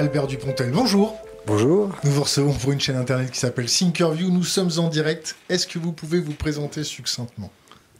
[0.00, 1.14] Albert Dupontel, bonjour.
[1.46, 1.90] Bonjour.
[2.04, 4.30] Nous vous recevons pour une chaîne internet qui s'appelle Thinkerview.
[4.30, 5.36] Nous sommes en direct.
[5.50, 7.50] Est-ce que vous pouvez vous présenter succinctement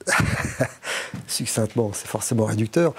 [1.26, 2.94] Succinctement, c'est forcément réducteur.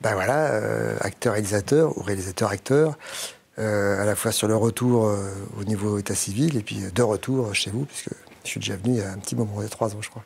[0.00, 2.96] Ben voilà, euh, acteur-réalisateur ou réalisateur-acteur,
[3.58, 5.28] euh, à la fois sur le retour euh,
[5.60, 8.08] au niveau état civil et puis de retour chez vous, puisque
[8.44, 10.00] je suis déjà venu il y a un petit moment, il y a trois ans,
[10.00, 10.24] je crois.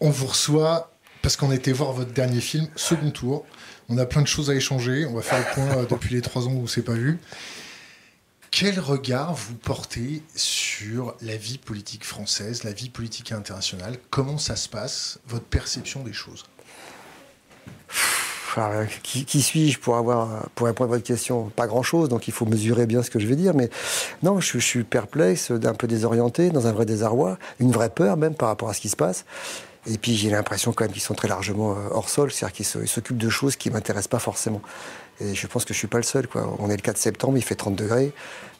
[0.00, 0.90] On vous reçoit
[1.26, 3.44] parce qu'on était voir votre dernier film, Second Tour.
[3.88, 5.06] On a plein de choses à échanger.
[5.06, 7.18] On va faire le point depuis les trois ans où on ne s'est pas vu.
[8.52, 13.96] Quel regard vous portez sur la vie politique française, la vie politique internationale?
[14.08, 16.44] Comment ça se passe Votre perception des choses?
[19.02, 21.50] Qui, suis-je pour, avoir, pour répondre à votre question?
[21.54, 23.52] Pas grand-chose, donc il faut mesurer bien ce que je vais dire.
[23.52, 23.68] Mais
[24.22, 28.34] non, je, suis perplexe, un peu désorienté, dans un vrai désarroi, une vraie peur même
[28.34, 29.24] par rapport à ce qui se passe.
[29.88, 32.88] Et puis j'ai l'impression quand même qu'ils sont très largement euh, hors sol, c'est-à-dire qu'ils
[32.88, 34.60] s'occupent de choses qui ne m'intéressent pas forcément.
[35.20, 36.28] Et je pense que je suis pas le seul.
[36.58, 38.12] On est le 4 septembre, il fait 30 degrés.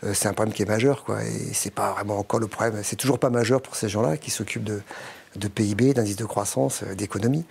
[0.04, 1.04] Euh, c'est un problème qui est majeur.
[1.04, 1.22] Quoi.
[1.24, 2.80] Et c'est pas vraiment encore le problème.
[2.82, 6.94] C'est toujours pas majeur pour ces gens-là qui s'occupent de, PIB, d'indice de croissance, euh,
[6.94, 7.44] d'économie.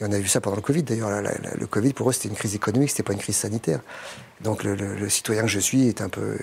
[0.00, 0.82] Et on a vu ça pendant le Covid.
[0.82, 3.80] D'ailleurs, le Covid, pour eux, c'était une crise économique, c'était pas une crise sanitaire.
[4.40, 6.36] Donc le, citoyen que je suis est un peu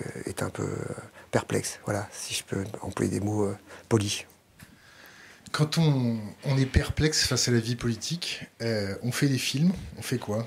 [1.31, 1.79] perplexe.
[1.83, 3.51] Voilà, si je peux employer des mots
[3.89, 4.25] polis.
[5.51, 6.17] Quand on,
[6.57, 10.45] est perplexe face à la vie politique, euh, on fait des films, on fait quoi?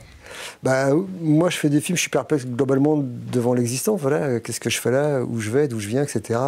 [0.63, 4.01] Bah, moi, je fais des films, je suis perplexe globalement devant l'existence.
[4.01, 6.39] Voilà, qu'est-ce que je fais là, où je vais, d'où je viens, etc.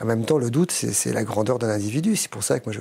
[0.00, 2.16] En même temps, le doute, c'est la grandeur d'un individu.
[2.16, 2.80] C'est pour ça que moi, je,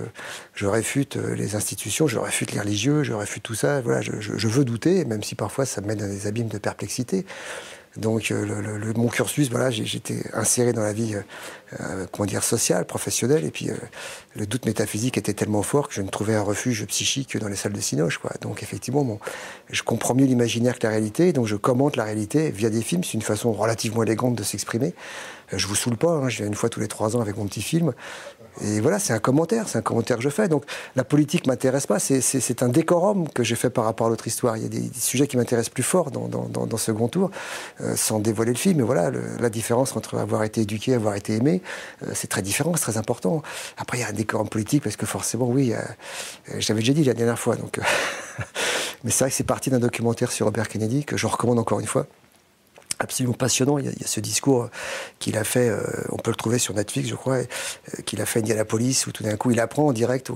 [0.53, 3.81] je, réfute euh, les institutions, je réfute les religieux, je réfute tout ça.
[3.81, 6.57] Voilà, je, je veux douter, même si parfois ça me met dans des abîmes de
[6.57, 7.25] perplexité.
[7.97, 11.21] Donc euh, le, mon cursus, voilà, j'étais inséré dans la vie, euh,
[11.79, 13.69] euh, comment dire, sociale, professionnelle, et puis
[14.35, 17.47] le doute métaphysique était tellement fort que je ne trouvais un refuge psychique que dans
[17.47, 18.31] les salles de Cinoche, quoi.
[18.41, 19.19] Donc effectivement, bon,
[19.69, 23.03] je comprends mieux l'imaginaire que la réalité, donc je commente la réalité via des films.
[23.03, 24.95] C'est une façon relativement élégante de s'exprimer.
[25.51, 27.45] Je vous saoule pas, hein, je viens une fois tous les trois ans avec mon
[27.45, 27.93] petit film.
[28.61, 30.47] Et voilà, c'est un commentaire, c'est un commentaire que je fais.
[30.47, 30.65] Donc
[30.95, 34.57] la politique m'intéresse pas, c'est un décorum que j'ai fait par rapport à l'autre histoire.
[34.57, 37.31] Il y a des, sujets qui m'intéressent plus fort dans, dans, dans, ce grand tour,
[37.81, 38.77] euh, sans dévoiler le film.
[38.77, 41.61] Mais voilà, la différence entre avoir été éduqué, avoir été aimé,
[42.03, 43.41] euh, c'est très différent, c'est très important.
[43.77, 45.79] Après, il y a un décorum politique parce que forcément, oui, euh,
[46.59, 47.55] j'avais déjà dit la dernière fois.
[47.55, 47.79] Donc,
[49.03, 51.79] mais c'est vrai que c'est parti d'un documentaire sur Robert Kennedy que je recommande encore
[51.79, 52.07] une fois
[52.99, 53.77] absolument passionnant.
[53.77, 54.69] Il y, a, ce discours
[55.19, 57.45] qu'il a fait, euh, on peut le trouver sur Netflix, je crois, euh,
[58.05, 60.31] qu'il a fait à Indianapolis, où tout d'un coup, il apprend en direct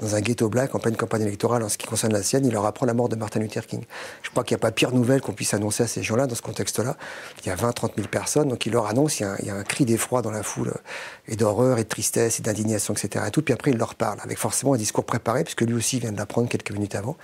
[0.00, 2.52] dans un ghetto black, en pleine campagne électorale, en ce qui concerne la sienne, il
[2.52, 3.82] leur apprend la mort de Martin Luther King.
[4.22, 6.34] Je crois qu'il n'y a pas pire nouvelle qu'on puisse annoncer à ces gens-là dans
[6.34, 6.96] ce contexte-là.
[7.42, 9.62] Il y a 20, 30 000 personnes, donc il leur annonce, il y a un,
[9.64, 13.24] cri d'effroi dans la foule, euh, et d'horreur, et de tristesse, et d'indignation, etc.
[13.28, 13.42] Et tout.
[13.42, 16.18] Puis après, il leur parle, avec forcément un discours préparé, puisque lui aussi vient de
[16.18, 17.16] l'apprendre quelques minutes avant.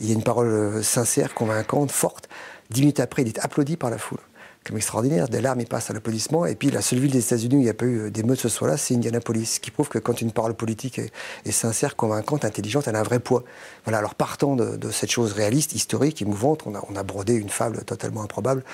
[0.00, 2.28] Il y a une parole sincère, convaincante, forte.
[2.72, 4.20] Dix minutes après, il est applaudi par la foule
[4.64, 5.28] comme extraordinaire.
[5.28, 6.46] Des larmes, il passe à l'applaudissement.
[6.46, 8.48] Et puis la seule ville des États-Unis où il n'y a pas eu d'émeutes ce
[8.48, 12.96] soir-là, c'est Indianapolis, qui prouve que quand une parole politique est, sincère, convaincante, intelligente, elle
[12.96, 13.44] a un vrai poids.
[13.84, 17.48] Voilà, alors partant de, cette chose réaliste, historique, émouvante, on a, on a, brodé une
[17.48, 18.64] fable totalement improbable.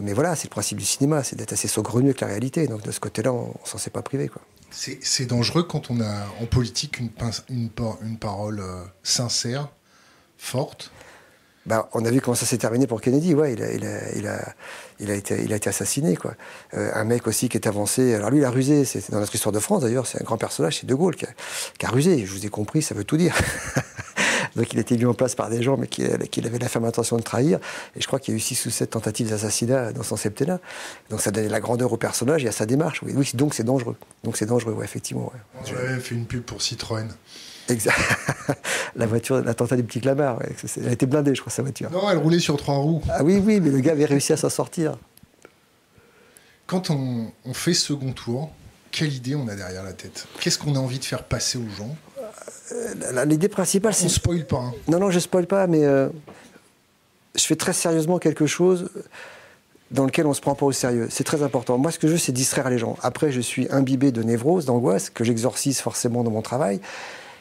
[0.00, 2.66] Mais voilà, c'est le principe du cinéma, c'est d'être assez saugrenu avec la réalité.
[2.66, 4.30] Donc de ce côté-là, on, ne s'en sait pas privé.
[4.70, 7.10] C'est dangereux quand on a en politique une,
[7.48, 7.70] une,
[8.02, 9.68] une parole euh, sincère,
[10.36, 10.90] forte
[11.66, 13.34] bah, on a vu comment ça s'est terminé pour Kennedy.
[13.34, 14.54] Ouais, il a, il a, il a,
[15.00, 16.16] il a été, il a été assassiné.
[16.16, 16.34] Quoi.
[16.74, 18.14] Euh, un mec aussi qui est avancé.
[18.14, 18.84] Alors lui, il a rusé.
[18.84, 20.06] C'est dans notre histoire de France d'ailleurs.
[20.06, 20.78] C'est un grand personnage.
[20.78, 21.28] C'est De Gaulle qui a,
[21.78, 22.24] qui a, rusé.
[22.24, 22.82] Je vous ai compris.
[22.82, 23.34] Ça veut tout dire.
[24.56, 26.68] Donc il a été mis en place par des gens, mais qui, qui avait la
[26.68, 27.58] ferme intention de trahir.
[27.96, 30.60] Et je crois qu'il y a eu six ou sept tentatives d'assassinat dans son septennat.
[31.10, 33.02] Donc ça donnait la grandeur au personnage et à sa démarche.
[33.02, 33.96] Oui, donc c'est dangereux.
[34.24, 35.32] Donc c'est dangereux, ouais, effectivement.
[35.64, 36.00] Ouais.
[36.00, 37.08] Fait une pub pour Citroën.
[37.68, 37.98] Exact.
[38.96, 40.38] la voiture, l'attentat du petit Clamart,
[40.76, 41.90] elle a été blindée, je crois, sa voiture.
[41.90, 43.02] Non, elle roulait sur trois roues.
[43.10, 44.96] Ah oui, oui, mais le gars avait réussi à s'en sortir.
[46.66, 48.50] Quand on, fait second tour,
[48.90, 50.26] quelle idée on a derrière la tête?
[50.40, 51.96] Qu'est-ce qu'on a envie de faire passer aux gens?
[52.72, 54.06] Euh, L'idée principale, c'est.
[54.06, 54.56] On spoil pas.
[54.56, 54.74] Hein.
[54.88, 56.08] Non, non, je spoil pas, mais euh,
[57.36, 58.90] je fais très sérieusement quelque chose
[59.92, 61.06] dans lequel on ne se prend pas au sérieux.
[61.10, 61.78] C'est très important.
[61.78, 62.96] Moi, ce que je veux, c'est distraire les gens.
[63.02, 66.80] Après, je suis imbibé de névrose, d'angoisse, que j'exorcise forcément dans mon travail.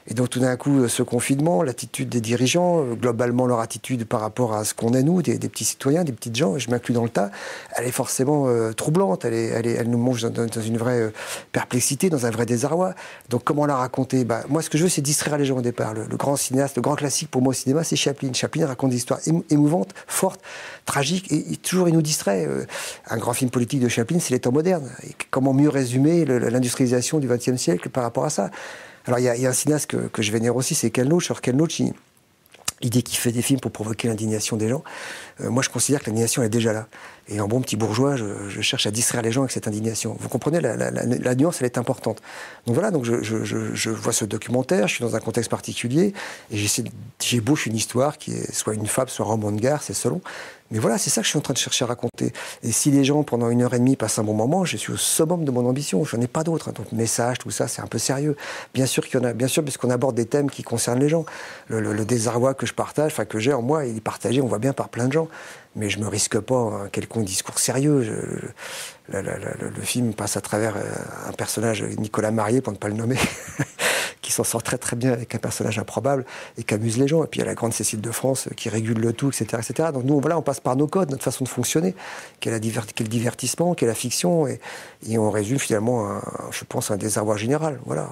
[0.07, 4.21] Et donc tout d'un coup, ce confinement, l'attitude des dirigeants, euh, globalement leur attitude par
[4.21, 7.03] rapport à ce qu'on est nous, des, petits citoyens, des petites gens, je m'inclus dans
[7.03, 7.31] le tas,
[7.75, 11.01] elle est forcément euh, troublante, elle, est, elle, est, elle, nous mange dans, une vraie
[11.01, 11.13] euh,
[11.51, 12.93] perplexité, dans un vrai désarroi.
[13.29, 14.25] Donc comment la raconter?
[14.25, 15.95] Bah, Moi, ce que je veux, c'est distraire les gens au départ.
[15.95, 18.31] Le, grand cinéaste, le grand classique pour moi au cinéma, c'est Chaplin.
[18.31, 19.19] Chaplin raconte des histoires
[19.49, 20.41] émouvantes, fortes,
[20.85, 22.47] tragiques, et, toujours il nous distrait.
[23.07, 24.91] un grand film politique de Chaplin, c'est les temps modernes.
[25.03, 28.51] Et comment mieux résumer l'industrialisation du XXe siècle par rapport à ça?
[29.07, 31.29] Alors il y, a un cinéaste que, je vénère aussi, c'est Ken Loach.
[31.29, 31.81] Alors Ken Loach,
[32.81, 34.83] l'idée qu'il fait des films pour provoquer l'indignation des gens.
[35.41, 36.87] Euh, moi, je considère que l'indignation est déjà là.
[37.27, 40.15] Et en bon petit bourgeois, je, cherche à distraire les gens avec cette indignation.
[40.19, 42.21] Vous comprenez, la, nuance, elle est importante.
[42.67, 46.13] Donc voilà, donc je, vois ce documentaire, je suis dans un contexte particulier,
[46.51, 46.65] et
[47.19, 50.21] j'ébauche une histoire qui est soit une fable, soit un roman de gare, c'est selon.
[50.71, 52.33] Mais voilà, c'est ça que je suis en train de chercher à raconter.
[52.63, 54.91] Et si les gens, pendant une heure et demie, passent un bon moment, je suis
[54.91, 56.03] au summum de mon ambition.
[56.03, 56.71] Je n'en ai pas d'autres.
[56.71, 58.35] Donc, message, tout ça, c'est un peu sérieux.
[58.73, 61.09] Bien sûr qu'il y en a, bien sûr, puisqu'on aborde des thèmes qui concernent les
[61.09, 61.25] gens.
[61.67, 64.59] Le, désarroi que je partage, enfin, que j'ai en moi, il est partagé, on voit
[64.59, 65.27] bien, par plein de gens.
[65.75, 68.51] Mais je me risque pas un quelconque discours sérieux.
[69.09, 73.17] le, film passe à travers euh, un personnage, Nicolas Marié, pour ne pas le nommer,
[74.25, 76.25] qui s'en sort très très bien avec un personnage improbable
[76.57, 77.23] et qui amuse les gens.
[77.23, 79.29] Et puis il y a la grande Cécile de France euh, qui régule le tout,
[79.29, 79.61] etc.
[79.61, 79.89] etc.
[79.93, 81.95] Donc nous, voilà, on passe par nos codes, notre façon de fonctionner,
[82.39, 82.63] quel est,
[82.99, 84.59] le divertissement, quelle est la fiction, et,
[85.17, 86.19] on résume finalement,
[86.51, 87.79] je pense, un désarroi général.
[87.85, 88.09] Voilà.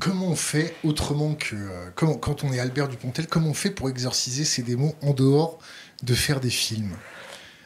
[0.00, 1.54] Comment on fait autrement que.
[1.54, 5.58] Euh, quand on est Albert Dupontel, comment on fait pour exorciser ces démons en dehors
[6.02, 6.96] de faire des films?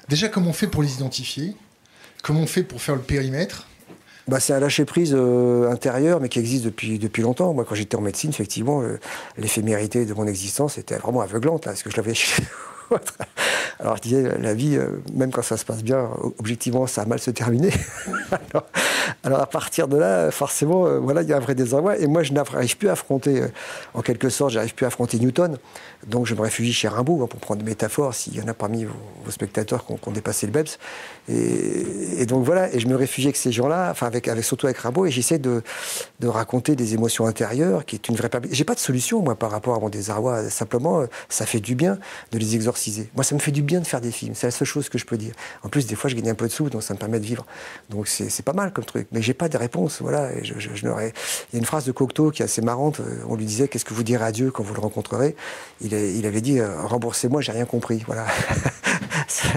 [0.08, 1.56] Déjà, comment on fait pour les identifier?
[2.24, 3.68] Comment on fait pour faire le périmètre?
[4.26, 7.52] Bah, c'est un lâcher-prise euh, intérieur, mais qui existe depuis, depuis longtemps.
[7.52, 8.98] Moi, quand j'étais en médecine, effectivement, euh,
[9.36, 12.14] l'éphémérité de mon existence était vraiment aveuglante, là, parce que je l'avais
[13.80, 17.04] Alors, je disais, la vie, euh, même quand ça se passe bien, objectivement, ça a
[17.04, 17.72] mal se terminer.
[19.24, 21.98] alors, à partir de là, forcément, voilà, il y a un vrai désarroi.
[21.98, 23.42] Et moi, je n'arrive plus à affronter,
[23.92, 25.58] en quelque sorte, j'arrive plus à affronter Newton.
[26.06, 28.54] Donc je me réfugie chez Rimbaud, hein, pour prendre une métaphore, s'il y en a
[28.54, 30.78] parmi vos, spectateurs qui ont, dépassé le BEPS.
[31.28, 34.78] Et, donc voilà, et je me réfugie avec ces gens-là, enfin avec, avec, surtout avec
[34.78, 35.62] Rimbaud, et j'essaie de,
[36.20, 38.30] de, raconter des émotions intérieures, qui est une vraie...
[38.50, 40.48] J'ai pas de solution, moi, par rapport à mon désarroi.
[40.50, 41.98] Simplement, ça fait du bien
[42.32, 43.08] de les exorciser.
[43.14, 44.34] Moi, ça me fait du bien de faire des films.
[44.34, 45.34] C'est la seule chose que je peux dire.
[45.62, 47.26] En plus, des fois, je gagne un peu de sous, donc ça me permet de
[47.26, 47.46] vivre.
[47.90, 49.08] Donc c'est pas mal comme truc.
[49.12, 50.32] Mais j'ai pas de réponse, voilà.
[50.32, 53.00] Et je, je, Il y a une phrase de Cocteau qui est assez marrante.
[53.28, 55.36] On lui disait, qu'est-ce que vous direz à Dieu quand vous le rencontrerez?
[55.80, 55.94] Il,
[56.26, 58.02] avait dit euh, remboursez-moi, j'ai rien compris.
[58.06, 58.26] Voilà.
[59.28, 59.48] ça,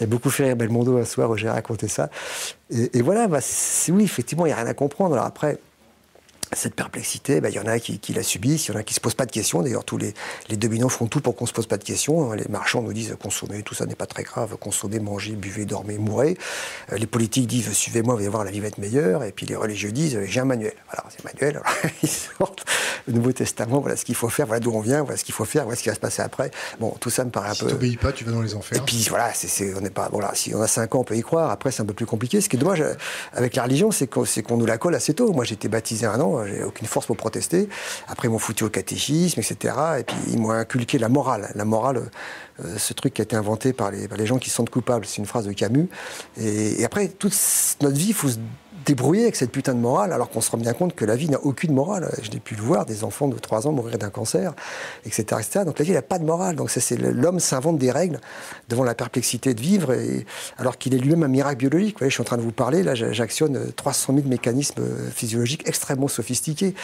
[0.00, 2.10] a beaucoup fait rire Belmondo soir où j'ai raconté ça.
[2.70, 3.38] Et, voilà, bah,
[3.88, 5.14] oui, effectivement, il n'y a rien à comprendre.
[5.14, 5.58] Alors après,
[6.52, 8.92] cette perplexité, ben, il y en a qui, la subissent, il y en a qui
[8.92, 9.62] ne se posent pas de questions.
[9.62, 10.14] D'ailleurs, tous les,
[10.56, 12.32] dominants font tout pour qu'on ne se pose pas de questions.
[12.32, 14.56] Les marchands nous disent consommer, tout ça n'est pas très grave.
[14.56, 16.36] Consommer, manger, buvez, dormez, mourrez.
[16.92, 19.24] Euh, les politiques disent suivez-moi, vous allez voir, la vie va être meilleure.
[19.24, 20.74] Et puis les religieux disent j'ai un manuel.
[20.90, 21.60] Alors, c'est manuel.
[22.02, 22.64] ils sortent
[23.06, 25.34] le Nouveau Testament, voilà ce qu'il faut faire, voilà d'où on vient, voilà ce qu'il
[25.34, 26.50] faut faire, voilà ce qui va se passer après.
[26.80, 27.66] Bon, tout ça me paraît un peu.
[27.66, 28.78] Si t'obéis pas, tu vas dans les enfers.
[28.78, 30.08] Et puis voilà, c'est, on n'est pas.
[30.10, 31.50] Voilà, si on a 5 ans, on peut y croire.
[31.50, 32.40] Après, c'est un peu plus compliqué.
[32.40, 32.94] Ce qui est dommage euh,
[33.32, 35.32] avec la religion, c'est qu'on, qu'on nous la colle assez tôt.
[35.32, 37.68] Moi, j'ai été baptisé un an, j'ai aucune force pour protester.
[38.08, 39.74] Après, ils m'ont foutu au catéchisme, etc.
[40.00, 41.52] Et puis, ils m'ont inculqué la morale.
[41.54, 42.10] La morale,
[42.64, 45.06] euh, ce truc qui a été inventé par les, les gens qui se sentent coupables.
[45.06, 45.88] C'est une phrase de Camus.
[46.36, 47.34] Et, et après, toute
[47.80, 48.38] notre vie, il faut se
[48.86, 51.28] débrouiller avec cette putain de morale, alors qu'on se rend bien compte que la vie
[51.28, 52.08] n'a aucune morale.
[52.22, 54.54] Je n'ai pu le voir, des enfants de 3 ans mourir d'un cancer,
[55.04, 55.64] etc., etc.
[55.64, 56.54] Donc la vie n'a pas de morale.
[56.56, 58.20] Donc c'est l'homme s'invente des règles
[58.68, 60.24] devant la perplexité de vivre, et,
[60.56, 61.94] alors qu'il est lui-même un miracle biologique.
[61.94, 65.68] Vous voyez, je suis en train de vous parler, là j'actionne 300 000 mécanismes physiologiques
[65.68, 66.74] extrêmement sophistiqués.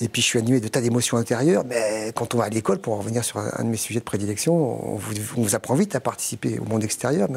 [0.00, 2.78] Et puis je suis animé de tas d'émotions intérieures, mais quand on va à l'école,
[2.78, 5.96] pour en revenir sur un, de mes sujets de prédilection, on vous, vous apprend vite
[5.96, 7.28] à participer au monde extérieur,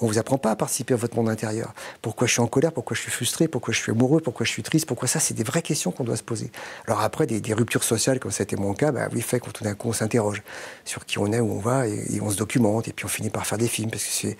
[0.00, 1.74] on vous apprend pas à participer à votre monde intérieur.
[2.00, 4.50] Pourquoi je suis en colère, pourquoi je suis frustré, pourquoi je suis amoureux, pourquoi je
[4.50, 6.50] suis triste, pourquoi ça, c'est des vraies questions qu'on doit se poser.
[6.86, 9.50] Alors après, des, ruptures sociales, comme ça a été mon cas, bah, oui, fait qu'on
[9.50, 10.42] tout d'un coup on s'interroge
[10.84, 13.30] sur qui on est, où on va, et, on se documente, et puis on finit
[13.30, 14.36] par faire des films, parce que c'est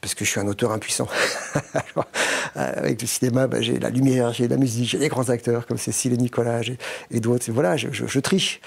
[0.00, 1.06] parce que je suis un auteur impuissant.
[1.74, 2.08] Alors,
[2.56, 5.78] avec le cinéma, bah, j'ai la lumière, j'ai la musique, j'ai des grands acteurs comme
[5.78, 6.62] Cécile et Nicolas
[7.12, 7.50] et d'autres.
[7.52, 8.60] Voilà, je, je, triche.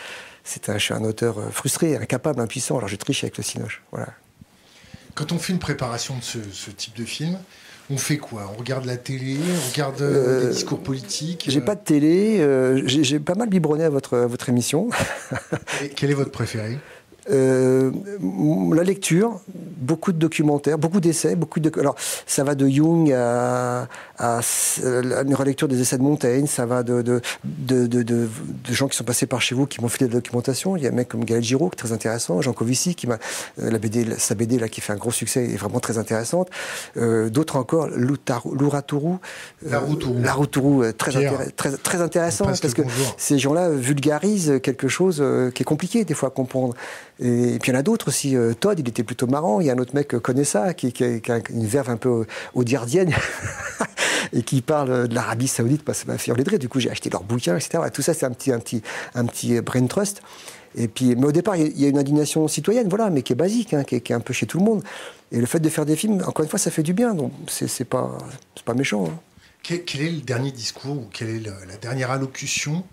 [0.45, 2.77] C'est un, je suis un auteur euh, frustré, incapable, impuissant.
[2.77, 3.83] Alors je triche avec le cinoche.
[3.91, 4.07] Voilà.
[5.15, 7.37] Quand on fait une préparation de ce, type de film,
[7.89, 8.51] on fait quoi?
[8.53, 12.83] On regarde la télé, on regarde euh, des euh, discours politiques J'ai pas de télé,
[12.85, 14.89] j'ai pas mal biberonné à votre, à votre émission.
[15.95, 16.79] quel est votre préféré
[17.29, 17.91] euh,
[18.73, 19.39] la lecture,
[19.77, 21.71] beaucoup de documentaires, beaucoup d'essais, beaucoup de.
[21.79, 24.41] Alors, ça va de Jung à, à,
[24.83, 28.27] une relecture des essais de Montaigne, ça va de, de, de, de,
[28.69, 30.77] gens qui sont passés par chez vous, qui m'ont fait de la documentation.
[30.77, 33.17] Il y a un mec comme Gaël Giraud, très intéressant, Jean Covici, qui m'a.
[33.59, 36.49] Euh, la BD, sa BD, là, qui fait un gros succès, est vraiment très intéressante.
[36.97, 39.19] Euh, D'autres encore, Louratourou.
[39.65, 41.11] Euh, très,
[41.55, 42.81] très, très intéressant, parce que
[43.17, 46.75] ces gens-là vulgarisent quelque chose qui est compliqué, des fois, à comprendre.
[47.19, 48.35] Et, puis il y en a d'autres aussi.
[48.35, 49.61] Euh, Todd, il était plutôt marrant.
[49.61, 52.25] Il y a un autre mec qui connaît ça, qui, a une verve un peu
[52.53, 53.13] audiardienne
[54.33, 55.85] et qui parle de l'Arabie Saoudite.
[55.85, 56.57] Bah, ça m'a fait enlever.
[56.57, 57.83] Du coup, j'ai acheté leurs bouquins, etc.
[57.93, 58.81] tout ça, c'est un petit, un, petit,
[59.13, 60.21] un petit brain trust.
[60.77, 63.37] Et puis, mais au départ, il y a une indignation citoyenne, voilà, mais qui est
[63.37, 64.83] basique, hein, qui, est, un peu chez tout le monde.
[65.31, 67.13] Et le fait de faire des films, encore une fois, ça fait du bien.
[67.13, 68.17] Donc, c'est pas,
[68.65, 69.05] pas méchant.
[69.07, 69.17] Hein.
[69.63, 72.83] Quel, est le dernier discours ou quelle est la dernière allocution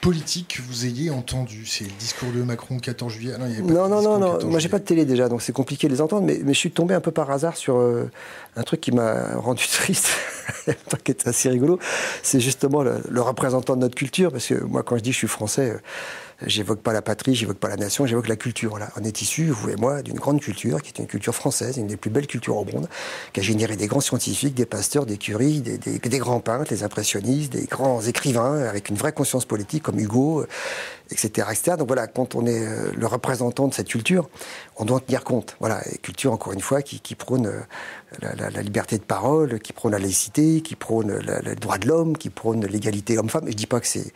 [0.00, 3.88] politique que vous ayez entendu C'est le discours de Macron le 14 juillet ah Non,
[3.88, 6.26] non, non, non, moi j'ai pas de télé déjà, donc c'est compliqué de les entendre,
[6.26, 8.10] mais, mais, je suis tombé un peu par hasard sur euh,
[8.56, 10.10] un truc qui m'a rendu triste,
[11.04, 11.78] qui est assez rigolo.
[12.22, 15.18] C'est justement le, le, représentant de notre culture, parce que moi quand je dis je
[15.18, 15.78] suis français, euh,
[16.46, 18.70] J'évoque pas la patrie, j'évoque pas la nation, j'évoque la culture.
[18.70, 18.90] Voilà.
[18.96, 21.88] On est issu, vous et moi, d'une grande culture, qui est une culture française, une
[21.88, 22.88] des plus belles cultures au monde,
[23.32, 27.52] qui a généré des grands scientifiques, des pasteurs, des curies, des, grands peintres, des impressionnistes,
[27.52, 30.46] des grands écrivains avec une vraie conscience politique comme Hugo,
[31.10, 31.76] etc., etc.
[31.76, 34.28] Donc voilà, quand on est euh, le représentant de cette culture,
[34.76, 35.56] on doit en tenir compte.
[35.58, 39.90] Voilà, et culture, encore une fois, qui, prône euh, la, liberté de parole, qui prône
[39.90, 43.46] la laïcité, qui prône le droit de l'homme, qui prône l'égalité homme-femme.
[43.48, 44.12] Je dis pas que c'est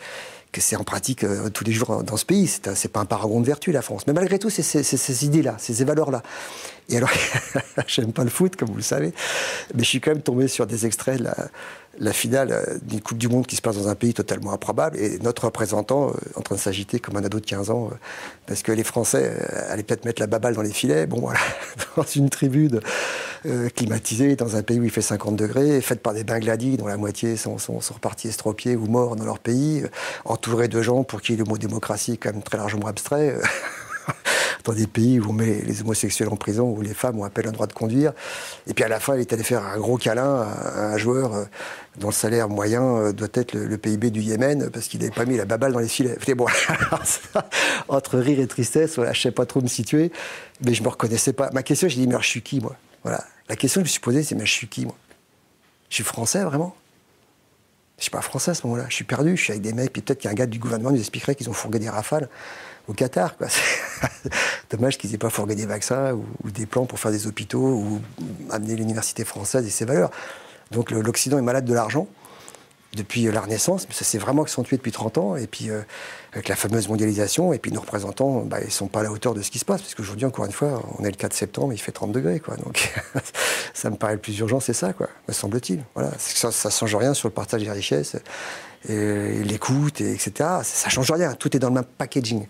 [0.53, 2.47] que c'est en pratique euh, tous les jours dans ce pays.
[2.47, 4.07] C'est pas un paragon de vertu, la France.
[4.07, 6.23] Mais malgré tout, c'est ces idées-là, ces valeurs-là.
[6.89, 7.11] Et alors,
[7.87, 9.13] j'aime pas le foot, comme vous le savez,
[9.75, 11.31] mais je suis quand même tombé sur des extraits de
[12.03, 14.99] la, finale euh, d'une Coupe du Monde qui se passe dans un pays totalement improbable
[14.99, 17.97] et notre représentant euh, en train de s'agiter comme un ado de 15 ans euh,
[18.47, 19.33] parce que les Français
[19.69, 21.07] allaient peut-être mettre la baballe dans les filets.
[21.07, 21.41] Bon, voilà,
[21.97, 22.81] dans une tribune
[23.75, 26.97] climatisée, dans un pays où il fait 50 degrés, faite par des Bangladis dont la
[26.97, 29.83] moitié sont repartis estropiés ou morts dans leur pays,
[30.25, 33.37] entourés de gens pour qui le mot démocratie est quand même très largement abstrait.
[34.65, 37.49] dans des pays où on met les homosexuels en prison, où les femmes ont appel
[37.49, 38.13] un droit de conduire.
[38.67, 41.35] Et puis à la fin, il est allé faire un gros câlin à un joueur
[41.35, 41.45] euh,
[41.99, 45.25] dont le salaire moyen euh, doit être le, PIB du Yémen, parce qu'il n'avait pas
[45.25, 46.17] mis la baballe dans les filets.
[46.35, 46.47] bon,
[47.89, 50.13] entre rire et tristesse, je ne sais pas trop me situer,
[50.65, 51.51] mais je ne me reconnaissais pas.
[51.53, 52.77] Ma question, j'ai dit, mais je suis qui, moi?
[53.03, 53.25] Voilà.
[53.49, 54.97] La question que je me suis posée, c'est, mais je suis qui, moi?
[55.89, 56.75] Je suis français, vraiment?
[57.99, 58.87] Je suis pas français à ce moment-là.
[58.89, 60.99] Je suis perdu, je suis avec des mecs, puis peut-être qu'un gars du gouvernement nous
[60.99, 62.29] expliquerait qu'ils ont fourgué des rafales
[62.89, 63.37] au Qatar.
[64.71, 68.01] Dommage qu'ils n'aient pas fourgué des vaccins ou, des plans pour faire des hôpitaux ou
[68.51, 70.11] amener l'université française et ses valeurs.
[70.71, 72.09] Donc l'Occident est malade de l'argent
[72.95, 75.37] depuis la Renaissance, mais ça s'est vraiment accentué depuis 30 ans.
[75.37, 75.81] Et puis, euh,
[76.33, 79.11] avec la fameuse mondialisation, et puis nos représentants, bah, ils ne sont pas à la
[79.11, 81.33] hauteur de ce qui se passe, parce qu'aujourd'hui, encore une fois, on est le 4
[81.33, 82.41] septembre, il fait 30 degrés.
[82.41, 82.57] Quoi.
[82.57, 82.93] Donc,
[83.75, 85.85] ça me paraît le plus urgent, c'est ça, quoi, me semble-t-il.
[85.95, 86.11] Voilà.
[86.19, 88.17] Ça ne change rien sur le partage des richesses
[88.89, 90.33] et l'écoute, etc.
[90.63, 91.35] Ça change rien.
[91.35, 92.47] Tout est dans le même packaging.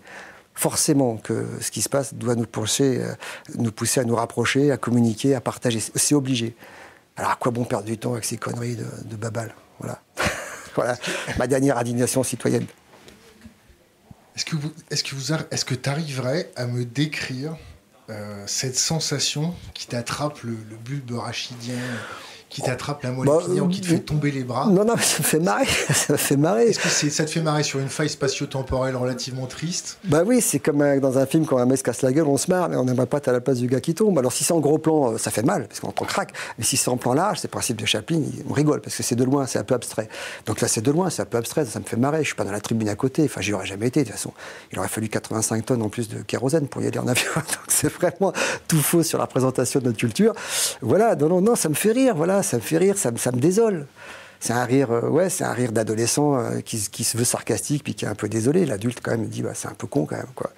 [0.55, 3.13] Forcément que ce qui se passe doit nous pousser, euh,
[3.57, 5.79] nous pousser à nous rapprocher, à communiquer, à partager.
[5.79, 6.55] C'est obligé.
[7.15, 9.15] Alors à quoi bon perdre du temps avec ces conneries de, de
[9.79, 10.01] Voilà.
[10.75, 10.97] voilà
[11.37, 12.65] ma dernière indignation citoyenne.
[14.35, 14.55] Est-ce que
[14.89, 15.03] est-ce
[15.65, 17.55] que arriverais à me décrire
[18.09, 21.77] euh, cette sensation qui t'attrape le bulbe rachidien
[22.53, 23.39] qui t'attrape la moelle bah,
[23.71, 24.67] qui te fait tomber les bras.
[24.67, 25.65] Non, non, mais ça me fait marrer.
[25.89, 26.67] ça me fait marrer.
[26.67, 30.59] Est-ce que ça te fait marrer sur une faille spatio-temporelle relativement triste Bah oui, c'est
[30.59, 32.75] comme dans un film quand un mec se casse la gueule, on se marre, mais
[32.75, 34.19] on n'aimerait pas être à la place du gars qui tombe.
[34.19, 36.33] Alors si c'est en gros plan, euh, ça fait mal, parce qu'on entend craque.
[36.59, 39.01] Mais si c'est en plan large, c'est le principe de Chaplin, on rigole, parce que
[39.01, 40.07] c'est de loin, c'est un peu abstrait.
[40.45, 42.19] Donc là, c'est de loin, c'est un peu abstrait, ça me fait marrer.
[42.19, 44.13] Je suis pas dans la tribune à côté, enfin, j'y aurais jamais été, de toute
[44.13, 44.31] façon.
[44.71, 47.31] Il aurait fallu 85 tonnes en plus de kérosène pour y aller en avion.
[47.33, 48.31] Donc c'est vraiment
[48.67, 50.35] tout faux sur la présentation de notre culture.
[50.81, 53.17] Voilà, non, non, non, ça me fait rire, voilà, ça me fait rire, ça me
[53.17, 53.87] ça me désole.
[54.43, 57.95] C'est un rire, euh, ouais, c'est un rire d'adolescent euh, qui, se veut sarcastique puis
[57.95, 58.65] qui est un peu désolé.
[58.65, 60.51] L'adulte quand même dit, bah, c'est un peu con quand même, quoi.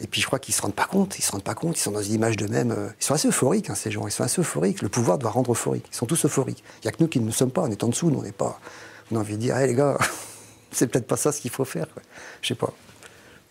[0.00, 1.80] Et puis je crois qu'ils se rendent pas compte, ils se rendent pas compte, ils
[1.80, 2.72] sont dans une image d'eux-mêmes.
[2.72, 4.04] Euh, ils sont assez euphoriques, hein, ces gens.
[4.08, 4.82] Ils sont assez euphoriques.
[4.82, 5.86] Le pouvoir doit rendre euphorique.
[5.92, 6.64] Ils sont tous euphoriques.
[6.82, 7.62] Il y a que nous qui ne le sommes pas.
[7.62, 8.58] On est en dessous, nous on n'est pas.
[9.12, 9.96] On a envie de dire, hé les gars,
[10.72, 11.86] c'est peut-être pas ça ce qu'il faut faire.
[12.42, 12.72] Je sais pas.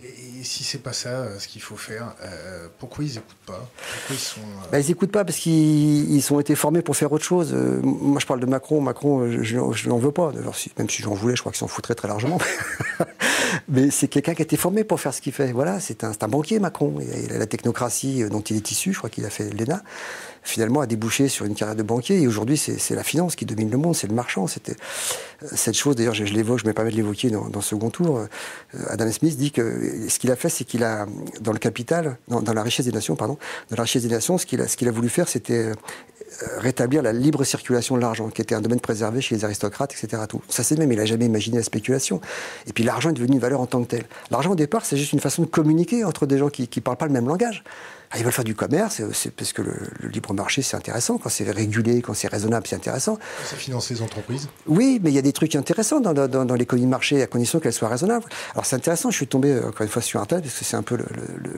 [0.01, 3.69] Et si c'est pas ça euh, ce qu'il faut faire, euh, pourquoi ils écoutent pas?
[4.09, 7.53] Ils sont euh, bah, pas parce qu'ils ont été formés pour faire autre chose.
[7.53, 8.79] moi, je parle de Macron.
[8.79, 10.31] Macron, je, n'en veux pas.
[10.77, 12.37] Même si j'en voulais, je crois qu'il s'en foutrait très largement.
[13.67, 15.51] Mais c'est quelqu'un qui a été formé pour faire ce qu'il fait.
[15.51, 16.95] Voilà, c'est un, un, banquier, Macron.
[17.33, 18.93] A la technocratie dont il est issu.
[18.93, 19.83] Je crois qu'il a fait l'ENA
[20.43, 22.21] finalement a débouché sur une carrière de banquier.
[22.21, 24.47] Et aujourd'hui, c'est la finance qui domine le monde, c'est le marchand.
[24.47, 24.75] C'était
[25.43, 25.95] euh, cette chose.
[25.95, 28.19] D'ailleurs, je, l'évoque, je me permets de l'évoquer dans, dans, second tour.
[28.19, 28.27] Euh,
[28.87, 31.05] Adam Smith dit que ce qu'il a fait, c'est qu'il a
[31.41, 33.37] dans le capital, dans, la richesse des nations, pardon,
[33.69, 35.71] dans la richesse des nations, ce qu'il a, qu'il a voulu faire, c'était
[36.43, 39.93] euh, rétablir la libre circulation de l'argent, qui était un domaine préservé chez les aristocrates,
[39.93, 40.23] etc.
[40.27, 40.41] Tout.
[40.47, 42.21] Ça, c'est même, il n'a jamais imaginé la spéculation.
[42.67, 44.05] Et puis l'argent est devenu une valeur en tant que telle.
[44.31, 46.97] L'argent, au départ, c'est juste une façon de communiquer entre des gens qui ne parlent
[46.97, 47.63] pas le même langage.
[48.11, 49.75] Ah, ils veulent faire du commerce, c'est parce que le,
[50.09, 51.19] libre marché, c'est intéressant.
[51.19, 53.19] Quand c'est régulé, quand c'est raisonnable, c'est intéressant.
[53.45, 56.55] Ça finance les entreprises Oui, mais il y a des trucs intéressants dans, dans, dans
[56.55, 58.25] l'économie de marché, à condition qu'elle soit raisonnable.
[58.53, 60.77] Alors c'est intéressant, je suis tombé, euh, encore une fois, sur Internet, parce que c'est
[60.77, 61.05] un peu le,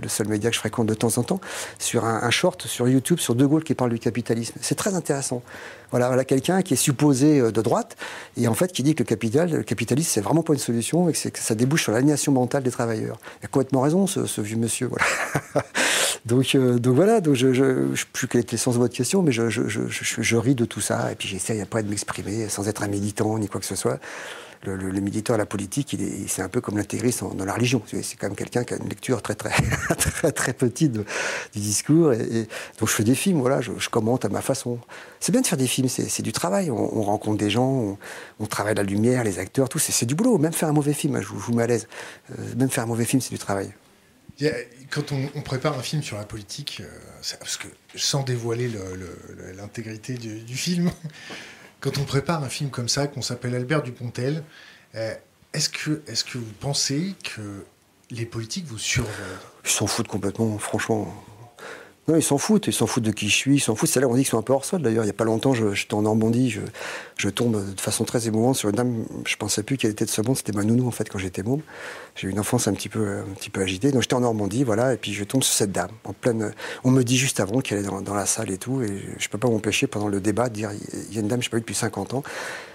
[0.01, 1.39] le, seul média que je fréquente de temps en temps,
[1.79, 4.55] sur un, un short sur YouTube sur De Gaulle qui parle du capitalisme.
[4.59, 5.41] C'est très intéressant.
[5.91, 7.97] Voilà, voilà quelqu'un qui est supposé euh, de droite,
[8.37, 11.09] et en fait qui dit que le, capital, le capitalisme, c'est vraiment pas une solution,
[11.09, 13.17] et que, ça débouche sur l'alignation mentale des travailleurs.
[13.41, 14.87] Il a complètement raison, ce, ce vieux monsieur.
[14.87, 15.65] Voilà.
[16.25, 19.31] donc, donc voilà, donc je ne sais plus quelle était l'essence de votre question, mais
[19.31, 22.67] je, je, je, je, ris de tout ça, et puis j'essaye après de m'exprimer sans
[22.67, 23.99] être un militant ni quoi que ce soit
[24.63, 25.95] le, le, militant à la politique,
[26.27, 27.81] c'est un peu comme l'intégriste dans la religion.
[27.87, 29.51] C'est quand même quelqu'un qui a une lecture très très
[29.97, 31.03] très, très petite du
[31.53, 32.11] discours.
[32.11, 34.79] Donc je fais des films, voilà, je, commente à ma façon.
[35.19, 36.71] C'est bien de faire des films, c'est du travail.
[36.71, 37.97] On, rencontre des gens,
[38.39, 39.79] on, travaille la lumière, les acteurs, tout.
[39.79, 40.37] C'est du boulot.
[40.37, 41.87] Même faire un mauvais film, hein, je, vous mets à l'aise.
[42.31, 43.73] Euh, même faire un mauvais film, c'est du travail.
[44.89, 47.27] Quand on, prépare un film sur la politique, euh,
[47.95, 48.71] sans dévoiler
[49.55, 50.91] l'intégrité du film,
[51.81, 54.43] quand on prépare un film comme ça, qu'on s'appelle Albert Dupontel,
[54.95, 55.13] euh,
[55.53, 57.65] est-ce que, vous pensez que
[58.11, 59.11] les politiques vous surveillent?
[59.65, 61.13] Ils s'en foutent complètement, franchement.
[62.07, 63.89] Non, ils s'en foutent, ils s'en foutent de qui je suis, ils s'en foutent.
[63.89, 65.03] C'est là on dit qu'ils sont un peu hors sol d'ailleurs.
[65.03, 66.57] Il n'y a pas longtemps, j'étais en Normandie,
[67.17, 70.09] je, tombe de façon très émouvante sur une dame, je pensais plus qu'elle était de
[70.09, 71.61] ce monde, c'était ma nounou en fait quand j'étais môme.
[72.15, 73.21] J'ai eu une enfance un petit peu,
[73.55, 73.91] agitée.
[73.91, 76.53] Donc j'étais en Normandie, voilà, et puis je tombe sur cette dame, en pleine.
[76.83, 79.37] On me dit juste avant qu'elle est dans, la salle et tout, et je peux
[79.37, 80.71] pas m'empêcher pendant le débat de dire
[81.09, 82.23] il y a une dame, je sais pas eu depuis 50 ans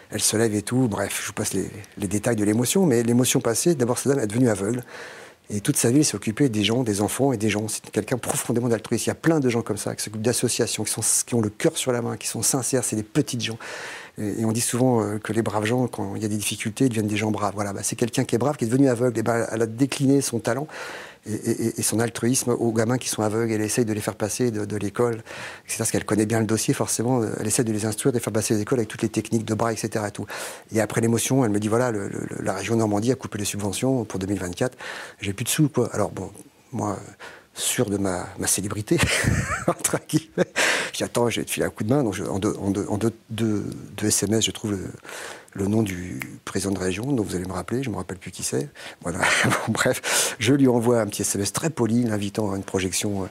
[0.08, 0.86] elle se lève et tout.
[0.86, 4.28] Bref, je vous passe les détails de l'émotion, mais l'émotion passée, d'abord, cette dame est
[4.28, 4.84] devenue aveugle.
[5.48, 7.68] Et toute sa vie, s'est occupé des gens, des enfants et des gens.
[7.68, 9.06] C'est quelqu'un profondément altruiste.
[9.06, 11.50] Il y a plein de gens comme ça, qui s'occupent d'associations, qui, qui ont le
[11.50, 12.82] cœur sur la main, qui sont sincères.
[12.82, 13.58] C'est des petites gens.
[14.18, 16.88] Et, on dit souvent euh, que les braves gens, quand il y a des difficultés,
[16.88, 17.54] deviennent des gens braves.
[17.54, 19.18] Voilà, bah, c'est quelqu'un qui est brave, qui est devenu aveugle.
[19.20, 20.66] Et bah, elle a décliné son talent
[21.26, 23.52] et, son altruisme aux gamins qui sont aveugles.
[23.52, 25.22] Elle essaye de les faire passer de, l'école,
[25.64, 25.76] etc.
[25.78, 27.22] Parce qu'elle connaît bien le dossier, forcément.
[27.38, 29.44] Elle essaie de les instruire, de les faire passer à l'école avec toutes les techniques
[29.44, 30.04] de bras, etc.
[30.72, 31.92] Et, après l'émotion, elle me dit voilà,
[32.40, 34.76] la région Normandie a coupé les subventions pour 2024.
[35.20, 35.88] J'ai plus de sous, quoi.
[35.92, 36.30] Alors, bon,
[36.72, 36.98] moi
[37.56, 38.98] sûr de ma, célébrité,
[39.66, 40.52] entre guillemets.
[40.92, 42.04] J'attends, je vais te filer un coup de main.
[42.04, 42.38] Donc en,
[43.30, 43.62] deux,
[44.02, 44.76] SMS, je trouve
[45.56, 48.18] le nom du président de région, dont vous allez me rappeler, je ne me rappelle
[48.18, 48.68] plus qui c'est.
[49.68, 53.26] Bref, je lui envoie un petit SMS très poli, l'invitant à une projection euh,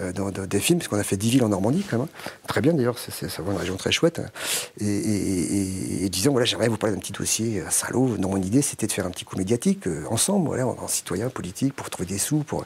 [0.00, 2.08] euh, dans, des films, parce qu'on a fait 10 villes en Normandie quand même.
[2.46, 4.20] Très bien d'ailleurs, c'est une région très chouette.
[4.80, 8.16] Et, disant, voilà, j'aimerais vous parler d'un petit dossier à Salaud.
[8.18, 11.28] Non, mon idée, c'était de faire un petit coup médiatique euh, ensemble, voilà, en, citoyen
[11.28, 12.38] politique, pour trouver des sous.
[12.38, 12.64] Pour...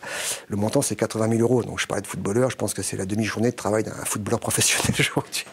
[0.48, 1.62] Le montant, c'est 80 000 euros.
[1.62, 4.40] Donc je parlais de footballeur, je pense que c'est la demi-journée de travail d'un footballeur
[4.44, 5.44] professionnel aujourd'hui.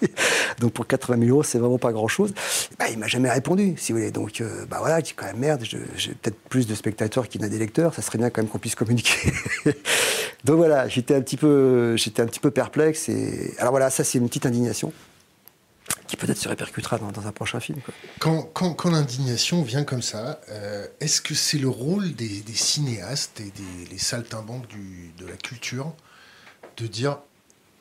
[0.60, 2.34] Donc pour 80 000 euros, c'est vraiment pas grand-chose.
[2.80, 4.12] Bah, il m'a jamais répondu, si vous voulez.
[4.12, 7.50] Donc, euh, bah voilà, je quand même, merde, j'ai peut-être plus de spectateurs qu'il n'a
[7.50, 7.96] des lecteurs.
[7.96, 9.34] Ça serait bien quand même qu'on puisse communiquer.
[10.46, 13.10] Donc voilà, j'étais un petit peu, j'étais un petit peu perplexe.
[13.10, 14.94] Et alors voilà, ça c'est une petite indignation
[16.08, 17.80] qui peut-être se répercutera dans, un prochain film.
[18.20, 23.40] Quand, quand, quand l'indignation vient comme ça, euh, est-ce que c'est le rôle des, cinéastes
[23.40, 23.52] et
[23.90, 24.68] des saltimbanques
[25.18, 25.94] de la culture
[26.78, 27.20] de dire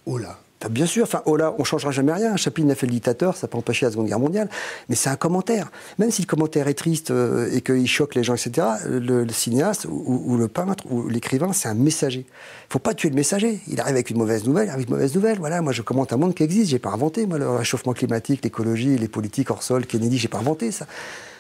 [0.07, 2.37] oh là, Bien sûr, enfin, oh là, on changera jamais rien.
[2.37, 4.51] Chaplin a fait le dictateur, ça peut empêcher la Seconde Guerre mondiale,
[4.91, 5.71] mais c'est un commentaire.
[5.99, 9.87] Même si le commentaire est triste euh, et qu'il choque les gens, etc., le, cinéaste
[9.89, 12.27] ou, le peintre ou l'écrivain, c'est un messager.
[12.29, 13.61] Il faut pas tuer le messager.
[13.69, 15.39] Il arrive avec une mauvaise nouvelle, il arrive avec une mauvaise nouvelle.
[15.39, 18.45] Voilà, moi je commente un monde qui existe, j'ai pas inventé, moi, le réchauffement climatique,
[18.45, 20.87] l'écologie, les politiques hors sol, Kennedy, j'ai pas inventé ça.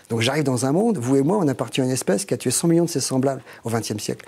[0.09, 2.39] Donc j'arrive dans un monde, vous et moi, on appartient à une espèce qui a
[2.39, 4.27] tué 100 millions de ses semblables au XXe siècle.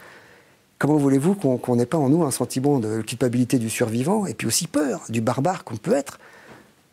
[0.82, 4.48] Comment voulez-vous qu'on n'ait pas en nous un sentiment de culpabilité du survivant et puis
[4.48, 6.18] aussi peur du barbare qu'on peut être?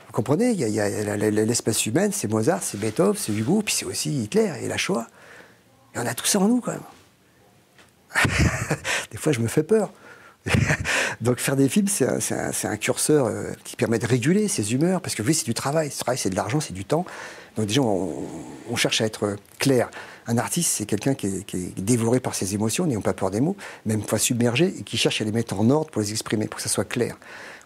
[0.06, 0.52] Vous comprenez?
[0.52, 4.52] Il y a, l'espèce humaine, c'est Mozart, c'est Beethoven, c'est Hugo, puis c'est aussi Hitler
[4.62, 5.08] et la Shoah.
[5.96, 6.84] Et on a tout ça en nous quand même.
[9.12, 9.92] des fois, je me fais peur.
[11.22, 15.16] Donc faire des films, c'est un, curseur euh, qui permet de réguler ses humeurs, parce
[15.16, 15.90] que oui, c'est du travail.
[15.90, 17.06] Ce travail, c'est de l'argent, c'est du temps.
[17.58, 19.90] Donc déjà, on, cherche à être clair.
[20.30, 23.58] Un artiste, c'est quelqu'un qui, est dévoré par ses émotions, n'ayons pas peur des mots,
[23.88, 26.58] même fois submergé, et qui cherche à les mettre en ordre pour les exprimer, pour
[26.58, 27.18] que ça soit clair,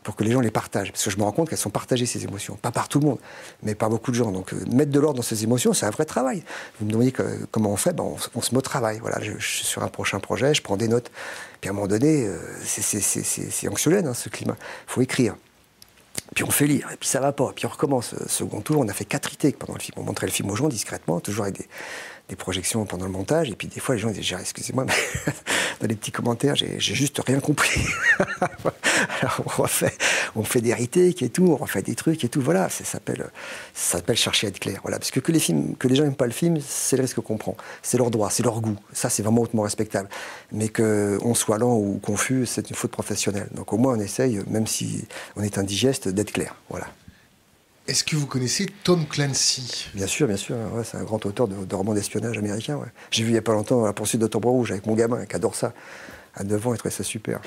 [0.01, 0.93] pour que les gens les partagent.
[0.93, 2.55] Parce que je me rends compte qu'elles sont partagées, ces émotions.
[2.55, 3.19] Pas par tout le monde,
[3.63, 4.31] mais par beaucoup de gens.
[4.31, 6.41] Donc euh, mettre de l'ordre dans ces émotions, c'est un vrai travail.
[6.79, 7.13] Vous me demandez
[7.51, 8.99] comment on fait, ben, on, se met au travail.
[9.01, 11.11] Voilà, je, suis sur un prochain projet, je prends des notes.
[11.59, 14.55] Puis à un moment donné, euh, c'est anxiogène, hein, ce climat.
[14.87, 15.35] Il faut écrire.
[16.33, 17.51] Puis on fait lire, et puis ça va pas.
[17.53, 18.13] Puis on recommence.
[18.13, 19.95] Euh, second tour, on a fait quatre ités pendant le film.
[19.97, 21.67] On montrait le film aux gens discrètement, toujours avec des,
[22.29, 23.49] des projections pendant le montage.
[23.49, 24.93] Et puis des fois, les gens disaient Excusez-moi, mais
[25.81, 27.81] dans les petits commentaires, j'ai juste rien compris.
[29.21, 29.93] Alors on refait,
[30.35, 32.41] on fait des retakes et tout, on refait des trucs et tout.
[32.41, 33.25] Voilà, ça s'appelle,
[33.73, 34.79] ça s'appelle chercher à être clair.
[34.83, 37.01] Voilà, parce que que les films, que les gens n'aiment pas le film, c'est le
[37.01, 37.57] risque qu'on prend.
[37.81, 38.77] C'est leur droit, c'est leur goût.
[38.93, 40.09] Ça, c'est vraiment hautement respectable.
[40.51, 43.49] Mais qu'on soit lent ou confus, c'est une faute professionnelle.
[43.53, 45.05] Donc au moins, on essaye, même si
[45.35, 46.55] on est indigeste, d'être clair.
[46.69, 46.87] Voilà.
[47.85, 49.89] Est-ce que vous connaissez Tom Clancy?
[49.93, 50.55] Bien sûr, bien sûr.
[50.85, 52.79] c'est un grand auteur de, romans d'espionnage américain.
[53.11, 55.35] J'ai vu il n'y a pas longtemps La poursuite d'Octobre Rouge avec mon gamin qui
[55.35, 55.73] adore ça.
[56.35, 57.41] À 9 ans, il trouvait ça super.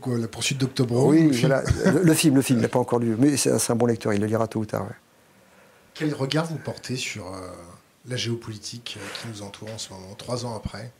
[0.00, 1.16] quoi, La poursuite d'Octobre Rouge?
[1.16, 1.62] Oui, le, film.
[2.02, 3.16] le, film, le film, il n'a pas encore lu.
[3.18, 4.86] Mais c'est un, bon lecteur, il le lira tôt ou tard.
[5.94, 7.50] Quel regard vous portez sur euh,
[8.06, 10.92] la géopolitique euh, qui nous entoure en ce moment, trois ans après?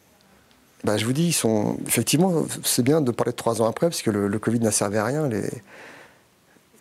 [0.83, 1.79] Bah, Je vous dis, ils sont...
[1.87, 4.73] effectivement, c'est bien de parler de trois ans après, parce que le, le Covid n'a
[4.73, 5.29] servi à rien.
[5.29, 5.49] Les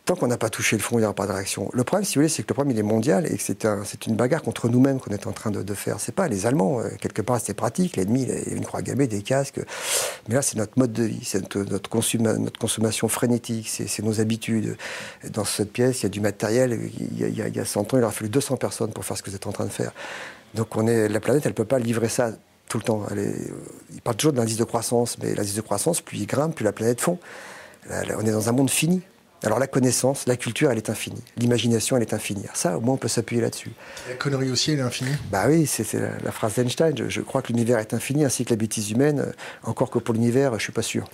[0.05, 1.69] tant qu'on n'a pas touché le fond, il n'y aura pas de réaction.
[1.73, 3.65] Le problème, si vous voulez, c'est que le problème, il est mondial et que c'est
[3.65, 5.99] un, une bagarre contre nous-mêmes qu'on est en train de, de faire.
[5.99, 8.81] C'est pas les Allemands, euh, quelque part, c'était pratique, l'ennemi, il y a une croix
[8.81, 9.61] gammée, des casques.
[10.27, 14.77] Mais là, c'est notre mode de vie, c'est notre, consommation frénétique, c'est nos habitudes.
[15.31, 16.77] Dans cette pièce, il y a du matériel,
[17.11, 19.17] il y a, il y a 100 ans, il aurait fallu 200 personnes pour faire
[19.17, 19.93] ce que vous êtes en train de faire.
[20.53, 22.31] Donc la planète, elle ne peut pas livrer ça
[22.67, 23.03] tout le temps.
[23.09, 23.35] Elle est,
[23.93, 26.65] il parle toujours de l'indice de croissance, mais l'indice de croissance, plus il grimpe, plus
[26.65, 27.19] la planète fond.
[27.89, 29.01] On est dans un monde fini.
[29.43, 31.21] Alors la connaissance, la culture, elle est infinie.
[31.37, 32.45] L'imagination, elle est infinie.
[32.53, 33.71] Ça, au moins, on peut s'appuyer là-dessus.
[34.07, 36.97] La connerie aussi, elle est infinie Bah oui, c'est la, la, phrase d'Einstein.
[36.97, 39.33] Je, je, crois que l'univers est infini, ainsi que la bêtise humaine.
[39.63, 41.09] Encore que pour l'univers, je suis pas sûr.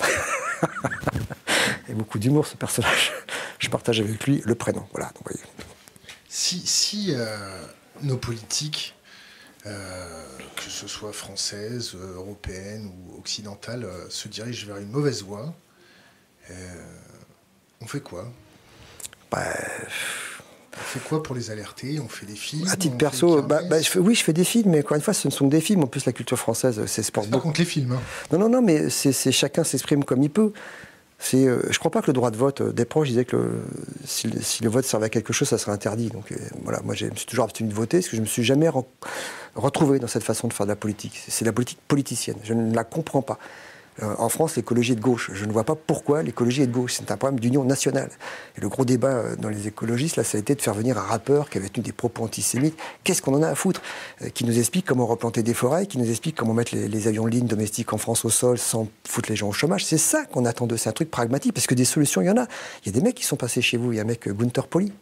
[1.88, 3.12] Il y a beaucoup d'humour, ce personnage.
[3.58, 4.86] Je partage avec lui le prénom.
[4.94, 5.08] Voilà.
[5.08, 5.44] Donc, voyez.
[6.28, 7.26] Si, si euh,
[8.04, 8.96] nos politiques,
[9.66, 10.24] euh,
[10.56, 15.54] que ce soit françaises, européennes ou occidentales, euh, se dirigent vers une mauvaise voie,
[16.50, 16.54] euh,
[17.82, 18.26] on fait quoi?
[19.32, 19.44] Bah,
[20.74, 22.00] On fait quoi pour les alerter?
[22.00, 24.44] On fait des films À titre perso, bah, bah, je fais, oui, je fais des
[24.44, 25.84] films, mais encore une fois, ce ne sont que des films.
[25.84, 27.28] En plus, la culture française, c'est sport.
[27.28, 27.94] Pas contre les films.
[27.94, 28.02] Hein.
[28.32, 30.52] Non, non, non, mais c'est chacun s'exprime comme il peut.
[31.22, 33.36] C'est, euh, je ne crois pas que le droit de vote, euh, des proches que
[33.36, 33.62] le,
[34.06, 36.08] si, le, si, le, vote servait à quelque chose, ça serait interdit.
[36.08, 38.26] Donc euh, voilà, moi je me suis toujours abstenu de voter parce que je ne
[38.26, 38.86] me suis jamais re
[39.56, 41.22] retrouvé dans cette façon de faire de la politique.
[41.28, 42.38] C'est de la politique politicienne.
[42.46, 43.38] Je ne la comprends pas.
[44.02, 45.32] Euh, en France, l'écologie est de gauche.
[45.34, 46.94] Je ne vois pas pourquoi l'écologie est de gauche.
[46.94, 48.10] C'est un problème d'union nationale.
[48.58, 50.98] Et le gros débat euh, dans les écologistes, là, ça a été de faire venir
[50.98, 52.78] un rappeur qui avait tenu des propos antisémites.
[53.04, 53.82] Qu'est-ce qu'on en a à foutre?
[54.22, 57.26] Euh, Qui nous explique comment replanter des forêts, qui nous explique comment mettre les, avions
[57.26, 59.86] de ligne domestiques en France au sol sans foutre les gens au chômage.
[59.86, 60.76] C'est ça qu'on attend de.
[60.76, 62.48] C'est un truc pragmatique, parce que des solutions, il y en a.
[62.84, 63.92] Il y a des mecs qui sont passés chez vous.
[63.92, 64.94] Il y a un mec, Gunther Poli.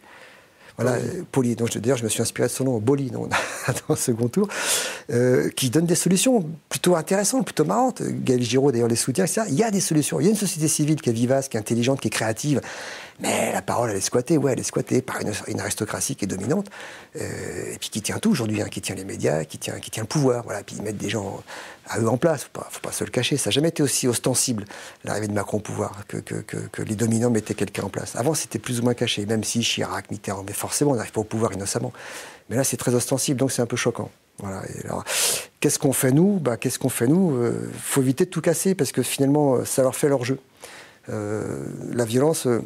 [0.78, 1.56] Voilà, euh, Poli.
[1.56, 3.26] Donc, d'ailleurs, je me suis inspiré de son nom, Boli, dans,
[3.66, 4.48] dans le second tour,
[5.10, 8.00] euh, qui donne des solutions plutôt intéressantes, plutôt marrantes.
[8.02, 9.42] Gaël Giraud, d'ailleurs, les soutient, etc.
[9.48, 10.20] Il y a des solutions.
[10.20, 12.60] Il y a une société civile qui est vivace, qui est intelligente, qui est créative.
[13.20, 14.38] Mais la parole, elle est squattée.
[14.38, 16.68] Ouais, elle est squattée par une, une aristocratie qui est dominante.
[17.16, 19.90] Euh, et puis qui tient tout aujourd'hui, hein, qui tient les médias, qui tient, qui
[19.90, 20.44] tient le pouvoir.
[20.44, 20.62] Voilà.
[20.62, 21.42] Puis ils mettent des gens
[21.88, 22.44] à eux en place.
[22.44, 23.36] Faut pas, faut pas se le cacher.
[23.36, 24.64] Ça n'a jamais été aussi ostensible,
[25.04, 28.16] l'arrivée de Macron au pouvoir, que, les dominants mettaient quelqu'un en place.
[28.16, 31.20] Avant, c'était plus ou moins caché, même si Chirac, Mitterrand, mais forcément, on n'arrive pas
[31.20, 31.92] au pouvoir innocemment.
[32.50, 34.10] Mais là, c'est très ostensible, donc c'est un peu choquant.
[34.38, 34.62] Voilà.
[34.68, 35.04] Et alors,
[35.60, 36.38] qu'est-ce qu'on fait nous?
[36.38, 37.36] Bah, Qu'est-ce qu'on fait nous?
[37.36, 40.38] Euh, Faut éviter de tout casser parce que finalement, ça leur fait leur jeu.
[41.10, 42.46] Euh, la violence.
[42.46, 42.60] Euh,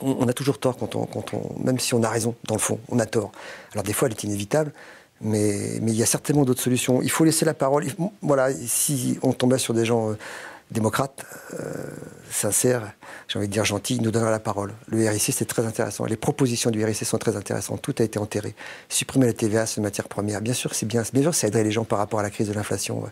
[0.00, 2.54] on, on, a toujours tort quand on, quand on, même si on a raison dans
[2.54, 3.32] le fond, on a tort.
[3.72, 4.72] Alors des fois, elle est inévitable,
[5.20, 7.02] mais, il y a certainement d'autres solutions.
[7.02, 7.86] Il faut laisser la parole.
[8.22, 10.14] Voilà, si on tombait sur des gens euh,
[10.70, 11.24] démocrates,
[11.58, 11.74] euh,
[12.30, 12.92] sincères,
[13.28, 14.72] j'ai envie de dire gentils, ils nous donneraient la parole.
[14.88, 16.06] Le RIC, c'est très intéressant.
[16.06, 17.82] Les propositions du RIC sont très intéressantes.
[17.82, 18.54] Tout a été enterré.
[18.88, 21.02] Supprimer la TVA sur les matières premières, bien sûr, c'est bien.
[21.12, 23.02] Bien sûr, ça aiderait les gens par rapport à la crise de l'inflation.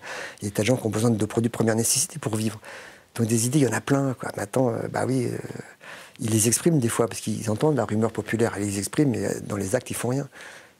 [0.40, 2.36] Il y a des de gens qui ont besoin de produits de première nécessité pour
[2.36, 2.58] vivre.
[3.16, 4.14] Donc des idées, il y en a plein.
[4.18, 4.30] Quoi.
[4.36, 5.28] Maintenant, euh, bah oui,
[6.20, 9.28] ils les expriment des fois parce qu'ils entendent la rumeur populaire, ils les expriment, mais
[9.46, 10.28] dans les actes, ils font rien.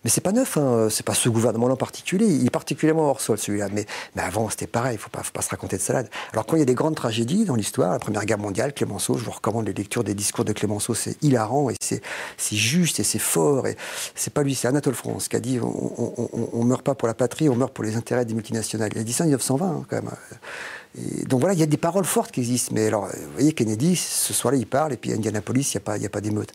[0.04, 0.88] Mais c'est pas neuf, hein.
[0.90, 2.26] c'est pas ce gouvernement-là en particulier.
[2.26, 3.68] Il est particulièrement hors sol celui-là.
[3.72, 3.84] Mais,
[4.14, 4.94] mais avant, c'était pareil.
[4.94, 6.08] Il faut pas, faut pas se raconter de salade.
[6.32, 9.18] Alors quand il y a des grandes tragédies dans l'histoire, la Première Guerre mondiale, Clémenceau,
[9.18, 10.94] je vous recommande les lectures des discours de Clémenceau.
[10.94, 12.00] C'est hilarant et c'est
[12.56, 13.66] juste et c'est fort.
[13.66, 13.76] Et
[14.14, 17.14] c'est pas lui, c'est Anatole France qui a dit on, on, meurt pas pour la
[17.14, 18.90] patrie, on meurt pour les intérêts des multinationales.
[18.94, 20.10] Il a dit ça en 1920 hein, quand même.
[20.96, 22.72] Et donc voilà, il y a des paroles fortes qui existent.
[22.72, 25.82] Mais alors, vous voyez, Kennedy, ce soir-là, il parle, et puis à Indianapolis, il n'y
[25.82, 26.52] a pas, a pas d'émeute.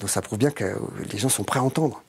[0.00, 0.64] Donc ça prouve bien que
[1.12, 2.02] les gens sont prêts à entendre.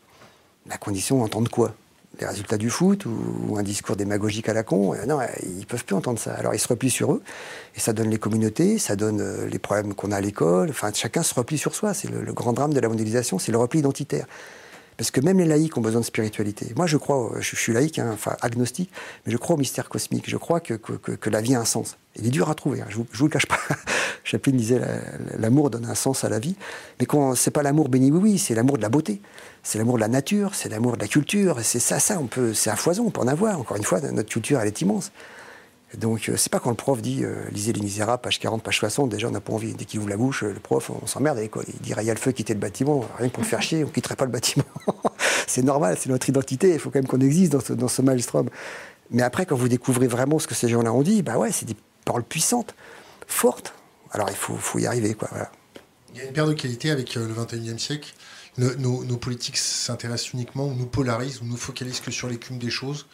[0.70, 1.74] La condition, entendre quoi?
[2.20, 4.94] Les résultats du foot ou un discours démagogique à la con?
[5.08, 6.34] Non, ils peuvent plus entendre ça.
[6.34, 7.24] Alors ils se replient sur eux,
[7.76, 10.70] et ça donne les communautés, ça donne les problèmes qu'on a à l'école.
[10.70, 11.94] Enfin, chacun se replie sur soi.
[11.94, 14.26] C'est le, grand drame de la mondialisation, c'est le repli identitaire.
[15.00, 16.74] Parce que même les laïcs ont besoin de spiritualité.
[16.76, 18.92] Moi, je crois, je, je suis laïque, hein, enfin agnostique,
[19.26, 20.30] mais je crois au mystère cosmique.
[20.30, 21.96] Je crois que, que, la vie a un sens.
[22.18, 23.60] Il est dur à trouver, hein, je ne vous, le cache pas.
[24.26, 24.82] Chaplin disait
[25.38, 26.58] l'amour donne un sens à la vie.
[27.00, 29.22] Mais c'est pas l'amour béni oui, oui, c'est l'amour de la beauté.
[29.64, 31.60] C'est l'amour de la nature, c'est l'amour de la culture.
[31.64, 33.58] C'est ça, ça, on peut, c'est à foison, on peut en avoir.
[33.58, 35.14] Encore une fois, notre culture, elle est immense.
[35.98, 38.78] Donc, euh, c'est pas quand le prof dit euh, lisez Les Misérables, page 40, page
[38.78, 39.74] 60, déjà on n'a pas envie.
[39.74, 41.40] Dès qu'il ouvre la bouche, le prof, on s'emmerde.
[41.40, 43.84] Il dirait il y a le feu, quitter le bâtiment, rien que pour faire chier,
[43.84, 44.66] on quitterait pas le bâtiment.
[45.48, 48.50] c'est normal, c'est notre identité, il faut quand même qu'on existe dans ce, dans maelstrom.
[49.12, 51.66] Mais après, quand vous découvrez vraiment ce que ces gens-là ont dit, bah ouais, c'est
[51.66, 51.76] des
[52.06, 52.76] paroles puissantes,
[53.28, 53.74] fortes.
[54.12, 55.28] Alors il faut, y arriver, quoi.
[55.32, 55.52] Voilà.
[56.14, 58.14] Il y a une paire de qualités avec euh, le 21e siècle.
[58.58, 63.08] Nos, politiques s'intéressent uniquement, ou nous polarisent, ou nous focalisent que sur l'écume des choses.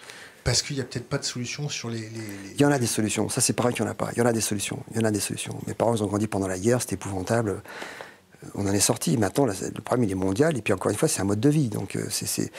[0.45, 2.71] Parce qu'il n'y a peut-être pas de solution sur les, les, les, Il y en
[2.71, 3.29] a des solutions.
[3.29, 4.12] Ça, c'est pareil qu'il n'y en a pas.
[4.13, 4.77] Il y en a des solutions.
[4.91, 5.58] Il y en a des solutions.
[5.65, 7.63] Mes parents ils ont grandi pendant la guerre, c'était épouvantable.
[8.53, 9.17] on en est sorti.
[9.17, 10.55] Maintenant, le problème, il est mondial.
[10.55, 11.69] Et puis, encore une fois, c'est un mode de vie.
[11.69, 12.51] Donc, euh, c'est,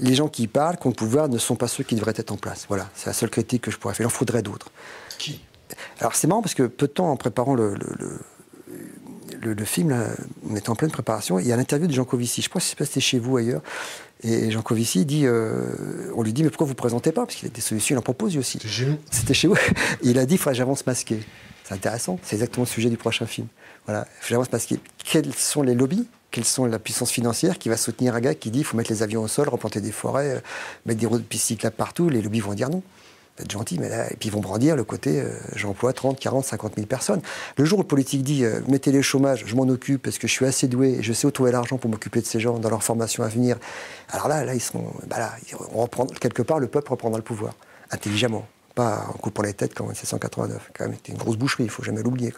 [0.00, 2.32] les gens qui parlent, qui ont le pouvoir, ne sont pas ceux qui devraient être
[2.32, 2.64] en place.
[2.66, 4.04] Voilà, c'est la seule critique que je pourrais faire.
[4.04, 4.70] Il en faudrait d'autres.
[5.18, 5.44] Qui?
[6.00, 7.74] Alors, c'est marrant parce que peu de temps en préparant le,
[9.42, 9.94] le, film,
[10.48, 11.38] on était en pleine préparation.
[11.38, 12.40] Il y a l'interview de Jean Covici.
[12.40, 13.60] Je crois que c'était chez vous ailleurs.
[14.22, 17.24] Et Jean Covici dit, euh, on lui dit, mais pourquoi vous ne présentez pas?
[17.24, 18.58] Parce qu'il a des solutions, il en propose lui aussi.
[19.10, 19.56] C'était chez vous.
[20.02, 21.20] il a dit, il faudrait que j'avance masqué.
[21.64, 22.18] C'est intéressant.
[22.22, 23.46] C'est exactement le sujet du prochain film.
[23.86, 24.08] Voilà.
[24.26, 24.80] J'avance masqué.
[25.04, 26.08] Quels sont les lobbies?
[26.30, 28.90] Quelles sont la puissance financière qui va soutenir un gars qui dit il faut mettre
[28.90, 30.40] les avions au sol, replanter des forêts, euh,
[30.84, 32.08] mettre des routes de pistes cyclables partout?
[32.10, 32.82] Les lobbies vont dire non
[33.40, 36.44] être gentil, mais là, et puis ils vont brandir le côté euh, j'emploie 30, 40,
[36.44, 37.20] 50 000 personnes.
[37.56, 40.26] Le jour où le politique dit euh, mettez les chômage, je m'en occupe parce que
[40.26, 42.58] je suis assez doué et je sais où trouver l'argent pour m'occuper de ces gens
[42.58, 43.56] dans leur formation à venir,
[44.10, 44.92] alors là, là ils seront.
[45.06, 45.32] Bah là,
[45.72, 47.54] on reprend, quelque part, le peuple reprendra le pouvoir,
[47.90, 48.46] intelligemment.
[48.74, 50.70] Pas en coupant les têtes comme en 1789.
[50.76, 52.32] Quand même, c'était une grosse boucherie, il faut jamais l'oublier.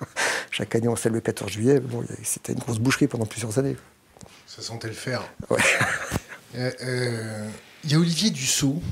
[0.50, 1.80] Chaque année, on célèbre le 14 juillet.
[1.80, 3.76] Bon, c'était une grosse boucherie pendant plusieurs années.
[4.46, 5.22] Ça sentait le faire.
[6.56, 7.48] Euh,
[7.84, 8.82] il y a Olivier Dussault,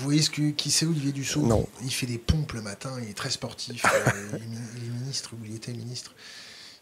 [0.00, 1.42] vous voyez ce que, qui c'est Olivier Dussault?
[1.42, 1.68] Non.
[1.82, 5.44] Il fait des pompes le matin, il est très sportif, euh, il, est, ministre, ou
[5.44, 6.14] il était ministre.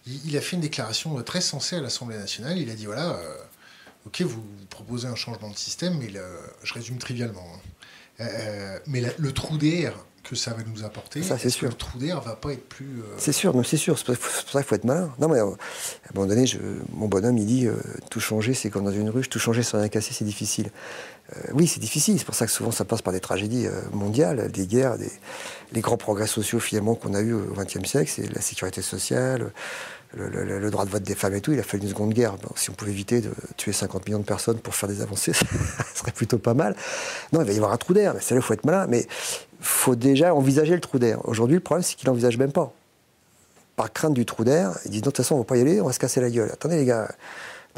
[0.07, 2.59] Il, a fait une déclaration très sensée à l'Assemblée nationale.
[2.59, 3.37] Il a dit voilà, euh,
[4.07, 6.11] ok, vous, proposez un changement de système, mais
[6.63, 7.45] je résume trivialement.
[7.55, 8.21] Hein.
[8.21, 11.23] Euh, mais le trou d'air que ça va nous apporter.
[11.23, 11.69] Ça, c'est sûr.
[11.69, 13.03] le trou d'air va pas être plus.
[13.17, 13.99] C'est sûr, c'est sûr.
[13.99, 15.13] C'est pour ça qu'il faut être malin.
[15.19, 15.57] Non, mais à un
[16.15, 16.59] moment donné, je,
[16.93, 17.67] mon bonhomme, il dit
[18.11, 20.71] tout changer, c'est comme dans une ruche, tout changer sans rien casser, c'est difficile.
[21.37, 22.19] Euh, oui, c'est difficile.
[22.19, 25.11] C'est pour ça que souvent ça passe par des tragédies euh, mondiales, des guerres, des,
[25.73, 29.53] les grands progrès sociaux finalement qu'on a eu au XXe siècle, c'est la sécurité sociale,
[30.14, 31.53] le, droit de vote des femmes et tout.
[31.53, 32.37] Il a fallu une seconde guerre.
[32.57, 35.45] si on pouvait éviter de tuer 50 millions de personnes pour faire des avancées, ça
[35.95, 36.75] serait plutôt pas mal.
[37.33, 38.14] Non, il va y avoir un trou d'air.
[38.21, 38.87] C'est là il faut être malin.
[38.87, 39.07] Mais
[39.61, 41.21] faut déjà envisager le trou d'air.
[41.29, 42.73] Aujourd'hui, le problème, c'est qu'il n'envisage même pas.
[43.77, 45.81] Par crainte du trou d'air, il dit de toute façon, on va pas y aller,
[45.81, 46.51] on va se casser la gueule.
[46.53, 47.09] Attendez les gars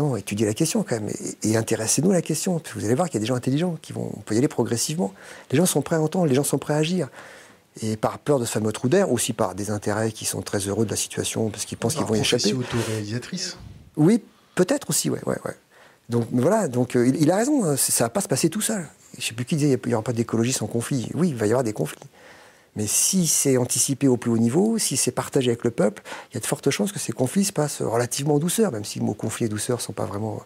[0.00, 1.10] non, étudiez la question quand même
[1.42, 2.60] et, intéressez-nous à la question.
[2.74, 4.10] Vous allez voir qu'il y a des gens intelligents qui vont.
[4.16, 5.12] On peut y aller progressivement.
[5.50, 7.08] Les gens sont prêts à entendre, les gens sont prêts à agir.
[7.82, 10.60] Et par peur de ce fameux trou d'air, aussi par des intérêts qui sont très
[10.60, 12.54] heureux de la situation parce qu'ils pensent qu'ils vont y échapper.
[12.54, 13.58] autoréalisatrice.
[13.96, 14.22] Oui,
[14.54, 15.56] peut-être aussi, ouais, ouais, ouais.
[16.08, 17.64] Donc voilà, donc euh, il, a raison.
[17.64, 18.88] Hein, ça va pas se passer tout seul.
[19.18, 21.10] Je sais plus qui disait il n'y aura pas d'écologie sans conflit.
[21.14, 22.00] Oui, il va y avoir des conflits.
[22.76, 26.34] Mais si c'est anticipé au plus haut niveau, si c'est partagé avec le peuple, il
[26.34, 29.00] y a de fortes chances que ces conflits se passent relativement en douceur, même si
[29.00, 30.42] le mot conflit et douceur ne sont pas vraiment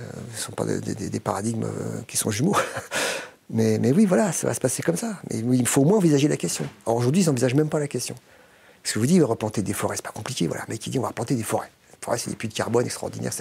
[0.00, 0.04] euh,
[0.36, 2.56] sont pas des, paradigmes euh, qui sont jumeaux.
[3.50, 5.18] mais, oui, voilà, ça va se passer comme ça.
[5.30, 6.66] Mais il faut au moins envisager la question.
[6.86, 8.14] aujourd'hui, ils n'envisagent même pas la question.
[8.82, 10.46] Parce que vous dites, replanter des forêts, c'est pas compliqué.
[10.48, 11.70] Voilà, mais qui dit, on va replanter des forêts
[12.04, 13.32] forêts, c'est des puits de carbone extraordinaires.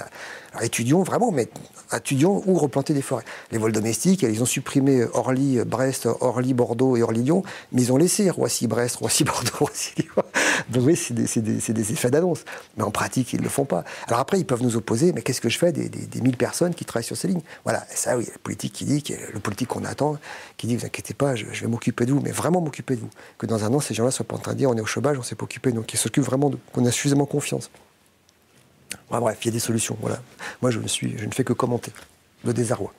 [0.51, 1.49] Alors étudions vraiment, mais
[1.95, 3.23] étudions où replanter des forêts.
[3.51, 7.97] Les vols domestiques, ils ont supprimé Orly, Brest, Orly, Bordeaux et Orly-Lyon, mais ils ont
[7.97, 10.23] laissé Roissy, Brest, Roissy, Bordeaux, Roissy, Lyon.
[10.69, 12.43] Donc oui, c'est des, effets d'annonce.
[12.77, 13.83] Mais en pratique, ils ne le font pas.
[14.07, 16.73] Alors après, ils peuvent nous opposer, mais qu'est-ce que je fais des, des, 1000 personnes
[16.73, 17.41] qui travaillent sur ces lignes?
[17.63, 20.17] Voilà, ça oui, la politique qui dit, le politique qu'on attend,
[20.57, 23.09] qui dit, vous inquiétez pas, je, vais m'occuper de vous, mais vraiment m'occuper de vous.
[23.37, 24.85] Que dans un an, ces gens-là soient pas en train de dire, on est au
[24.85, 27.69] chômage, on ne s'est pas occupé, donc ils s'occupent vraiment qu'on a suffisamment confiance
[29.09, 29.97] bref, il y a des solutions.
[30.01, 30.21] Voilà.
[30.61, 31.91] Moi, je ne, suis, je ne fais que commenter
[32.43, 32.93] le désarroi.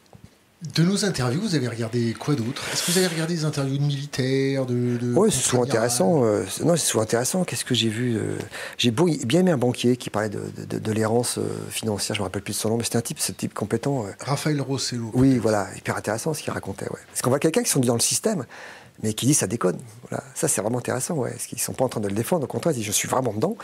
[0.77, 2.63] De nos interviews, vous avez regardé quoi d'autre?
[2.73, 6.25] Est-ce que vous avez regardé des interviews de militaires de, Oui, c'est souvent intéressant.
[6.25, 7.43] Euh, non, c'est souvent intéressant.
[7.43, 8.39] Qu'est-ce que j'ai vu euh,
[8.79, 10.41] J'ai bien aimé un banquier qui parlait de,
[10.79, 12.15] de, l'errance euh, financière.
[12.15, 14.07] Je me rappelle plus de son nom, mais c'était un type, ce type compétent.
[14.21, 15.11] Raphaël Rossello.
[15.15, 16.89] Oui, voilà, hyper intéressant ce qu'il racontait.
[16.91, 17.01] Ouais.
[17.09, 18.47] Parce qu'on voit quelqu'un qui sont dans le système,
[19.03, 19.79] mais qui dit ça déconne.
[20.09, 21.15] Voilà, ça c'est vraiment intéressant.
[21.15, 21.31] Ouais.
[21.31, 22.45] Parce qu'ils sont pas en train de le défendre.
[22.45, 23.57] Au contraire, ils disent je suis vraiment dedans.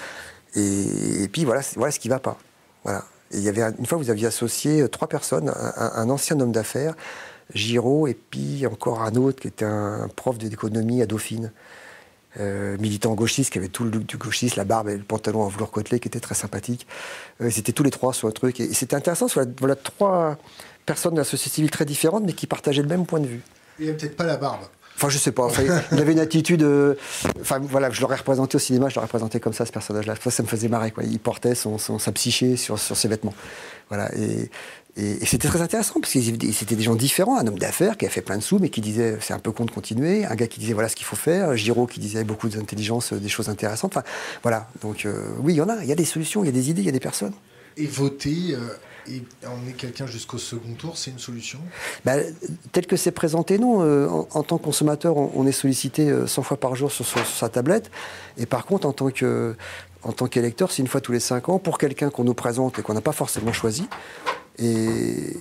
[0.54, 2.38] Et, puis voilà, voilà ce qui va pas.
[2.84, 3.04] Voilà.
[3.32, 6.94] il y avait une fois, vous aviez associé euh, trois personnes, un, ancien homme d'affaires,
[7.54, 11.52] Giraud, et puis encore un autre qui était un prof d'économie à Dauphine.
[12.38, 15.42] Euh, militant gauchiste qui avait tout le look du gauchiste, la barbe et le pantalon
[15.42, 16.87] en velours côtelé qui était très sympathique.
[17.40, 18.61] Euh, c'était tous les trois sur un truc.
[18.61, 19.26] Et, c'était intéressant,
[19.58, 20.37] voilà, trois
[20.87, 23.42] personnes de la société civile très différentes, mais qui partageaient le même point de vue.
[23.78, 24.62] Il n'y avait peut-être pas la barbe.
[24.98, 25.48] Enfin, je sais pas.
[25.92, 26.64] il avait une attitude.
[26.64, 26.96] Euh,
[27.40, 30.16] enfin, voilà, je l'aurais représenté au cinéma, je l'aurais représenté comme ça, ce personnage-là.
[30.20, 31.04] Ça, ça me faisait marrer, quoi.
[31.04, 33.34] Il portait son, sa psyché sur, sur, ses vêtements.
[33.90, 34.12] Voilà.
[34.16, 34.50] Et,
[34.96, 37.38] et, c'était très intéressant, parce que c'était des gens différents.
[37.38, 39.52] Un homme d'affaires qui a fait plein de sous, mais qui disait c'est un peu
[39.52, 40.24] con de continuer.
[40.24, 41.56] Un gars qui disait voilà ce qu'il faut faire.
[41.56, 43.96] Giraud qui disait beaucoup d'intelligence, des choses intéressantes.
[43.96, 44.04] Enfin,
[44.42, 44.68] voilà.
[44.80, 45.76] Donc, euh, oui, il y en a.
[45.80, 47.34] Il y a des solutions, il y a des idées, il y a des personnes.
[47.76, 48.54] Et voter.
[48.54, 48.76] Euh,
[49.10, 51.58] et emmener quelqu'un jusqu'au second tour, c'est une solution?
[52.04, 52.14] Bah,
[52.72, 53.82] Tel que c'est présenté, non.
[53.82, 57.48] Euh, en, tant que consommateur, on, est sollicité 100 euh, fois par jour sur, sa
[57.48, 57.90] tablette.
[58.36, 62.10] Et par contre, en tant qu'électeur, c'est une fois tous les 5 ans pour quelqu'un
[62.10, 63.88] qu'on nous présente et qu'on n'a pas forcément choisi.
[64.58, 65.36] Et,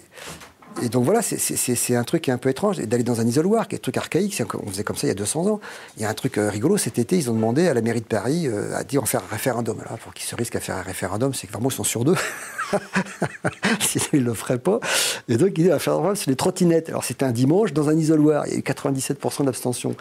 [0.92, 2.78] donc voilà, c'est un truc qui est un peu étrange.
[2.78, 5.12] D'aller dans un isoloir, qui est un truc archaïque, on faisait comme ça il y
[5.12, 5.60] a 200 ans.
[5.98, 8.02] Il y a un truc euh, rigolo, cet été, ils ont demandé à la mairie
[8.02, 9.78] de Paris euh, à dire en faire un référendum.
[10.04, 12.16] Pour qu'ils se risquent à faire un référendum, c'est que vraiment ils sont sur deux.
[13.80, 14.80] Sinon, ils ne le feraient pas.
[15.28, 16.90] Et donc, ils disent à faire référendum sur les trottinettes.
[16.90, 18.46] Alors, c'était un dimanche dans un isoloir.
[18.48, 19.96] Il y a eu 97% d'abstention.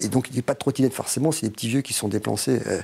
[0.00, 2.08] Et donc, il n'y a pas de trottinette forcément, c'est des petits vieux qui sont
[2.08, 2.80] déplacés euh,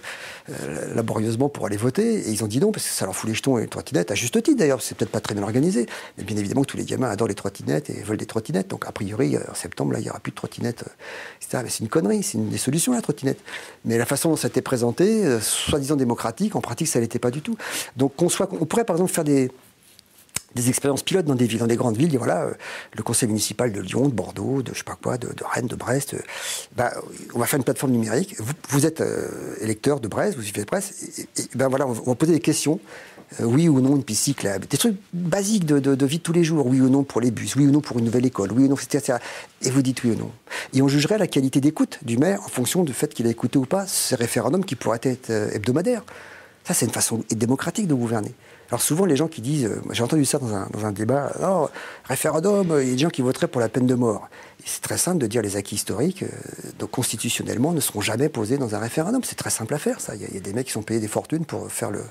[0.51, 2.29] euh, laborieusement pour aller voter.
[2.29, 4.11] Et ils ont dit non, parce que ça leur fout les jetons et les trottinettes,
[4.11, 5.87] à juste titre d'ailleurs, c'est peut-être pas très bien organisé.
[6.19, 8.69] Mais bien évidemment tous les gamins adorent les trottinettes et veulent des trottinettes.
[8.69, 10.85] Donc, a priori, euh, en septembre, là, il n'y aura plus de trottinettes,
[11.41, 11.63] etc.
[11.63, 13.41] Mais c'est une connerie, c'est une des solutions, la trottinette.
[13.85, 17.19] Mais la façon dont ça a été présenté, soi-disant démocratique, en pratique, ça ne l'était
[17.19, 17.57] pas du tout.
[17.97, 19.25] Donc, on, soit, on pourrait par exemple faire
[20.55, 22.15] des expériences pilotes dans des villes, dans des grandes villes.
[22.15, 22.53] Et voilà, euh,
[22.97, 25.77] le conseil municipal de Lyon, de Bordeaux, de je sais pas quoi, de, Rennes, de
[25.77, 26.15] Brest.
[26.15, 26.19] Euh,
[26.77, 26.93] bah,
[27.35, 28.37] on va faire une plateforme numérique.
[28.69, 31.29] Vous, êtes euh, électeur de Brest, vous suivez de Brest.
[31.37, 32.81] Et, ben voilà, on va poser des questions.
[33.41, 36.43] oui ou non une piste cyclable, des trucs basiques de, de, vie de tous les
[36.43, 38.65] jours, oui ou non pour les bus, oui ou non pour une nouvelle école, oui
[38.65, 39.19] ou non, etc.
[39.63, 40.33] Et vous dites oui ou non.
[40.75, 43.57] Et on jugerait la qualité d'écoute du maire en fonction du fait qu'il a écouté
[43.57, 46.03] ou pas ces référendums qui pourraient être hebdomadaires.
[46.65, 48.35] Ça, c'est une façon démocratique de gouverner.
[48.71, 51.33] Alors souvent, les gens qui disent, euh, j'ai entendu ça dans un, dans un débat,
[51.41, 51.69] non,
[52.05, 54.29] référendum, il y a des gens qui voteraient pour la peine de mort.
[54.65, 56.29] C'est très simple de dire les acquis historiques, euh,
[56.79, 59.23] donc constitutionnellement, ne seront jamais posés dans un référendum.
[59.25, 60.15] C'est très simple à faire, ça.
[60.15, 62.05] Il y, a, des mecs qui sont payés des fortunes pour faire le,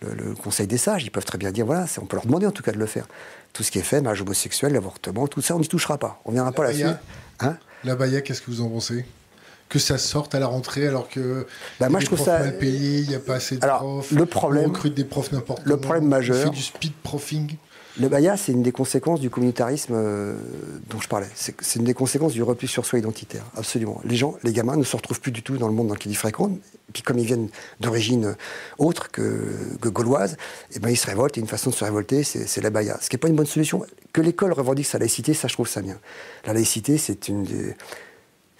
[0.00, 1.04] le, Conseil des sages.
[1.04, 2.86] Ils peuvent très bien dire, voilà, on peut leur demander en tout cas de le
[2.86, 3.06] faire.
[3.52, 6.22] Tout ce qui est fait, mariage homosexuel, l'avortement, tout ça, on n'y touchera pas.
[6.24, 6.84] On ne viendra pas là-dessus.
[7.40, 7.56] Hein?
[7.84, 9.04] La Baïa, qu'est-ce que vous en pensez?
[9.70, 11.46] Que ça sorte à la rentrée alors que
[11.78, 14.10] bah, moi, je trouve ça mal il n'y a pas assez de profs.
[14.10, 16.36] Le problème, on recrute des profs n'importe Le problème majeur.
[16.36, 17.56] On fait du speed profing.
[17.98, 20.36] Le BAYA, c'est une des conséquences du communautarisme euh,
[20.88, 21.26] dont je parlais.
[21.34, 24.00] C'est une des conséquences du repli sur soi identitaire, absolument.
[24.04, 26.12] Les gens, les gamins ne se retrouvent plus du tout dans le monde dans lequel
[26.12, 26.58] ils fréquentent.
[26.92, 27.48] Puis comme ils viennent
[27.80, 28.36] d'origine
[28.78, 29.44] autre que,
[29.80, 30.36] que gauloise,
[30.74, 31.36] eh ben, ils se révoltent.
[31.36, 32.98] Et une façon de se révolter, c'est la BAYA.
[33.00, 33.84] Ce qui n'est pas une bonne solution.
[34.12, 35.98] Que l'école revendique sa laïcité, ça, je trouve ça bien.
[36.46, 37.74] La laïcité, c'est une des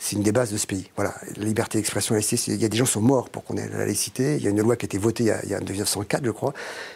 [0.03, 0.91] c'est une des bases de ce pays.
[0.97, 3.45] Voilà, la liberté d'expression, la laïcité, il y a des gens qui sont morts pour
[3.45, 4.37] qu'on ait la laïcité.
[4.37, 6.31] Il y a une loi qui a été votée il y a, en 1904, je
[6.31, 6.55] crois,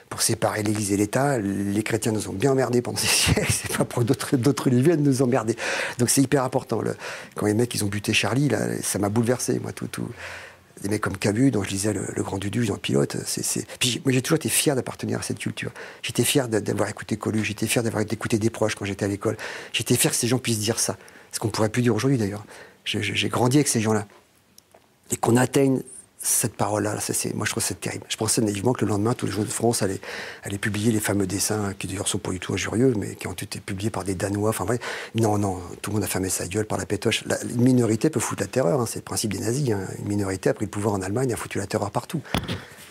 [0.09, 1.39] pour séparer l'Église et l'État.
[1.39, 3.53] Les chrétiens nous ont bien emmerdés pendant ces siècles.
[3.53, 5.55] C'est pas pour d'autres d'autres de nous emmerder.
[5.99, 6.81] Donc c'est hyper important.
[7.35, 10.09] quand les mecs ils ont buté Charlie, là, ça m'a bouleversé, moi, tout, tout.
[10.83, 13.19] Des mecs comme Cabu, dont je disais le, Grand Dudu, le pilote.
[13.27, 15.73] C'est, Puis moi, j'ai toujours été fier d'appartenir à cette culture.
[16.03, 19.37] J'étais fier d'avoir écouté Colu, j'étais fier d'avoir écouté des proches quand j'étais à l'école.
[19.75, 20.97] J'étais fier que ces gens puissent dire ça.
[21.33, 22.45] Ce qu'on pourrait plus dire aujourd'hui, d'ailleurs
[22.85, 24.07] j'ai grandi avec ces gens-là.
[25.11, 25.83] Et qu'on atteigne
[26.25, 26.97] cette parole-là,
[27.35, 28.07] moi je trouve c'est terrible.
[28.09, 30.01] Je pensais naïvement que le lendemain, tous les jours de France allaient,
[30.59, 33.61] publier les fameux dessins, qui d'ailleurs sont pas du tout injurieux, mais qui ont été
[33.61, 34.49] publiés par des Danois.
[34.49, 34.65] Enfin,
[35.15, 37.25] non, non, tout le monde a fermé sa gueule par la pétoche.
[37.45, 39.71] Une minorité peut foutre la terreur, hein, c'est le principe des nazis.
[39.71, 39.87] Hein.
[39.99, 42.23] Une minorité a pris le pouvoir en Allemagne, a foutu la terreur partout.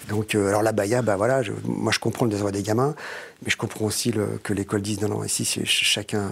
[0.09, 2.93] Donc, euh, alors la Baïa, bah voilà, moi je comprends le désordre des gamins,
[3.43, 6.29] mais je comprends aussi que l'école dise non, non, ici chacun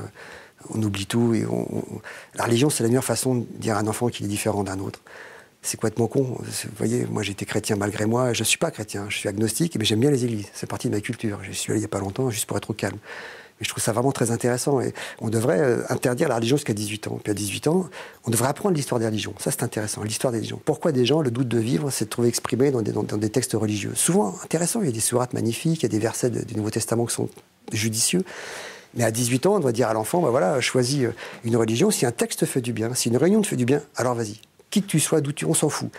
[0.69, 1.34] on oublie tout.
[1.34, 1.45] Et
[2.36, 4.80] La religion, c'est la meilleure façon de dire à un enfant qu'il est différent d'un
[4.80, 5.02] autre.
[5.62, 6.24] C'est complètement con.
[6.24, 8.34] Vous voyez, moi j'étais chrétien malgré moi.
[8.34, 10.47] Je ne suis pas chrétien, je suis agnostique, mais j'aime bien les églises.
[10.54, 11.39] C'est partie de ma culture.
[11.43, 12.97] Je suis allé il n'y a pas longtemps juste pour être au calme.
[13.62, 14.82] Et je trouve ça vraiment très intéressant.
[14.82, 17.19] Et on devrait euh, interdire la religion jusqu'à 18 ans.
[17.24, 17.89] Puis à 18 ans,
[18.26, 19.36] on devrait apprendre l'histoire des religions.
[19.38, 20.60] Ça, c'est intéressant, l'histoire des religions.
[20.65, 23.30] Pourquoi des gens, le doute de vivre, c'est de trouver exprimé dans des, dans, des,
[23.30, 23.91] textes religieux?
[23.93, 24.82] Souvent intéressant.
[24.82, 27.13] Il y a des sourates magnifiques, il y a des versets du Nouveau Testament qui
[27.13, 27.30] sont
[27.71, 28.24] judicieux.
[28.95, 31.91] Mais à 18 ans, on doit dire à l'enfant, bah voilà, choisis euh, une religion.
[31.91, 34.39] Si un texte fait du bien, si une réunion te fait du bien, alors vas-y.
[34.69, 35.89] Qui que tu sois, d'où tu on s'en fout.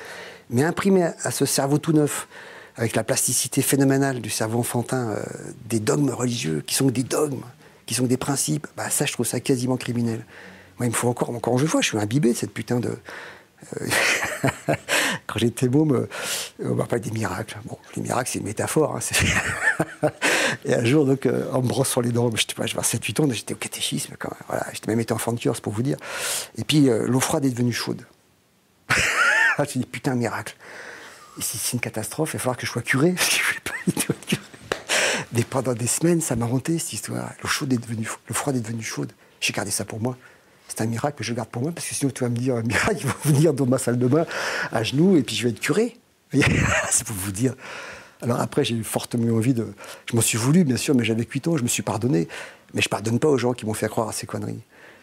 [0.50, 2.28] Mais imprimer à ce cerveau tout neuf,
[2.76, 5.22] avec la plasticité phénoménale du cerveau enfantin, euh,
[5.68, 7.44] des dogmes religieux, qui sont des dogmes,
[7.87, 10.24] qui sont des principes, bah ça, je trouve ça quasiment criminel.
[10.78, 12.96] Moi, il me faut encore, encore je vois, je suis imbibé de cette putain de,
[15.27, 16.09] quand j'étais môme, euh,
[16.64, 17.59] on m'a parlé des miracles.
[17.64, 18.96] Bon, les miracles, c'est une métaphore.
[18.96, 20.09] Hein,
[20.64, 23.55] et un jour, donc, euh, en me brossant les dents, je sais 7-8 ans, j'étais
[23.55, 24.42] au catéchisme quand même.
[24.48, 25.96] Voilà, j'étais même été enfant de cœur, c'est pour vous dire.
[26.57, 28.05] Et puis, l'eau froide est devenue chaude.
[29.59, 30.57] J'ai dit, putain, miracle.
[31.38, 33.14] Et si c'est une catastrophe, il va falloir que je sois curé.
[35.33, 37.31] Mais pendant des semaines, ça m'a hanté cette histoire.
[37.42, 39.12] L'eau chaude est devenue, l'eau froide est devenue chaude.
[39.40, 40.16] J'ai gardé ça pour moi
[40.68, 42.57] c'est un miracle que je garde pour moi, parce que sinon tu vas me dire,
[42.57, 44.27] un miracle, ils vont venir dans ma salle de bain
[44.72, 45.96] à genoux, et puis je vais être curé.
[46.90, 47.55] c'est pour vous dire.
[48.22, 49.66] Alors après, j'ai eu fortement envie de...
[50.07, 52.29] Je m'en suis voulu, bien sûr, mais j'avais 8 ans, je me suis pardonné.
[52.72, 54.53] Mais je pardonne pas aux gens qui m'ont fait croire à ces conneries.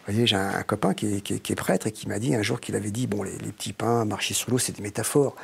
[0.07, 2.75] Vous voyez, j'ai un, copain qui est, prêtre et qui m'a dit un jour qu'il
[2.75, 5.35] avait dit, bon, les, petits pains, marcher sur l'eau, c'est des métaphores.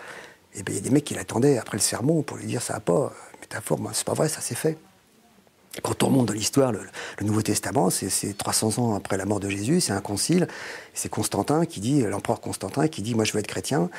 [0.56, 2.62] Et bien, il y a des mecs qui l'attendaient après le sermon pour lui dire,
[2.62, 4.78] ça n'a pas, métaphore, c'est pas vrai, ça s'est fait.
[5.84, 6.80] Quand on remonte dans l'histoire, le,
[7.22, 10.48] Nouveau Testament, c'est 300 ans après la mort de Jésus, c'est un concile,
[10.94, 13.90] c'est Constantin qui dit, l'empereur Constantin qui dit, moi je veux être chrétien,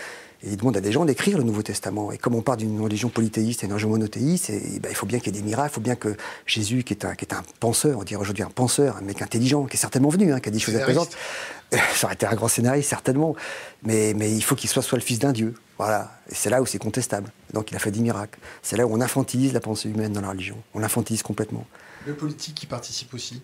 [0.42, 2.12] et il demande à des gens d'écrire le Nouveau Testament.
[2.12, 5.06] Et comme on parle d'une religion polythéiste et d'une religion monothéiste, et, ben, il faut
[5.06, 6.16] bien qu'il y ait des miracles, il faut bien que
[6.46, 9.22] Jésus, qui est un, qui est un penseur, on dirait aujourd'hui un penseur, un mec
[9.22, 11.16] intelligent, qui est certainement venu, hein, qui a des choses à présenter,
[11.94, 13.34] ça aurait été un grand scénariste, certainement,
[13.82, 15.54] mais, mais il faut qu'il soit soit le fils d'un Dieu.
[15.78, 17.30] Voilà, et c'est là où c'est contestable.
[17.52, 18.38] Donc il a fait des miracles.
[18.62, 20.56] C'est là où on infantilise la pensée humaine dans la religion.
[20.74, 21.66] On l'infantilise complètement.
[22.06, 23.42] Le politique qui participe aussi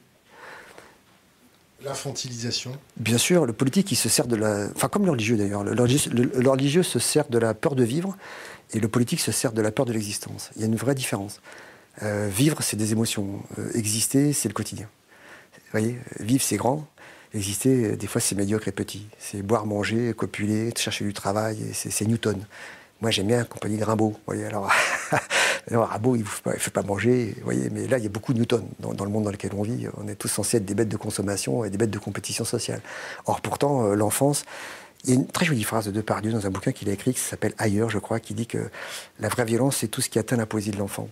[1.85, 4.69] L'infantilisation Bien sûr, le politique, il se sert de la.
[4.75, 5.65] Enfin, comme le religieux d'ailleurs.
[5.65, 8.17] Le, religieux se sert de la peur de vivre
[8.73, 10.51] et le politique se sert de la peur de l'existence.
[10.55, 11.41] Il y a une vraie différence.
[12.03, 13.43] Euh, vivre, c'est des émotions.
[13.59, 14.89] Euh, exister, c'est le quotidien.
[15.55, 16.87] Vous voyez, vivre, c'est grand.
[17.35, 19.07] Exister, des fois, c'est médiocre et petit.
[19.19, 21.59] C'est boire, manger, copuler, chercher du travail.
[21.73, 22.39] C'est Newton.
[23.01, 24.15] Moi, j'aime bien la compagnie de Rimbaud.
[24.27, 24.71] Voyez, alors,
[25.71, 27.35] alors Rimbaud, il ne fait, pas manger.
[27.43, 29.63] Voyez, mais là, il y a beaucoup de Newton dans, le monde dans lequel on
[29.63, 29.89] vit.
[29.97, 32.83] On est tous censés être des bêtes de consommation et des bêtes de compétition sociale.
[33.27, 34.45] Or, pourtant, euh, l'enfance.
[35.05, 37.13] Il y a une très jolie phrase de Depardieu dans un bouquin qu'il a écrit
[37.13, 38.71] qui s'appelle Ailleurs, je crois, qui dit que
[39.19, 41.09] la vraie violence, c'est tout ce qui atteint la poésie de l'enfant.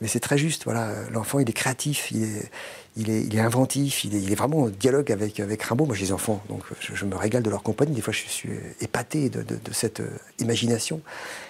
[0.00, 0.92] Mais c'est très juste, voilà.
[1.10, 2.50] L'enfant, il est créatif, il est,
[2.96, 5.86] il est, il est inventif, il est, vraiment en dialogue avec, avec Rimbaud.
[5.86, 7.94] Moi, j'ai des enfants, donc je, me régale de leur compagnie.
[7.94, 11.00] Des fois, je suis épaté de, de, cette euh, imagination.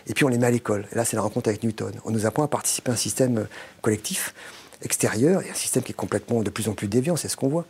[0.07, 0.87] Et puis, on les met à l'école.
[0.93, 1.93] Là, c'est la rencontre avec Newton.
[2.05, 3.49] On nous apprend à participer à un système
[3.83, 4.33] collectif,
[4.83, 7.49] extérieur, et un système qui est complètement de plus en plus déviant, c'est ce qu'on
[7.49, 7.67] voit.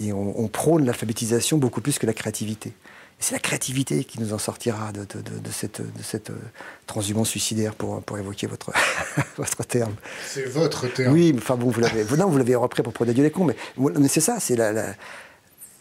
[0.00, 2.72] Et on, on prône l'alphabétisation beaucoup plus que la créativité.
[3.18, 5.06] C'est la créativité qui nous en sortira de,
[5.50, 6.38] cette, cette, euh,
[6.86, 8.72] transhumance suicidaire, pour, pour évoquer votre,
[9.38, 9.94] votre terme.
[10.26, 11.14] C'est votre terme.
[11.14, 14.08] Oui, enfin bon, vous l'avez, non, vous l'avez repris pour produire les cons, mais, mais
[14.08, 14.72] c'est ça, c'est la,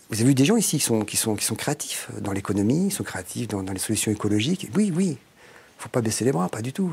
[0.10, 2.88] Vous avez vu des gens ici qui sont, qui sont, qui sont créatifs dans l'économie,
[2.88, 4.70] qui sont créatifs dans, les solutions écologiques.
[4.74, 6.90] Oui, oui, il ne faut pas baisser les bras, pas du tout.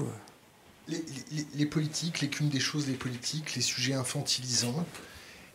[0.89, 4.85] Les, les, les politiques, l'écume des choses, les politiques, les sujets infantilisants,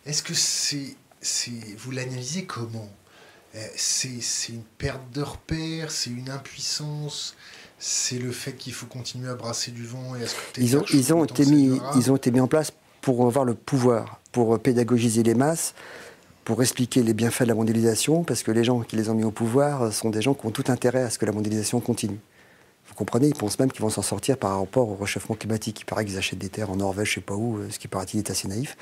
[0.05, 2.89] est-ce que c'est, c'est vous l'analysez comment?
[3.75, 7.35] C'est une perte de repère, c'est une impuissance,
[7.79, 10.27] c'est le fait qu'il faut continuer à brasser du vent et à
[10.57, 12.71] ils ont, ils ont été mis, Ils ont été mis en place
[13.01, 15.73] pour avoir le pouvoir, pour pédagogiser les masses,
[16.43, 19.23] pour expliquer les bienfaits de la mondialisation, parce que les gens qui les ont mis
[19.23, 22.19] au pouvoir sont des gens qui ont tout intérêt à ce que la mondialisation continue.
[22.87, 25.81] Vous comprenez, ils pensent même qu'ils vont s'en sortir par rapport au réchauffement climatique.
[25.81, 27.87] Il paraît qu'ils achètent des terres en Norvège, je sais pas où, euh, ce qui
[27.87, 28.77] paraît-il est assez naïf.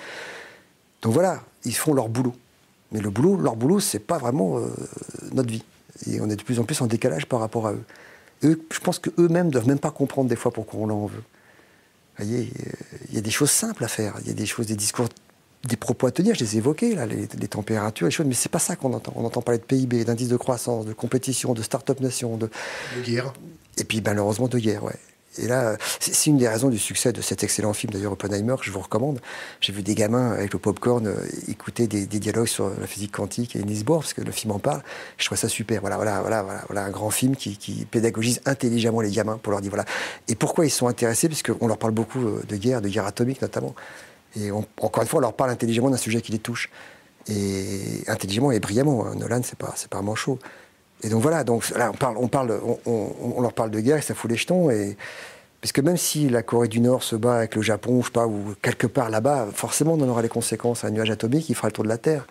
[1.01, 2.35] Donc voilà, ils font leur boulot.
[2.91, 4.67] Mais le boulot, leur boulot, c'est pas vraiment euh,
[5.33, 5.63] notre vie.
[6.07, 7.83] Et on est de plus en plus en décalage par rapport à eux.
[8.43, 11.23] eux je pense qu'eux-mêmes ne doivent même pas comprendre des fois pourquoi on en veut.
[12.17, 12.51] Vous voyez,
[13.09, 14.15] il y a des choses simples à faire.
[14.21, 15.07] Il y a des choses, des discours,
[15.67, 16.35] des propos à tenir.
[16.35, 18.25] Je les ai évoqués, là, les, températures, les choses.
[18.25, 19.13] Mais c'est pas ça qu'on entend.
[19.15, 22.49] On entend parler de PIB, d'indice de croissance, de compétition, de start-up nation, de...
[22.97, 23.33] de guerre.
[23.77, 24.95] Et puis malheureusement de guerre, ouais.
[25.37, 28.65] Et là, c'est une des raisons du succès de cet excellent film, d'ailleurs, Oppenheimer, que
[28.65, 29.19] je vous recommande.
[29.61, 31.15] J'ai vu des gamins avec le popcorn euh,
[31.47, 34.59] écouter des, dialogues sur la physique quantique et Niels Bohr, parce que le film en
[34.59, 34.81] parle.
[35.17, 35.81] Je trouve ça super.
[35.81, 37.57] Voilà, voilà, voilà, voilà, un grand film qui,
[37.89, 39.85] pédagogise intelligemment les gamins pour leur dire voilà.
[40.27, 41.27] Et pourquoi ils sont intéressés?
[41.29, 43.75] Parce qu'on leur parle beaucoup euh, de guerre, de guerre atomique notamment.
[44.37, 46.69] Et encore une fois, on leur parle intelligemment d'un sujet qui les touche.
[47.27, 49.05] Et intelligemment et brillamment.
[49.05, 49.15] Hein.
[49.15, 50.39] Nolan, c'est pas, c'est pas un manchot.
[51.05, 54.01] Et donc voilà, donc là, on, parle, on, parle, on, leur parle de guerre et
[54.01, 54.71] ça fout les jetons.
[54.71, 54.97] Et,
[55.61, 58.11] parce que même si la Corée du Nord se bat avec le Japon, je sais
[58.11, 60.83] pas, ou quelque part là-bas, forcément on en aura les conséquences.
[60.83, 62.25] Un nuage atomique, il fera le tour de la Terre.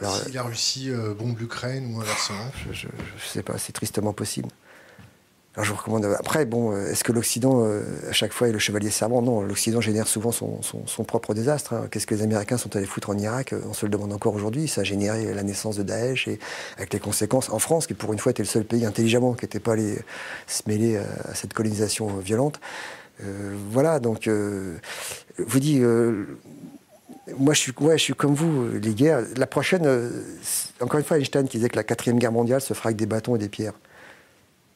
[0.00, 4.14] Alors, si la Russie euh, bombe l'Ukraine ou inversement Je ne sais pas, c'est tristement
[4.14, 4.48] possible.
[5.54, 6.06] Alors je vous recommande.
[6.18, 9.20] Après, bon, euh, est-ce que l'Occident, euh, à chaque fois, est le chevalier servant?
[9.20, 11.74] Non, l'Occident génère souvent son, propre désastre.
[11.74, 11.88] Hein.
[11.90, 13.54] Qu'est-ce que les Américains sont allés foutre en Irak?
[13.68, 14.66] On se le demande encore aujourd'hui.
[14.66, 16.38] Ça a généré la naissance de Daesh et
[16.78, 19.44] avec les conséquences en France, qui pour une fois était le seul pays intelligemment qui
[19.44, 19.98] n'était pas allé
[20.46, 22.58] se mêler à, cette colonisation violente.
[23.22, 24.30] Euh, voilà, donc,
[25.36, 25.82] vous dites.
[27.36, 29.20] moi, je suis, ouais, je suis comme vous, les guerres.
[29.36, 29.86] La prochaine,
[30.80, 33.04] encore une fois, Einstein qui disait que la quatrième guerre mondiale se fera avec des
[33.04, 33.74] bâtons et des pierres.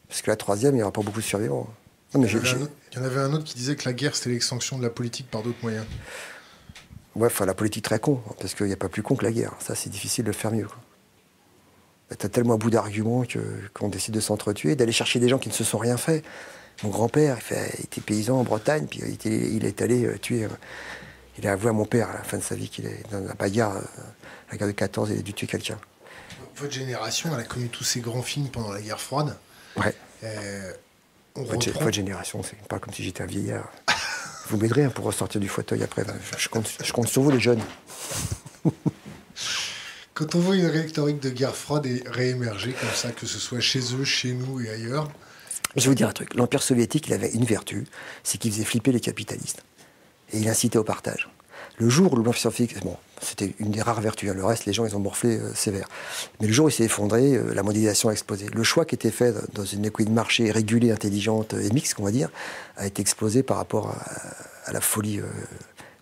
[0.08, 1.68] Parce que la troisième, il n'y aura pas beaucoup de survivants.
[2.14, 4.90] il, y en avait un autre qui disait que la guerre, c'était l'extinction de la
[4.90, 5.84] politique par d'autres moyens.
[7.14, 9.32] Ouais, enfin, la politique très con, parce qu'il n'y a pas plus con que la
[9.32, 9.54] guerre.
[9.58, 10.68] Ça, c'est difficile de le faire mieux.
[12.16, 13.24] T'as tellement à bout d'arguments
[13.74, 16.22] qu'on décide de s'entretuer, d'aller chercher des gens qui ne se sont rien fait.
[16.84, 20.44] Mon grand-père, il, était paysan en Bretagne, puis il, est allé euh, tuer.
[20.44, 20.48] Euh,
[21.38, 23.20] il a avoué à mon père à la fin de sa vie qu'il est dans
[23.20, 24.02] la bagarre, euh,
[24.52, 25.78] la guerre de 14, il a dû tuer quelqu'un.
[26.56, 29.36] Votre génération, elle a connu tous ces grands films pendant la guerre froide?
[29.76, 29.94] Ouais.
[30.24, 30.72] Euh,
[31.36, 33.70] votre, génération, c'est pas comme si j'étais un vieillard.
[34.48, 36.04] vous m'aiderez hein, pour ressortir du fauteuil après.
[36.38, 37.62] Je compte, je compte sur vous, les jeunes.
[40.14, 43.80] Quand on voit une rhétorique de guerre froide réémerger comme ça, que ce soit chez
[43.94, 45.10] eux, chez nous et ailleurs.
[45.76, 46.34] Je vais vous dire un truc.
[46.34, 47.86] L'Empire soviétique, il avait une vertu,
[48.22, 49.62] c'est qu'il faisait flipper les capitalistes.
[50.32, 51.28] Et il incitait au partage.
[51.78, 54.34] Le jour où le blanc scientifique, bon, c'était une des rares vertus, hein.
[54.34, 55.88] le reste, les gens, ils ont morflé euh, sévère.
[56.40, 58.46] Mais le jour où il s'est effondré, euh, la modélisation a explosé.
[58.46, 62.04] Le choix qui était fait dans une économie de marché régulée, intelligente et mixte, on
[62.04, 62.30] va dire,
[62.76, 63.94] a été explosé par rapport
[64.66, 65.20] à, la folie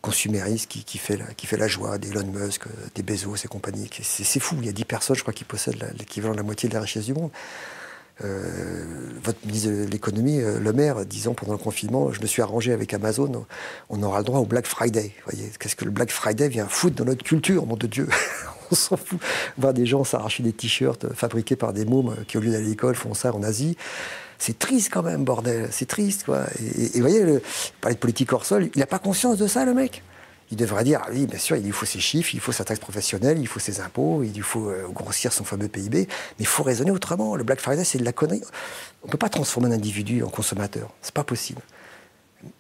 [0.01, 2.63] consumériste qui, fait la, qui fait la joie d'Elon Musk,
[2.95, 3.91] des Bezos et compagnie.
[4.03, 6.71] C'est fou, il y a 10 personnes, je crois, qui possèdent l'équivalent de la moitié
[6.71, 7.31] de la richesse du monde.
[8.23, 8.85] Euh,
[9.23, 12.73] votre ministre de l'économie, euh, Le Maire, disant pendant le confinement, je me suis arrangé
[12.73, 13.45] avec Amazon,
[13.89, 15.13] on aura le droit au Black Friday.
[15.29, 18.09] voyez, qu'est-ce que le Black Friday vient foutre dans notre culture, mon de Dieu
[18.71, 19.21] On s'en fout.
[19.59, 22.69] Voir des gens s'arracher des t-shirts fabriqués par des mômes qui, au lieu d'aller à
[22.69, 23.77] l'école, font ça en Asie.
[24.39, 25.69] C'est triste quand même, bordel.
[25.71, 26.45] C'est triste, quoi.
[26.77, 27.43] Et, vous voyez, le,
[27.81, 30.03] parler de politique hors sol, il n'a pas conscience de ça, le mec?
[30.55, 32.79] Il devrait dire, oui, bien sûr, il lui faut ses chiffres, il faut sa taxe
[32.79, 36.07] professionnelle, il faut ses impôts, il lui faut euh, grossir son fameux PIB, mais
[36.39, 37.35] il faut raisonner autrement.
[37.35, 38.41] Le Black Friday, c'est de la connerie.
[39.03, 40.93] On ne peut pas transformer un individu en consommateur.
[41.03, 41.61] C'est pas possible.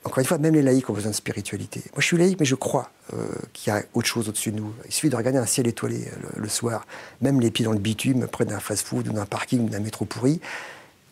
[0.03, 1.83] Encore une fois, même les laïcs ont besoin de spiritualité.
[1.93, 4.57] Moi, je suis laïque, mais je crois euh, qu'il y a autre chose au-dessus de
[4.57, 4.75] nous.
[4.87, 6.89] Il suffit de regarder un ciel étoilé euh, le, soir,
[7.21, 10.05] même les pieds dans le bitume, près d'un fast-food ou d'un parking ou d'un métro
[10.05, 10.41] pourri.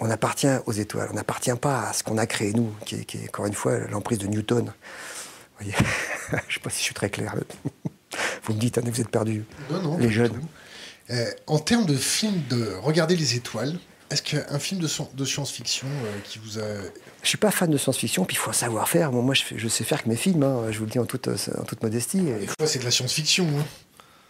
[0.00, 3.18] On appartient aux étoiles, on n'appartient pas à ce qu'on a créé nous, qui qui
[3.18, 4.72] est encore une fois l'emprise de Newton.
[6.30, 7.34] je ne sais pas si je suis très clair.
[8.44, 9.44] Vous me dites, hein, vous êtes perdu.
[9.70, 9.98] Non, non.
[9.98, 10.38] Les jeunes.
[11.10, 13.78] Euh, en termes de film de Regarder les étoiles,
[14.10, 16.66] est-ce qu'un film de, de science-fiction euh, qui vous a.
[17.22, 19.12] Je suis pas fan de science-fiction, puis il faut savoir faire.
[19.12, 21.28] moi, je, je, sais faire que mes films, hein, je vous le dis en toute,
[21.28, 22.20] en toute modestie.
[22.20, 23.46] Des fois, c'est de la science-fiction.
[23.46, 23.64] Hein.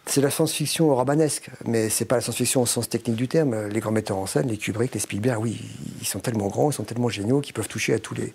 [0.07, 3.69] C'est la science-fiction romanesque, mais c'est pas la science-fiction au sens technique du terme.
[3.69, 5.61] Les grands metteurs en scène, les Kubrick, les Spielberg, oui,
[6.01, 8.35] ils sont tellement grands, ils sont tellement géniaux qu'ils peuvent toucher à tous les,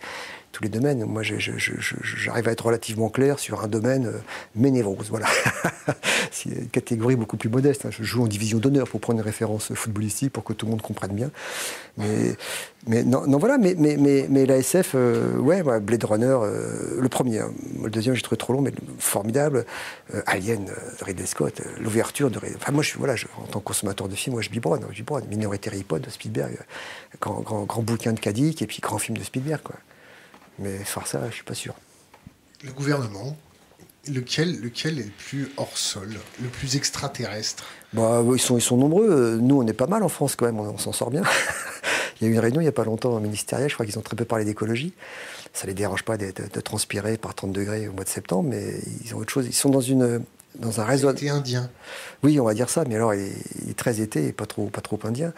[0.51, 1.05] tous les domaines.
[1.05, 4.19] Moi, j'arrive à être relativement clair sur un domaine, euh,
[4.55, 5.27] mes névroses, voilà.
[6.31, 7.85] C'est une catégorie beaucoup plus modeste.
[7.85, 7.89] Hein.
[7.91, 10.81] Je joue en division d'honneur pour prendre une référence footballistique pour que tout le monde
[10.81, 11.31] comprenne bien.
[11.97, 17.39] Mais, non, voilà, mais, mais, la SF, euh, ouais, Blade Runner, euh, le premier.
[17.39, 17.51] Hein.
[17.83, 19.65] Le deuxième, j'ai trouvé trop long, mais formidable.
[20.25, 20.67] Alien
[21.01, 22.39] Ridley Scott, l'ouverture de.
[22.55, 24.83] Enfin, moi, je, voilà, en tant que consommateur de films, moi, je biberonne.
[24.91, 25.25] Je biberonne.
[25.29, 26.57] Minority Report de Spielberg,
[27.19, 29.75] grand, grand, grand bouquin de Kadik, et puis grand film de Spielberg, quoi.
[30.60, 31.76] Mais faire ça, je suis pas sûr.
[32.64, 33.38] Le gouvernement,
[34.10, 37.66] lequel, lequel est le plus hors sol, le plus extraterrestre?
[37.93, 39.38] Bah, ils, sont, ils sont nombreux.
[39.41, 41.24] Nous, on est pas mal en France quand même, on, s'en sort bien.
[42.22, 43.86] il y a eu une réunion il n'y a pas longtemps au ministériel, je crois
[43.86, 44.93] qu'ils ont très peu parlé d'écologie.
[45.53, 48.76] Ça les dérange pas de, de, transpirer par 30 degrés au mois de septembre, mais
[49.03, 49.47] ils ont autre chose.
[49.47, 50.24] Ils sont dans une,
[50.60, 51.12] dans un réseau.
[51.12, 51.70] Été indien.
[52.24, 53.22] Oui, on va dire ça, mais alors il
[53.70, 55.34] est, très été et pas trop, pas trop indien.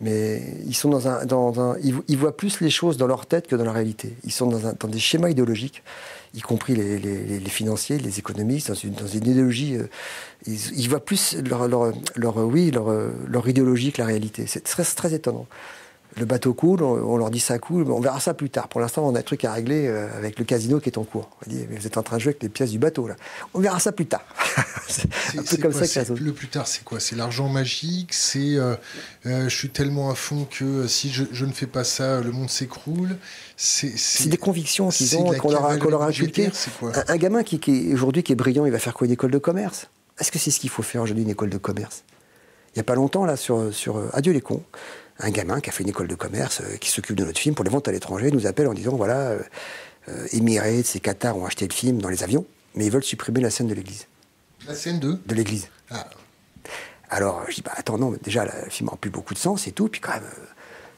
[0.00, 3.46] Mais ils sont dans un, dans un ils, voient plus les choses dans leur tête
[3.46, 4.14] que dans la réalité.
[4.24, 5.82] Ils sont dans, un, dans des schémas idéologiques,
[6.34, 9.76] y compris les, les, les, financiers, les économistes, dans une, dans une idéologie.
[9.76, 9.88] Euh,
[10.46, 12.92] ils, voient plus leur, leur, leur oui, leur,
[13.26, 14.46] leur idéologie que la réalité.
[14.46, 15.46] C'est très, très étonnant
[16.16, 18.68] le bateau coule, on, leur dit ça coule, on verra ça plus tard.
[18.68, 21.02] Pour l'instant, on a un truc à régler euh, avec le casino qui est en
[21.02, 21.28] cours.
[21.44, 23.16] On dit, mais vous êtes en train de jouer avec les pièces du bateau, là.
[23.52, 24.24] On verra ça plus tard.
[24.88, 25.08] c'est
[25.38, 28.76] un peu comme ça que Le plus tard, c'est quoi C'est l'argent magique C'est euh,
[29.26, 32.50] euh, je suis tellement à fond que si je, ne fais pas ça, le monde
[32.50, 33.16] s'écroule
[33.56, 35.64] C'est des convictions qu'ils ont, qu'on leur,
[36.02, 36.50] a inculquées.
[36.82, 39.32] Un, un, gamin qui, qui aujourd'hui qui est brillant, il va faire quoi Une école
[39.32, 39.88] de commerce?
[40.20, 42.04] Est-ce que c'est ce qu'il faut faire aujourd'hui, une école de commerce?
[42.74, 44.62] Il n'y a pas longtemps, là, sur, sur Adieu les cons,
[45.18, 47.54] un gamin qui a fait une école de commerce, euh, qui s'occupe de notre film
[47.54, 49.42] pour les ventes à l'étranger, nous appelle en disant voilà, euh,
[50.08, 52.44] euh Emirates et Qatar ont acheté le film dans les avions,
[52.74, 54.06] mais ils veulent supprimer la scène de l'église.
[54.66, 55.18] La scène de?
[55.26, 55.68] De l'église.
[55.90, 56.06] Ah.
[57.10, 59.72] Alors je dis bah attends non, déjà le film n'a plus beaucoup de sens et
[59.72, 60.24] tout, puis quand même.
[60.24, 60.46] Euh,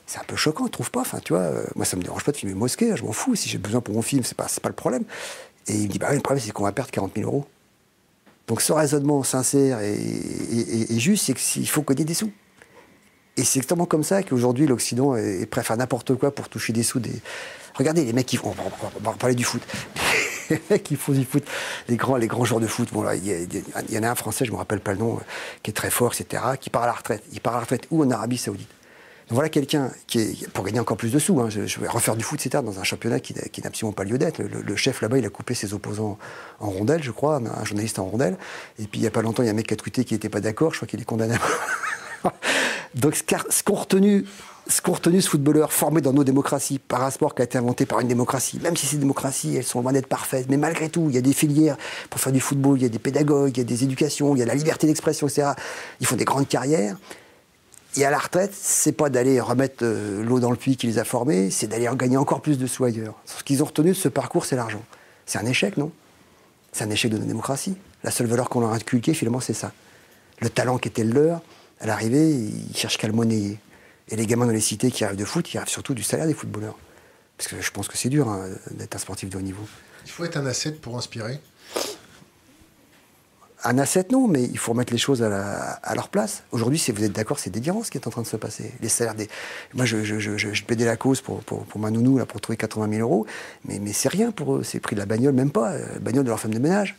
[0.09, 2.31] c'est un peu choquant, tu trouves pas Enfin, tu vois, moi, ça me dérange pas
[2.31, 3.35] de filmer mosquée, je m'en fous.
[3.35, 5.03] Si j'ai besoin pour mon film, c'est pas, pas le problème.
[5.67, 7.45] Et il me dit, bah, le problème, c'est qu'on va perdre 40 000 euros.
[8.47, 12.31] Donc, ce raisonnement sincère et, et juste, c'est qu'il faut gagner des sous.
[13.37, 16.73] Et c'est exactement comme ça qu'aujourd'hui l'Occident est, prêt à faire n'importe quoi pour toucher
[16.73, 17.01] des sous.
[17.01, 17.13] Des...
[17.75, 18.55] Regardez les mecs qui font.
[18.97, 19.63] On va parler du foot.
[20.51, 21.45] les mecs qui font du foot,
[21.89, 22.89] les grands, les grands joueurs de foot.
[22.93, 25.19] Bon, là, il, y, en a un français, je me rappelle pas le nom,
[25.63, 27.23] qui est très fort, etc., qui part à la retraite.
[27.33, 28.69] Il part à la retraite où En Arabie Saoudite.
[29.29, 32.15] Donc voilà quelqu'un qui est, pour gagner encore plus de sous, hein, je, vais refaire
[32.15, 34.41] du foot, etc., dans un championnat qui, n'a absolument pas lieu d'être.
[34.41, 36.17] Le, chef là-bas, il a coupé ses opposants
[36.61, 38.39] en rondelles, je crois, un, journaliste en rondelles.
[38.79, 40.05] Et puis il n'y a pas longtemps, il y a un mec qui a tweeté
[40.05, 41.35] qui n'était pas d'accord, je crois qu'il est condamné.
[42.95, 44.25] Donc ce qu'ont retenu,
[44.69, 47.87] ce retenu ce footballeur formé dans nos démocraties par un sport qui a été inventé
[47.87, 51.07] par une démocratie, même si ces démocraties, elles sont loin d'être parfaites, mais malgré tout,
[51.09, 51.77] il y a des filières
[52.11, 54.41] pour faire du football, il y a des pédagogues, il y a des éducations, il
[54.41, 55.53] y a la liberté d'expression, etc.
[56.01, 56.97] Ils font des grandes carrières.
[57.97, 60.99] Et à la retraite, c'est pas d'aller remettre euh, l'eau dans le puits qui les
[60.99, 63.15] a formés, c'est d'aller gagner encore plus de sous ailleurs.
[63.25, 64.83] Ce qu'ils ont retenu de ce parcours, c'est l'argent.
[65.25, 65.91] C'est un échec, non?
[66.73, 67.75] C'est un échec de nos démocraties.
[68.05, 69.73] La seule valeur qu'on leur a inculquée, finalement, c'est ça.
[70.41, 71.41] Le talent qui était le leur,
[71.81, 73.59] à l'arrivée, ils cherchent qu'à le monnayer.
[74.09, 76.27] Et les gamins dans les cités qui arrivent de foot, ils arrivent surtout du salaire
[76.27, 76.79] des footballeurs.
[77.37, 79.67] Parce que je pense que c'est dur hein, d'être un sportif de haut niveau.
[80.05, 81.41] Il faut être un asset pour inspirer
[83.67, 86.45] un asset, non, mais il faut remettre les choses à, leur place.
[86.53, 88.73] Aujourd'hui, si vous êtes d'accord, c'est délirant ce qui est en train de se passer.
[88.81, 89.29] Les salaires des.
[89.75, 92.89] Moi, je, je, je, plaidais la cause pour, pour, ma nounou, là, pour trouver 80
[92.91, 93.27] 000 euros,
[93.65, 94.63] mais, mais c'est rien pour eux.
[94.63, 95.71] C'est prix de la bagnole, même pas.
[95.71, 96.97] La euh, bagnole de leur femme de ménage.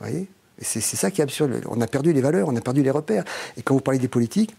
[0.00, 0.28] Vous voyez?
[0.62, 1.62] C'est ça qui est absurde.
[1.68, 3.24] On a perdu les valeurs, on a perdu les repères.
[3.56, 4.54] Et quand vous parlez des politiques,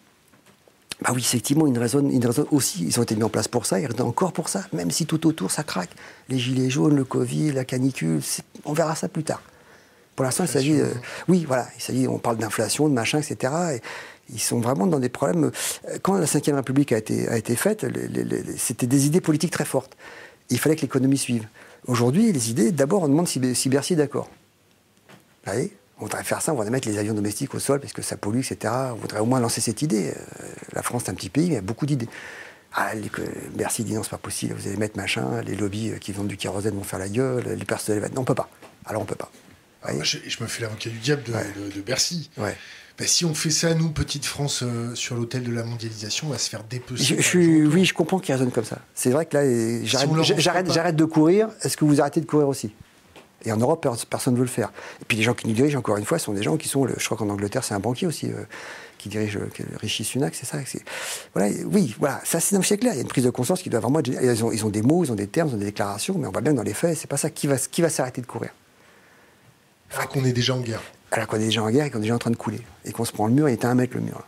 [1.01, 3.65] bah oui, effectivement, une raison, une raison aussi, ils ont été mis en place pour
[3.65, 5.89] ça, ils restent encore pour ça, même si tout autour ça craque.
[6.29, 8.21] Les gilets jaunes, le Covid, la canicule,
[8.63, 9.41] on verra ça plus tard.
[10.15, 10.79] Pour l'instant, il s'agit.
[11.27, 12.07] oui, voilà, il s'agit.
[12.07, 13.53] On parle d'inflation, de machin, etc.
[13.75, 13.81] Et
[14.29, 15.51] ils sont vraiment dans des problèmes.
[16.03, 17.85] Quand la Ve République a été, a été faite,
[18.57, 19.97] c'était des idées politiques très fortes.
[20.49, 21.47] il fallait que l'économie suive.
[21.87, 24.29] Aujourd'hui, les idées, d'abord, on demande si, si Bercy est d'accord.
[25.45, 25.73] Vous voyez?
[25.99, 28.17] On voudrait faire ça, on voudrait mettre les avions domestiques au sol parce que ça
[28.17, 28.73] pollue, etc.
[28.91, 30.09] On voudrait au moins lancer cette idée.
[30.09, 32.09] Euh, la France, est un petit pays, mais il y a beaucoup d'idées.
[32.75, 33.11] Ah, les,
[33.53, 36.27] Bercy dit non, c'est pas possible, vous allez mettre machin, les lobbies euh, qui vendent
[36.27, 37.99] du kérosène vont faire la gueule, les personnes.
[38.15, 38.49] Non, on peut pas.
[38.85, 39.31] Alors on peut pas.
[40.01, 42.31] je, me fais l'avocat du diable de, Bercy.
[42.37, 42.55] Ouais.
[42.97, 46.31] Ben, si on fait ça, nous, petite France, euh, sur l'hôtel de la mondialisation, on
[46.31, 47.17] va se faire dépecer.
[47.35, 48.79] oui, je comprends qu'ils raisonnent comme ça.
[48.93, 51.49] C'est vrai que là, j'arrête de courir.
[51.61, 52.71] Est-ce que vous arrêtez de courir aussi?
[53.45, 54.71] Et en Europe, personne ne veut le faire.
[55.01, 56.87] Et puis les gens qui nous dirigent, encore une fois, sont des gens qui sont,
[56.87, 58.43] je crois qu'en Angleterre, c'est un banquier aussi euh,
[58.97, 60.57] qui dirige euh, Rishi Sunak, c'est ça.
[61.33, 62.93] Voilà, oui, voilà, ça c'est clair.
[62.93, 64.07] Il y a une prise de conscience qui doit vraiment être.
[64.07, 66.27] Ils ont, ils ont, des mots, ils ont des termes, ils ont des déclarations, mais
[66.27, 67.29] on va bien dans les faits, c'est pas ça.
[67.29, 68.51] Qui va, qui va s'arrêter de courir
[69.91, 70.81] Alors qu'on est déjà en guerre.
[71.11, 72.61] Alors qu'on est déjà en guerre et qu'on est déjà en train de couler.
[72.85, 74.25] Et qu'on se prend le mur, il est à un mètre le mur.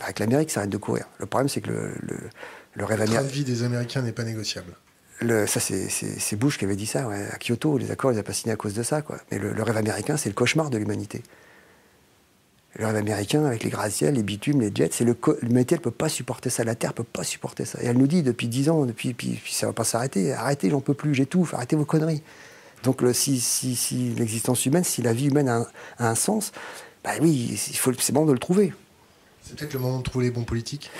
[0.00, 1.04] Avec l'Amérique, ça arrête de courir.
[1.18, 1.94] Le problème, c'est que le,
[2.74, 3.22] le, rêve américain.
[3.22, 4.74] Le train de vie des Américains n'est pas négociable
[5.46, 7.78] ça, c'est Bush qui avait dit ça, à Kyoto.
[7.78, 9.02] Les accords, il n'a pas signé à cause de ça.
[9.02, 9.18] Quoi.
[9.30, 11.22] Mais le, rêve américain, c'est le cauchemar de l'humanité.
[12.76, 15.84] Le rêve américain, avec les gratte-ciels, les bitumes, les jets, c'est le l'humanité, elle ne
[15.84, 16.64] peut pas supporter ça.
[16.64, 17.82] La Terre ne peut pas supporter ça.
[17.82, 20.32] Et elle nous dit depuis dix ans, depuis, puis, ça ne va pas s'arrêter.
[20.32, 22.22] Arrêtez, j'en peux plus, j'étouffe, arrêtez vos conneries.
[22.82, 25.66] Donc le, si, si, si l'existence humaine, si la vie humaine a
[25.98, 26.52] un, sens,
[27.04, 28.72] bah oui, c'est bon de le trouver.
[29.42, 30.90] C'est peut-être le moment de trouver les bons politiques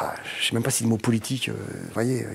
[0.00, 2.28] ah, Je ne sais même pas si le mot politique, euh, vous voyez, euh,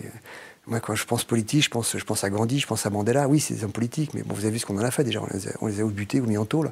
[0.67, 3.27] moi, quand je pense politique, je pense, je pense à Gandhi, je pense à Mandela.
[3.27, 5.03] Oui, c'est des hommes politiques, mais bon, vous avez vu ce qu'on en a fait
[5.03, 5.21] déjà.
[5.21, 6.71] On les a, on les a butés ou mis en tôle.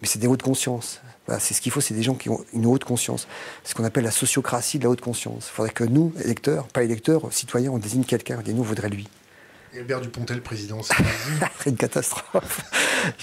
[0.00, 1.00] Mais c'est des hautes consciences.
[1.38, 3.26] c'est ce qu'il faut, c'est des gens qui ont une haute conscience.
[3.64, 5.48] Ce qu'on appelle la sociocratie de la haute conscience.
[5.50, 8.40] Il faudrait que nous, électeurs, pas électeurs, citoyens, on désigne quelqu'un.
[8.42, 9.08] Dit nous, on voudrait lui.
[9.74, 12.62] Et Albert Dupontel, président, c'est une catastrophe.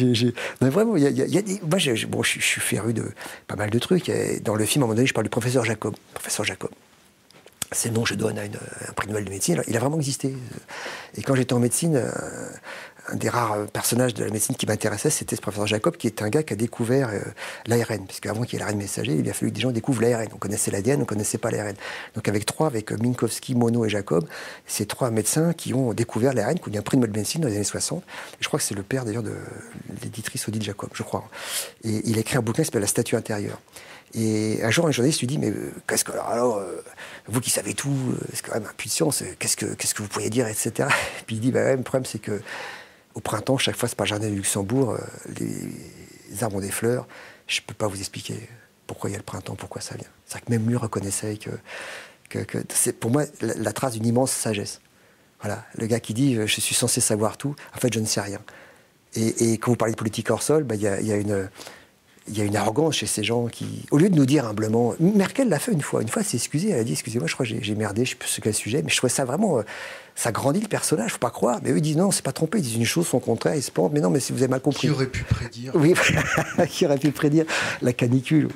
[0.60, 3.12] Mais vraiment, il y a, moi, bon, je, suis féru de
[3.46, 4.10] pas mal de trucs.
[4.42, 5.94] Dans le film, à un moment donné, je parle du professeur Jacob.
[6.14, 6.70] Professeur Jacob
[7.72, 9.62] c'est le que je donne à un prix Nobel de médecine.
[9.66, 10.34] il a vraiment existé.
[11.16, 12.10] Et quand j'étais en médecine, euh,
[13.08, 16.22] un des rares personnages de la médecine qui m'intéressait, c'était ce professeur Jacob, qui est
[16.22, 17.20] un gars qui a découvert euh,
[17.66, 18.06] l'ARN.
[18.06, 20.28] Parce qu'avant qu'il y ait l'ARN messager, il a fallu que des gens découvrent l'ARN.
[20.34, 21.74] On connaissait l'ADN, on ne connaissait pas l'ARN.
[22.14, 24.26] Donc avec trois, avec Minkowski, Monod et Jacob,
[24.66, 27.40] ces trois médecins qui ont découvert l'ARN, qui ont eu un prix Nobel de médecine
[27.40, 28.02] dans les années 60.
[28.40, 29.34] je crois que c'est le père d'ailleurs de
[30.02, 31.24] l'éditrice Odile Jacob, je crois.
[31.84, 33.58] Et il a écrit un bouquin qui s'appelle La statue intérieure.
[34.14, 36.12] Et un jour, un journaliste lui dit Mais euh, qu'est-ce que.
[36.12, 36.82] Alors, euh,
[37.26, 38.72] vous qui savez tout, euh, c'est quand même un
[39.38, 40.88] qu'est-ce que, vous pourriez dire, etc.
[41.20, 42.42] Et puis il dit bah, Le problème, c'est que
[43.14, 44.96] au printemps, chaque fois, c'est pas le jardin du Luxembourg,
[45.38, 47.06] les arbres ont des fleurs.
[47.46, 48.48] Je ne peux pas vous expliquer
[48.86, 50.08] pourquoi il y a le printemps, pourquoi ça vient.
[50.24, 51.50] C'est vrai que même lui reconnaissait que,
[52.70, 54.80] c'est pour moi la, trace d'une immense sagesse.
[55.42, 58.22] Voilà, le gars qui dit Je suis censé savoir tout, en fait, je ne sais
[58.22, 58.40] rien.
[59.14, 61.50] Et, quand vous parlez de politique hors sol, bah, il y a une
[62.28, 64.94] il y a une arrogance chez ces gens qui, au lieu de nous dire humblement,
[65.00, 67.34] Merkel l'a fait une fois, une fois elle s'est excusée, elle a dit excusez-moi, je
[67.34, 69.58] crois que j'ai merdé, je sais plus ce quel sujet, mais je trouvais ça vraiment,
[69.58, 69.62] euh,
[70.14, 71.60] ça grandit le personnage, faut pas croire.
[71.62, 73.62] Mais eux ils disent non, c'est pas trompé, ils disent une chose, son contraire, ils
[73.62, 74.88] se plantent, mais non, mais si vous avez mal compris.
[74.88, 75.94] Qui aurait pu prédire Oui,
[76.68, 77.44] qui aurait pu prédire
[77.80, 78.48] la canicule?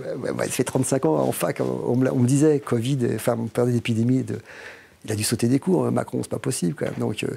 [0.44, 3.72] il fait 35 ans en fac, on me, on me disait Covid, enfin, on perdait
[3.72, 4.38] d'épidémie de
[5.06, 6.96] il a dû sauter des cours, hein, Macron, c'est pas possible quand même.
[6.98, 7.28] Donc, euh,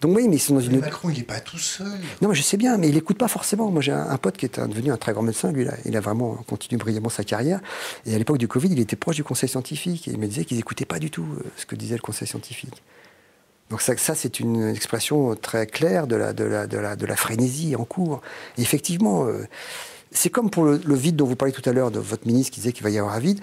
[0.00, 0.78] donc oui, mais ils sont dans une.
[0.80, 1.86] Macron, il n'est pas tout seul.
[2.20, 3.70] Non, mais je sais bien, mais il n'écoute pas forcément.
[3.70, 5.74] Moi, j'ai un, pote qui est devenu un très grand médecin, lui, là.
[5.84, 7.60] il a vraiment continué brillamment sa carrière.
[8.04, 10.06] Et à l'époque du Covid, il était proche du conseil scientifique.
[10.08, 12.28] Et il me disait qu'ils n'écoutaient pas du tout euh, ce que disait le conseil
[12.28, 12.82] scientifique.
[13.70, 17.06] Donc ça, ça c'est une expression très claire de la, de la, de la, de
[17.06, 18.20] la frénésie en cours.
[18.58, 19.46] Et effectivement, euh,
[20.10, 22.60] c'est comme pour le, vide dont vous parliez tout à l'heure de votre ministre qui
[22.60, 23.40] disait qu'il va y avoir un vide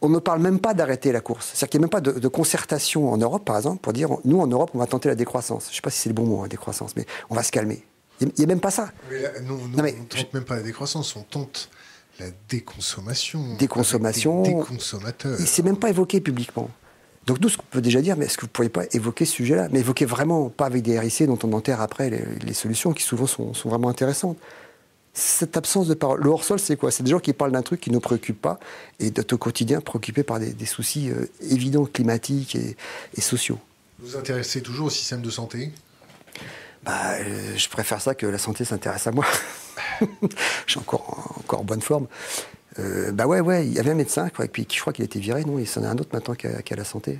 [0.00, 1.50] on ne parle même pas d'arrêter la course.
[1.52, 4.40] C'est-à-dire qu'il n'y a même pas de, concertation en Europe, par exemple, pour dire, nous,
[4.40, 5.66] en Europe, on va tenter la décroissance.
[5.66, 7.50] Je ne sais pas si c'est le bon mot, hein, décroissance, mais on va se
[7.50, 7.84] calmer.
[8.20, 8.90] Il n'y a, même pas ça.
[9.42, 11.70] nous, on ne tente même pas la décroissance, on tente
[12.18, 13.56] la déconsommation.
[13.58, 14.42] Déconsommation.
[14.42, 15.36] Des déconsommateurs.
[15.38, 16.68] Il ne s'est même pas évoqué publiquement.
[17.26, 19.24] Donc nous, ce qu'on peut déjà dire, mais est-ce que vous ne pourriez pas évoquer
[19.24, 19.68] ce sujet-là?
[19.70, 23.26] Mais évoquer vraiment, pas avec des RIC dont on enterre après les, solutions qui souvent
[23.26, 24.38] sont vraiment intéressantes
[25.18, 26.22] cette absence de parole.
[26.22, 26.90] Le hors-sol, c'est quoi?
[26.90, 28.58] C'est des gens qui parlent d'un truc qui ne nous préoccupe pas
[29.00, 33.58] et d'être au quotidien préoccupés par des, soucis euh, évidents, climatiques et, sociaux.
[33.98, 35.72] Vous vous intéressez toujours au système de santé?
[36.84, 39.26] Bah, euh, je préfère ça que la santé s'intéresse à moi.
[40.00, 42.06] je suis encore, encore en bonne forme.
[42.78, 45.04] Euh, bah ouais, ouais, il y avait un médecin, quoi, et puis je crois qu'il
[45.04, 45.58] était viré, non?
[45.58, 47.18] Il s'en a un autre maintenant qui a, la santé.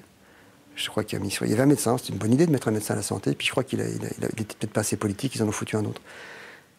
[0.77, 2.69] Je crois qu'il y, il y avait un médecin, c'est une bonne idée de mettre
[2.69, 5.43] un médecin à la santé, puis je crois qu'il n'était peut-être pas assez politique, ils
[5.43, 6.01] en ont foutu un autre.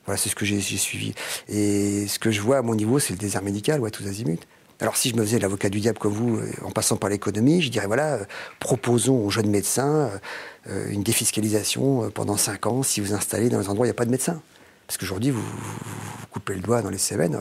[0.10, 1.14] Voilà, c'est ce que j'ai suivi.
[1.49, 4.39] Et ce que je vois à mon niveau, c'est le désert médical, ouais, tous azimuts.
[4.80, 7.62] Alors si je me faisais l'avocat du diable comme vous, euh, en passant par l'économie,
[7.62, 8.24] je dirais voilà, euh,
[8.60, 10.10] proposons aux jeunes médecins
[10.68, 13.91] euh, une défiscalisation pendant 5 ans si vous installez dans un endroit où il n'y
[13.91, 14.41] a pas de médecin.
[14.88, 15.43] Parce qu'aujourd'hui, vous,
[16.32, 17.39] coupez le doigt dans les Cévennes,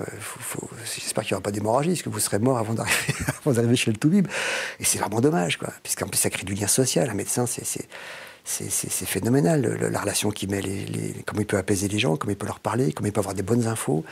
[0.95, 3.97] j'espère qu'il n'y aura pas d'hémorragie, parce que vous serez mort avant d'arriver chez le
[3.97, 4.29] Toubib.
[4.79, 5.73] Et c'est vraiment dommage, quoi.
[5.83, 7.09] Puisqu'en plus, ça crée du lien social.
[7.09, 7.89] Un médecin, c'est
[8.49, 12.47] phénoménal, la relation qu'il met, les, comment il peut apaiser les gens, comment il peut
[12.47, 14.05] leur parler, comment il peut avoir des bonnes infos.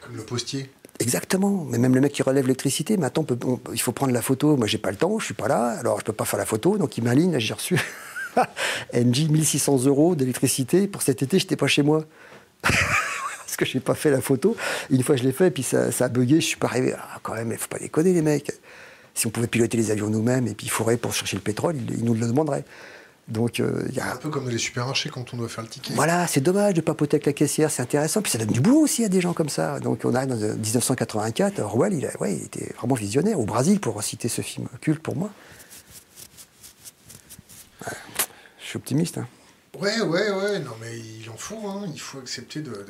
[0.00, 0.70] Comme le postier
[1.00, 1.64] Exactement.
[1.68, 3.26] Mais même le mec qui relève l'électricité, maintenant,
[3.72, 4.56] il faut prendre la photo.
[4.56, 6.46] Moi, j'ai pas le temps, je suis pas là, alors je peux pas faire la
[6.46, 6.76] photo.
[6.76, 7.78] Donc, il m'aligne, j'ai reçu
[8.94, 10.86] NG 1600 euros d'électricité.
[10.86, 12.04] Pour cet été, j'étais pas chez moi.
[12.62, 14.56] Parce que j'ai pas fait la photo.
[14.90, 16.94] Une fois, je l'ai fait, et puis ça, a bugué, je suis pas arrivé.
[16.96, 18.52] Ah, quand même, il faut pas déconner, les mecs.
[19.14, 22.04] Si on pouvait piloter les avions nous-mêmes et puis fourrer pour chercher le pétrole, ils
[22.04, 22.64] nous le demanderaient.
[23.30, 24.12] Donc, euh, y a...
[24.12, 25.94] Un peu comme dans les supermarchés quand on doit faire le ticket.
[25.94, 28.22] Voilà, c'est dommage de papoter avec la caissière, c'est intéressant.
[28.22, 29.78] Puis ça donne du boulot aussi à des gens comme ça.
[29.80, 33.38] Donc on arrive dans 1984, Orwell, il, ouais, il était vraiment visionnaire.
[33.38, 35.30] Au Brésil, pour citer ce film culte pour moi.
[38.60, 39.18] je suis optimiste.
[39.18, 39.28] Hein.
[39.78, 40.58] Ouais, ouais, ouais.
[40.58, 41.68] Non, mais il en faut.
[41.68, 41.84] Hein.
[41.92, 42.86] Il faut accepter de,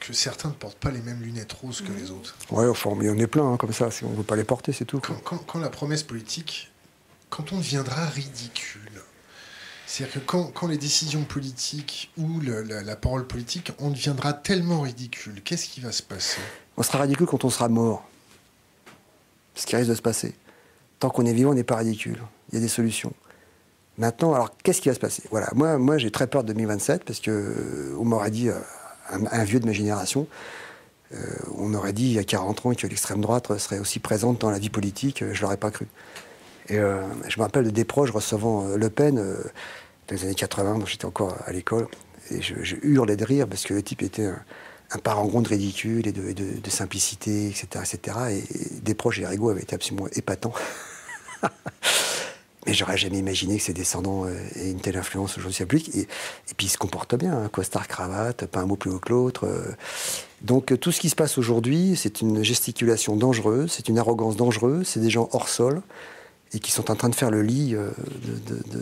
[0.00, 2.36] que certains ne portent pas les mêmes lunettes roses que les autres.
[2.50, 3.90] Ouais, enfin, mais on est plein hein, comme ça.
[3.92, 5.00] Si on ne veut pas les porter, c'est tout.
[5.00, 6.71] quand, la promesse politique
[7.32, 9.00] quand on deviendra ridicule.
[9.86, 15.66] C'est-à-dire que quand, les décisions politiques ou la, parole politique, on deviendra tellement ridicule, qu'est-ce
[15.66, 16.40] qui va se passer?
[16.76, 18.06] On sera ridicule quand on sera mort.
[19.54, 20.34] Ce qui risque de se passer.
[20.98, 22.18] Tant qu'on est vivant, on n'est pas ridicule.
[22.50, 23.12] Il y a des solutions.
[23.96, 25.22] Maintenant, alors qu'est-ce qui va se passer?
[25.30, 28.58] Voilà, moi, moi j'ai très peur de 2027 parce que euh, on m'aurait dit, euh,
[29.10, 30.26] un, vieux de ma génération,
[31.14, 31.18] euh,
[31.56, 34.50] on aurait dit il y a 40 ans que l'extrême droite serait aussi présente dans
[34.50, 35.86] la vie politique, je l'aurais pas cru.
[36.68, 39.36] Et euh, je me rappelle de des proches recevant euh, Le Pen euh,
[40.08, 41.88] dans les années 80, donc j'étais encore à l'école.
[42.30, 46.12] Et je, hurlais de rire parce que le type était un, parangon de ridicule et
[46.12, 48.18] de, simplicité, etc., etc.
[48.30, 50.54] Et, des proches et Rigaud avaient été absolument épatants.
[52.66, 55.90] Mais j'aurais jamais imaginé que ses descendants aient une telle influence aujourd'hui sur le public.
[55.96, 56.06] Et,
[56.56, 59.48] puis ils se comportent bien, hein, costard, cravate, pas un mot plus haut que l'autre.
[60.42, 64.86] Donc tout ce qui se passe aujourd'hui, c'est une gesticulation dangereuse, c'est une arrogance dangereuse,
[64.86, 65.82] c'est des gens hors sol
[66.54, 67.90] et qui sont en train de faire le lit euh,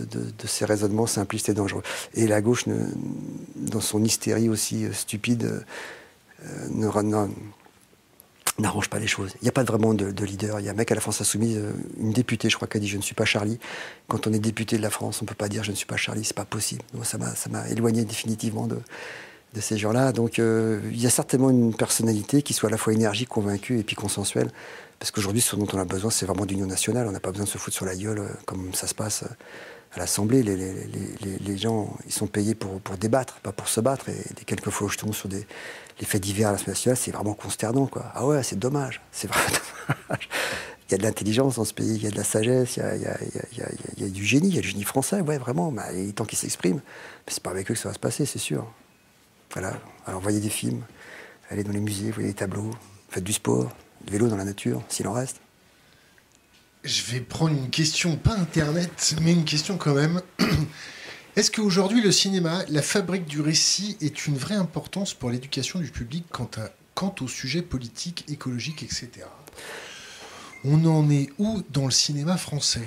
[0.08, 1.82] de, ces raisonnements simplistes et dangereux.
[2.14, 2.64] Et la gauche,
[3.56, 5.64] dans son hystérie aussi euh, stupide,
[6.44, 6.68] euh,
[8.58, 9.32] n'arrange pas les choses.
[9.40, 10.58] Il n'y a pas vraiment de, leader.
[10.60, 11.60] Il y a un mec à la France Insoumise,
[11.98, 13.58] une députée, je crois, qui a dit Je ne suis pas Charlie.
[14.08, 15.86] Quand on est député de la France, on ne peut pas dire Je ne suis
[15.86, 16.82] pas Charlie, c'est pas possible.
[17.04, 18.80] ça m'a éloigné définitivement de
[19.60, 20.12] ces gens-là.
[20.12, 23.82] Donc il y a certainement une personnalité qui soit à la fois énergique, convaincue et
[23.82, 24.50] puis consensuelle.
[25.00, 27.08] Parce qu'aujourd'hui, ce dont on a besoin, c'est vraiment d'union nationale.
[27.08, 29.22] On n'a pas besoin de se foutre sur la gueule euh, comme ça se passe
[29.22, 29.34] euh,
[29.94, 30.42] à l'Assemblée.
[30.42, 34.10] Les, gens, ils sont payés pour, pour, débattre, pas pour se battre.
[34.10, 35.46] Et des quelques fois où je tombe sur des,
[36.00, 37.90] les faits divers à l'Assemblée nationale, c'est vraiment consternant.
[38.14, 39.00] Ah ouais, c'est dommage.
[39.10, 39.48] C'est vraiment
[39.88, 40.28] dommage.
[40.86, 44.02] Il y a de l'intelligence dans ce pays, il y a de la sagesse, il
[44.02, 45.70] y a, du génie, il y a du génie français, ouais, vraiment.
[45.70, 46.82] Mais il qu'ils s'expriment.
[47.26, 48.70] C'est pas avec eux que ça va se passer, c'est sûr.
[49.52, 49.78] Voilà.
[50.04, 50.82] Alors voyez des films,
[51.48, 52.70] allez dans les musées, voyez des tableaux,
[53.08, 53.70] faites du sport,
[54.10, 55.40] vélo dans la nature, s'il en reste
[56.84, 60.20] Je vais prendre une question, pas Internet, mais une question quand même.
[61.36, 65.90] Est-ce qu'aujourd'hui, le cinéma, la fabrique du récit, est une vraie importance pour l'éducation du
[65.90, 69.08] public quant, à, quant aux sujets politiques, écologiques, etc.
[70.64, 72.86] On en est où dans le cinéma français?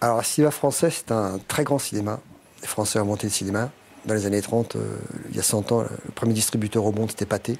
[0.00, 2.20] Alors, le cinéma français, c'est un très grand cinéma.
[2.62, 3.70] Les Français ont inventé le cinéma.
[4.06, 4.96] Dans les années 30, euh,
[5.28, 7.58] il y a 100 ans, le premier distributeur au monde, c'était Pathé.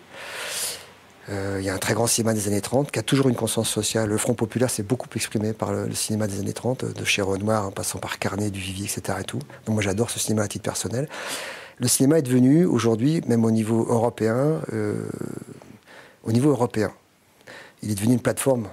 [1.28, 3.34] Euh, il y a un très grand cinéma des années 30 qui a toujours une
[3.36, 4.08] conscience sociale.
[4.08, 7.66] Le Front populaire s'est beaucoup exprimé par le, cinéma des années 30, de chez Renoir
[7.66, 9.18] en passant par Carnet, Duvivier, etc.
[9.20, 9.40] Et tout.
[9.68, 11.08] Moi j'adore ce cinéma à titre personnel.
[11.78, 15.08] Le cinéma est devenu aujourd'hui, même au niveau européen, euh,
[16.24, 16.92] au niveau européen,
[17.82, 18.68] il est devenu une plateforme,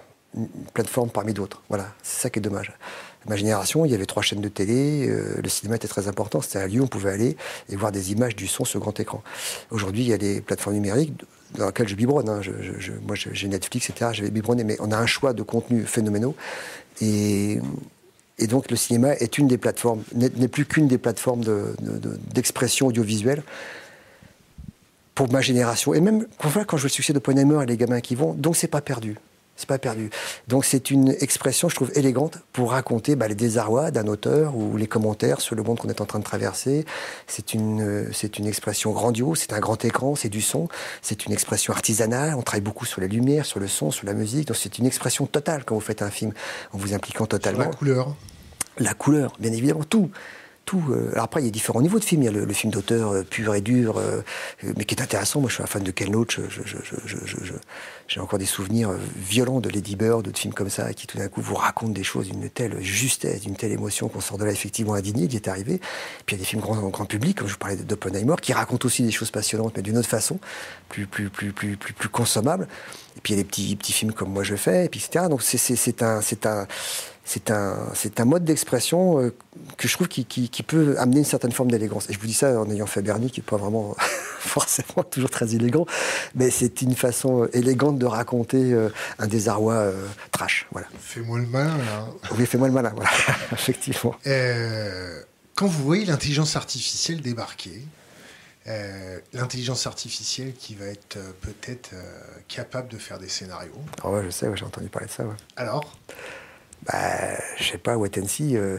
[0.74, 1.62] plateforme parmi d'autres.
[1.70, 2.74] Voilà, c'est ça qui est dommage
[3.28, 6.42] ma génération, il y avait trois chaînes de télé, euh, le cinéma était très important,
[6.42, 7.38] c'était à Lyon, on pouvait aller
[7.70, 9.22] et voir des images du son sur grand écran.
[9.70, 11.14] Aujourd'hui, il y a des plateformes numériques
[11.56, 12.30] dans laquelle je biberonne.
[12.30, 12.42] Hein.
[13.06, 14.12] moi, j'ai Netflix, etc.
[14.14, 16.36] Je vais biberonner, mais on a un choix de contenus phénoménaux.
[17.02, 17.60] Et,
[18.48, 21.44] donc, le cinéma est une des plateformes, n'est plus qu'une des plateformes
[22.34, 23.44] d'expression audiovisuelle
[25.16, 25.94] pour ma génération.
[25.94, 28.56] Et même quand je vois le succès de Ponemer et les gamins qui vont, donc
[28.56, 29.16] c'est pas perdu.
[29.58, 30.12] C'est pas perdu.
[30.48, 34.78] Donc c'est une expression, je trouve, élégante pour raconter bah, les désarrois d'un auteur ou
[34.78, 36.86] les commentaires sur le monde qu'on est en train de traverser.
[37.26, 40.68] C'est une, c'est une expression grandiose, c'est un grand écran, c'est du son,
[41.02, 42.36] c'est une expression artisanale.
[42.36, 44.48] On travaille beaucoup sur les lumières, sur le son, sur la musique.
[44.48, 46.34] Donc c'est une expression totale quand vous faites un film
[46.72, 47.66] en vous impliquant totalement.
[47.66, 48.16] la couleur.
[48.80, 50.12] La couleur, bien évidemment, tout.
[50.74, 52.24] Euh, alors après, il y a différents niveaux de films.
[52.24, 54.22] Il y a le, film d'auteur euh, pur et dur, euh,
[54.76, 55.40] mais qui est intéressant.
[55.40, 56.40] Moi, je suis un fan de Ken Loach.
[58.08, 61.28] J'ai encore des souvenirs violents de Lady Bird, de films comme ça, qui tout d'un
[61.28, 64.52] coup vous racontent des choses d'une telle justesse, d'une telle émotion qu'on sort de là
[64.52, 65.80] effectivement indigné, qui est arrivé.
[66.26, 68.54] Puis il y a des films grand, grand public, comme je vous parlais d'Oppenheimer, qui
[68.54, 70.40] racontent aussi des choses passionnantes, mais d'une autre façon,
[70.90, 72.68] plus, plus, plus, plus, plus, plus consommable.
[73.18, 75.04] Et puis il y a des petits, petits films comme moi je fais, et puis
[75.04, 75.26] etc.
[75.30, 76.68] Donc c'est un, c'est un
[77.28, 79.36] c'est un, c'est un mode d'expression euh,
[79.78, 82.10] que je trouve qui, qui, peut amener une certaine forme d'élégance.
[82.10, 83.98] Et je vous dis ça en ayant fait Bernie, qui n'est pas vraiment
[84.40, 85.86] forcément toujours très élégant,
[86.36, 89.92] mais c'est une façon euh, élégante de raconter euh, un désarroi
[90.32, 90.68] trash.
[90.72, 90.88] Voilà.
[91.02, 92.08] Fais-moi le malin, là.
[92.38, 93.10] Oui, fais-moi le malin, voilà,
[93.52, 94.16] effectivement.
[95.56, 97.82] quand vous voyez l'intelligence artificielle débarquer,
[99.34, 101.92] l'intelligence artificielle qui va être peut-être
[102.48, 103.82] capable de faire des scénarios.
[104.02, 105.26] Ah ouais, je sais, j'ai entendu parler de ça.
[105.58, 105.94] Alors?
[106.88, 108.78] Bah, je sais pas, Wait and See, euh,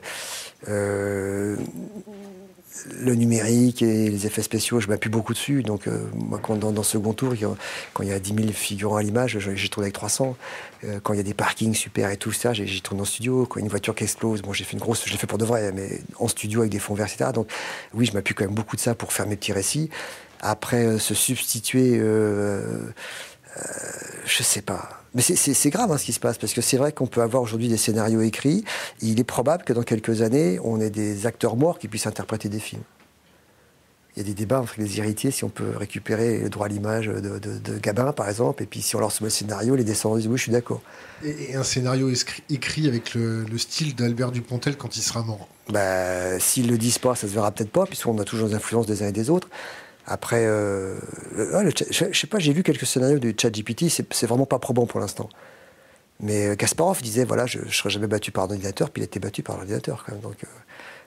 [0.69, 1.57] euh,
[3.01, 5.63] le numérique et les effets spéciaux, je m'appuie beaucoup dessus.
[5.63, 7.35] Donc, euh, moi, quand, dans, dans second tour,
[7.93, 10.37] quand il y a 10 000 figurants à l'image, j'ai tourné avec 300.
[11.03, 13.47] quand il y a des parkings super et tout ça, j'ai tourné en studio.
[13.47, 15.19] Quand il y a une voiture qui explose, bon, j'ai fait une grosse, je l'ai
[15.19, 17.31] fait pour de vrai, mais en studio avec des fonds verts, etc.
[17.35, 17.51] Donc,
[17.95, 19.91] oui, je m'appuie quand même beaucoup de ça pour faire mes petits récits.
[20.41, 21.99] Après, se substituer,
[24.25, 26.93] je sais pas mais c'est grave hein, ce qui se passe, parce que c'est vrai
[26.93, 28.65] qu'on peut avoir aujourd'hui des scénarios écrits,
[29.01, 32.49] il est probable que dans quelques années, on ait des acteurs morts qui puissent interpréter
[32.49, 32.83] des films.
[34.17, 36.69] Il y a des débats entre les héritiers si on peut récupérer le droit à
[36.69, 40.17] l'image de, Gabin, par exemple, et puis si on leur soumet le scénario, les descendants
[40.17, 40.83] disent oui, je suis d'accord.
[41.25, 42.11] Et, un scénario
[42.51, 45.47] écrit avec le, style d'Albert Dupontel quand il sera mort?
[45.69, 48.87] Bah, S'ils le disent pas, ça se verra peut-être pas, puisqu'on a toujours des influences
[48.87, 49.49] des uns et des autres.
[50.11, 50.97] Après, euh,
[51.37, 55.29] je, sais pas, j'ai vu quelques scénarios de ChatGPT, c'est vraiment pas probant pour l'instant.
[56.21, 59.05] Mais euh, Kasparov disait, voilà, je ne serais jamais battu par un ordinateur, puis il
[59.05, 60.23] a été battu par l'ordinateur quand même.
[60.23, 60.47] Donc, euh,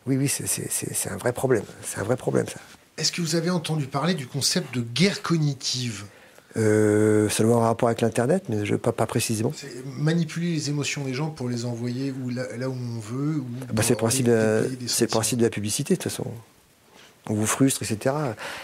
[0.06, 1.64] oui, oui, c'est un vrai problème.
[1.84, 2.60] C'est un vrai problème, ça.
[2.98, 6.06] Est-ce que vous avez entendu parler du concept de guerre cognitive?
[6.56, 9.52] Euh, ça doit avoir un rapport avec l'Internet, mais je, pas, pas précisément.
[9.98, 13.42] Manipuler les émotions des gens pour les envoyer où, là, où on veut.
[13.74, 14.70] Bah, c'est le principe, de,
[15.10, 16.32] principe de la publicité, de toute façon
[17.30, 18.16] on vous frustre, etc.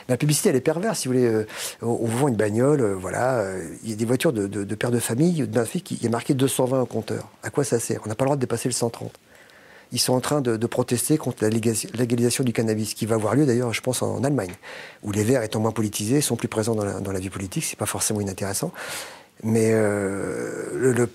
[0.10, 1.26] La publicité, elle est perverse, si vous voulez.
[1.26, 1.48] Euh,
[1.82, 3.40] on vous vend une bagnole, euh, voilà.
[3.40, 6.00] Euh, il y a des voitures de, de, de pères de famille, d'un fille qui
[6.04, 7.30] est marqué 220 au compteur.
[7.44, 8.02] À quoi ça sert?
[8.06, 9.12] On n'a pas le droit de dépasser le 130.
[9.94, 13.46] Ils sont en train de, protester contre la légalisation du cannabis, qui va avoir lieu
[13.46, 14.52] d'ailleurs, je pense, en Allemagne,
[15.02, 17.64] où les Verts, étant moins politisés, sont plus présents dans la, vie politique.
[17.64, 18.74] C'est pas forcément inintéressant.
[19.44, 21.10] Mais le,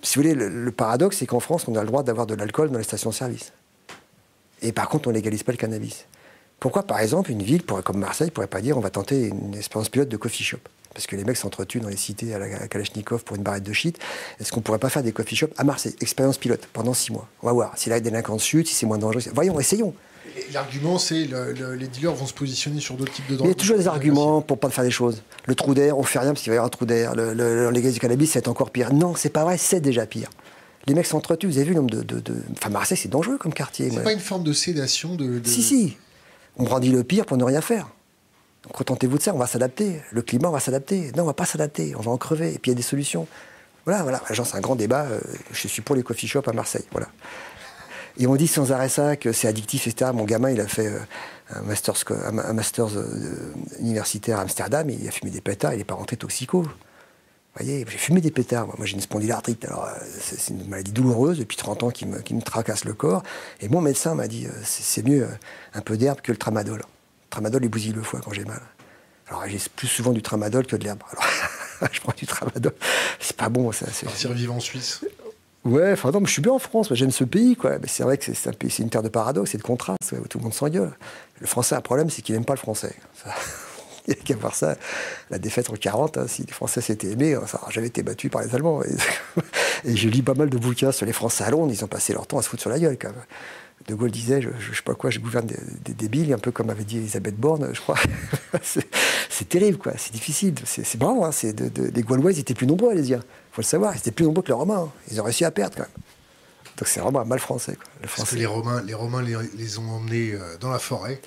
[0.00, 2.70] si vous voulez, le, paradoxe, c'est qu'en France, on a le droit d'avoir de l'alcool
[2.70, 3.52] dans les stations-service.
[4.62, 6.06] Et par contre, on légalise pas le cannabis.
[6.60, 9.54] Pourquoi, par exemple, une ville comme Marseille ne pourrait pas dire on va tenter une
[9.54, 10.58] expérience pilote de coffee shop?
[10.92, 13.72] Parce que les mecs s'entretuent dans les cités à la Kalachnikov pour une barrette de
[13.72, 13.98] shit.
[14.40, 15.94] Est-ce qu'on pourrait pas faire des coffee shops à Marseille?
[16.00, 17.28] Expérience pilote pendant six mois.
[17.42, 19.22] On va voir si la délinquance chute, si c'est moins dangereux.
[19.32, 19.94] Voyons, essayons.
[20.52, 23.46] L'argument, c'est que les dealers vont se positionner sur d'autres types de drogues.
[23.46, 25.22] Il y a toujours des arguments pour pas faire des choses.
[25.46, 27.14] Le trou d'air, on fait rien parce qu'il va y avoir un trou d'air.
[27.14, 28.92] Le, le, du cannabis, c'est encore pire.
[28.92, 30.28] Non, c'est pas vrai, c'est déjà pire.
[30.86, 31.46] Les mecs s'entretuent.
[31.46, 33.90] Vous avez vu le nombre de, de, Enfin, Marseille, c'est dangereux comme quartier.
[33.90, 35.40] C'est pas une forme de sédation de...
[35.44, 35.96] Si, si
[36.60, 37.88] on brandit le pire pour ne rien faire.
[38.72, 40.02] Contentez-vous de ça, on va s'adapter.
[40.12, 41.10] Le climat, va s'adapter.
[41.16, 42.52] Non, on va pas s'adapter, on va en crever.
[42.52, 43.26] Et puis il y a des solutions.
[43.86, 44.20] Voilà, voilà.
[44.28, 45.04] c'est un grand débat.
[45.04, 45.20] Euh,
[45.52, 46.84] je suis pour les coffee shops à Marseille.
[46.92, 47.08] Voilà.
[48.18, 50.10] Et on dit sans arrêt ça que c'est addictif, etc.
[50.12, 50.98] Mon gamin, il a fait euh,
[51.54, 56.16] un master's euh, universitaire à Amsterdam, il a fumé des pétards, il n'est pas rentré
[56.16, 56.66] toxico.
[57.60, 58.66] Voyez, j'ai fumé des pétards.
[58.78, 59.66] Moi, j'ai une spondylarthrite.
[59.66, 59.86] Alors,
[60.18, 63.22] c'est une maladie douloureuse depuis 30 ans qui me, qui me tracasse le corps.
[63.60, 65.28] Et mon médecin m'a dit c'est mieux
[65.74, 66.78] un peu d'herbe que le tramadol.
[66.78, 66.84] Le
[67.28, 68.62] tramadol, il bousille le foie quand j'ai mal.
[69.28, 71.02] Alors, j'ai plus souvent du tramadol que de l'herbe.
[71.12, 72.72] Alors, je prends du tramadol.
[73.20, 73.86] C'est pas bon, ça.
[74.04, 75.02] Partir vivre en Suisse
[75.64, 77.78] Ouais, enfin non, mais je suis bien en France, j'aime ce pays, quoi.
[77.78, 80.38] Mais c'est vrai que c'est un une terre de paradoxe et de contraste, où tout
[80.38, 80.92] le monde s'engueule.
[81.38, 82.94] Le français a un problème, c'est qu'il n'aime pas le français.
[84.10, 84.76] Il n'y a qu'à voir ça.
[85.30, 88.02] La défaite en 40, hein, si les Français s'étaient aimés, hein, ça n'aurait jamais été
[88.02, 88.82] battu par les Allemands.
[89.84, 92.12] Et, je lis pas mal de bouquins sur les Français à Londres, ils ont passé
[92.12, 93.24] leur temps à se foutre sur la gueule, quand même.
[93.88, 96.68] De Gaulle disait, je, ne sais pas quoi, je gouverne des, débiles, un peu comme
[96.68, 97.96] avait dit Elisabeth Borne, je crois.
[98.62, 99.92] c'est terrible, quoi.
[99.96, 100.54] C'est difficile.
[100.64, 101.26] C'est marrant.
[101.26, 101.30] Hein.
[101.94, 103.94] les Gaulois, ils étaient plus nombreux, Il faut le savoir.
[103.94, 104.82] Ils étaient plus nombreux que les Romains.
[104.84, 104.92] Hein.
[105.10, 106.04] Ils ont réussi à perdre, quand même.
[106.76, 107.76] Donc c'est vraiment un mal français.
[107.76, 107.84] Quoi.
[108.02, 111.20] Le Parce que les Romains, les, Romains les, ont emmenés euh, dans la forêt.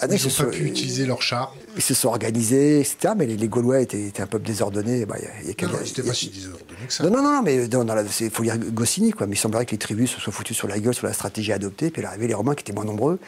[0.00, 1.54] Ah, Ils n'ont pas pu utiliser leur char.
[1.76, 3.14] Ils se sont organisés, etc.
[3.16, 5.06] Mais les, les Gaulois étaient, étaient un peuple désordonné.
[5.06, 6.14] Bah, il y a- il y a Non, quelqu'un- non, c'était il y a- pas
[6.16, 7.04] si désordonné que ça.
[7.04, 7.68] Non, non, non, mais
[8.10, 9.26] c'est- faut lire Goscinny, quoi.
[9.26, 11.52] Mais il semblerait que les tribus se soient foutues sur la gueule sur la stratégie
[11.52, 11.90] adoptée.
[11.90, 13.18] Puis l'arrivée, les Romains, qui étaient moins nombreux,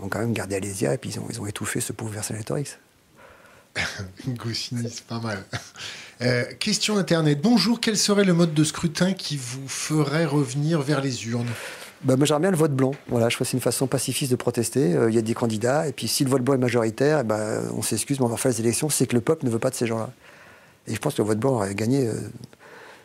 [0.00, 2.78] ont quand même gardé Alésia et puis ils ont, ils ont étouffé ce pauvre Vercingétorix.
[4.28, 5.44] Goscinny, c'est pas mal.
[6.22, 7.40] Euh, question internet.
[7.42, 11.50] Bonjour, quel serait le mode de scrutin qui vous ferait revenir vers les urnes?
[12.04, 12.90] Bah, moi, j'aimerais bien le vote blanc.
[13.08, 14.94] Voilà, je crois que c'est une façon pacifiste de protester.
[14.94, 17.24] Euh, Il y a des candidats, et puis si le vote blanc est majoritaire, eh
[17.24, 18.90] ben, on s'excuse, mais on va faire les élections.
[18.90, 20.10] C'est que le peuple ne veut pas de ces gens-là.
[20.86, 22.06] Et je pense que le vote blanc aurait gagné.
[22.06, 22.12] euh,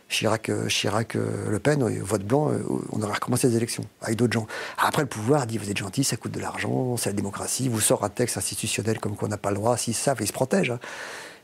[0.09, 2.51] Chirac, euh, Chirac Le Pen, vote blanc,
[2.91, 4.47] on aurait recommencé les élections avec d'autres gens.
[4.79, 7.79] Après, le pouvoir dit vous êtes gentil, ça coûte de l'argent, c'est la démocratie, vous
[7.79, 10.71] sort un texte institutionnel comme qu'on n'a pas le droit, s'ils savent, ils se protègent.
[10.71, 10.79] hein.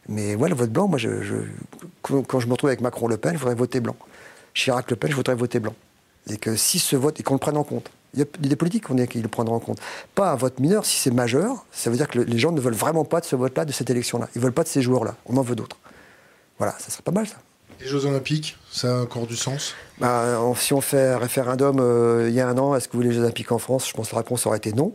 [0.10, 1.10] Mais ouais, le vote blanc, moi, je,
[2.02, 3.96] quand, quand je me retrouve avec Macron Le Pen, je voudrais voter blanc.
[4.56, 5.76] Chirac Le Pen, je voudrais voter blanc.
[6.30, 7.90] Et que si ce vote, et qu'on le prenne en compte.
[8.14, 9.80] Il y a des politiques qu'on est- qui le prendront en compte.
[10.16, 12.62] Pas un vote mineur, si c'est majeur, ça veut dire que le- les gens ne
[12.62, 14.30] veulent vraiment pas de ce vote-là, de cette élection-là.
[14.36, 15.16] Ils veulent pas de ces joueurs-là.
[15.26, 15.78] On en veut d'autres.
[16.58, 17.36] Voilà, ça serait pas mal, ça.
[17.82, 19.74] Les Jeux Olympiques, ça a encore du sens?
[20.00, 22.94] Bah, on- si on fait un référendum euh, il y a un an, est-ce que
[22.94, 23.86] vous voulez les Jeux Olympiques en France?
[23.90, 24.94] Je pense que la réponse aurait été non.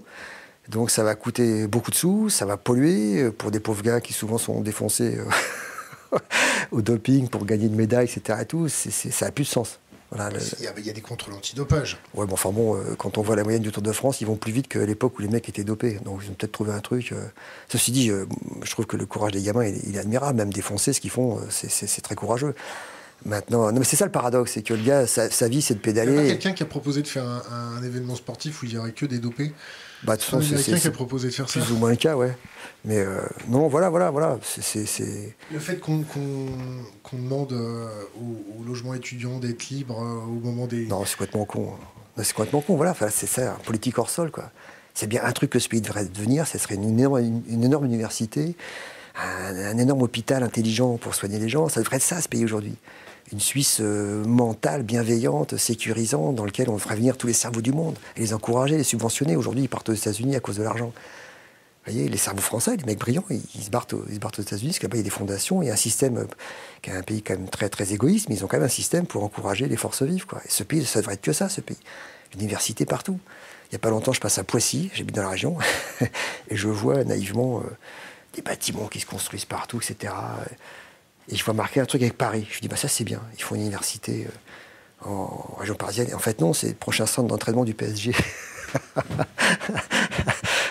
[0.71, 4.01] Donc ça va coûter beaucoup de sous, ça va polluer euh, pour des pauvres gars
[4.01, 6.17] qui souvent sont défoncés euh,
[6.71, 8.39] au doping pour gagner une médaille, etc.
[8.43, 9.79] Et tout, ça n'a plus de sens.
[10.13, 11.99] Voilà, le- il y, a, il y a des contrôles antidopage.
[12.15, 14.27] Ouais, bon, enfin bon, euh, quand on voit la moyenne du Tour de France, ils
[14.27, 15.99] vont plus vite que l'époque où les mecs étaient dopés.
[16.05, 17.13] Donc ils ont peut-être trouvé un truc.
[17.13, 17.25] euh.
[17.69, 18.27] Ceci dit, euh,
[18.65, 20.37] je trouve que le courage des gamins, il, est- il est admirable.
[20.37, 22.55] Même défoncer ce qu'ils font, euh, c'est- très courageux.
[23.27, 25.75] Maintenant, non, mais c'est ça le paradoxe, c'est que le gars, sa, sa vie, c'est
[25.75, 26.27] de Il n'y a pédaler.
[26.29, 29.05] quelqu'un qui a proposé de faire un, un événement sportif où il n'y aurait que
[29.05, 29.53] des dopés
[30.05, 31.61] Bah, de y façon, a c'est- quelqu'un qui a proposé de faire ça.
[31.61, 32.35] plus ou moins le cas, ouais.
[32.85, 34.39] Mais euh, non, voilà, voilà, voilà.
[34.43, 35.35] C'est-.
[35.53, 36.47] Le fait qu'on qu'on-
[37.03, 40.87] qu'on demande euh, au, au logement étudiant d'être libre euh, au moment des.
[40.87, 41.61] Non, c'est complètement con.
[42.17, 42.93] Non, C'est complètement con, voilà.
[42.93, 44.51] Enfin, c'est ça, un politique hors sol, quoi.
[44.95, 47.65] C'est bien un truc que ce pays devrait devenir, ce serait une énorme, une, une
[47.65, 48.57] énorme université,
[49.17, 51.69] un, un énorme hôpital intelligent pour soigner les gens.
[51.69, 52.75] Ça devrait être ça, ce pays aujourd'hui.
[53.33, 57.73] Une Suisse euh, mentale, bienveillante, sécurisante, dans laquelle on ferait venir tous les cerveaux du
[57.73, 59.37] monde et les encourager, les subventionner.
[59.37, 60.93] Aujourd'hui, ils partent aux États-Unis à cause de l'argent.
[61.87, 64.85] Vous voyez, les cerveaux français, les mecs brillants, ils, se barrent, aux États-Unis, parce que
[64.85, 66.27] là-bas, il y a des fondations, il y a un système, euh,
[66.83, 68.69] qui est un pays quand même très, très égoïste, mais ils ont quand même un
[68.69, 70.27] système pour encourager les forces vives.
[70.45, 71.79] Et ce pays, ça devrait être que ça, ce pays.
[72.35, 73.19] L'université partout.
[73.67, 75.57] Il n'y a pas longtemps, je passe à Poissy, j'habite dans la région,
[76.49, 77.63] et je vois naïvement euh,
[78.35, 80.13] des bâtiments qui se construisent partout, etc.
[81.29, 82.47] Et je vois marquer un truc avec Paris.
[82.51, 86.09] Je me dis, bah ça c'est bien, ils font une université euh, en région parisienne.
[86.11, 88.13] Et en fait, non, c'est le prochain centre d'entraînement du PSG.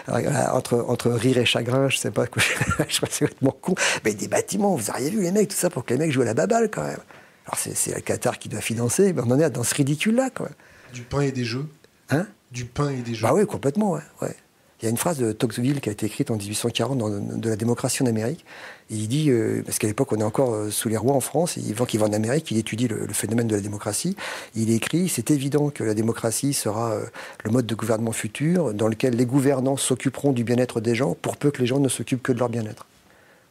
[0.10, 3.55] Alors, voilà, entre, entre rire et chagrin, je sais pas je crois que c'est complètement
[3.62, 3.76] con.
[4.03, 6.22] Mais des bâtiments, vous auriez vu les mecs, tout ça pour que les mecs jouent
[6.22, 6.99] à la baballe quand même.
[7.45, 10.49] Alors c'est le Qatar qui doit financer, mais on en est dans ce ridicule-là, quoi.
[10.93, 11.68] Du pain et des jeux.
[12.10, 12.28] Hein?
[12.51, 13.26] Du pain et des jeux.
[13.26, 14.36] Bah oui, complètement, ouais, ouais.
[14.82, 17.49] Il y a une phrase de Tocqueville qui a été écrite en 1840 dans de
[17.49, 18.45] la démocratie en Amérique.
[18.91, 21.57] Il dit, euh, parce qu'à l'époque on est encore euh, sous les rois en France,
[21.57, 24.15] et avant qu'il va en Amérique, il étudie le, le phénomène de la démocratie.
[24.55, 27.05] Il écrit, c'est évident que la démocratie sera euh,
[27.43, 31.37] le mode de gouvernement futur dans lequel les gouvernants s'occuperont du bien-être des gens pour
[31.37, 32.87] peu que les gens ne s'occupent que de leur bien-être.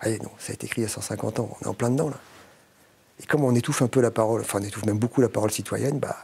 [0.01, 1.91] Allez, non, ça a été écrit il y a 150 ans, on est en plein
[1.91, 2.19] dedans là.
[3.23, 5.51] Et comme on étouffe un peu la parole, enfin on étouffe même beaucoup la parole
[5.51, 6.17] citoyenne, bah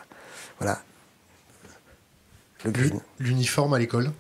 [0.59, 0.81] voilà.
[2.65, 3.01] Le green.
[3.19, 4.11] L'uniforme à l'école?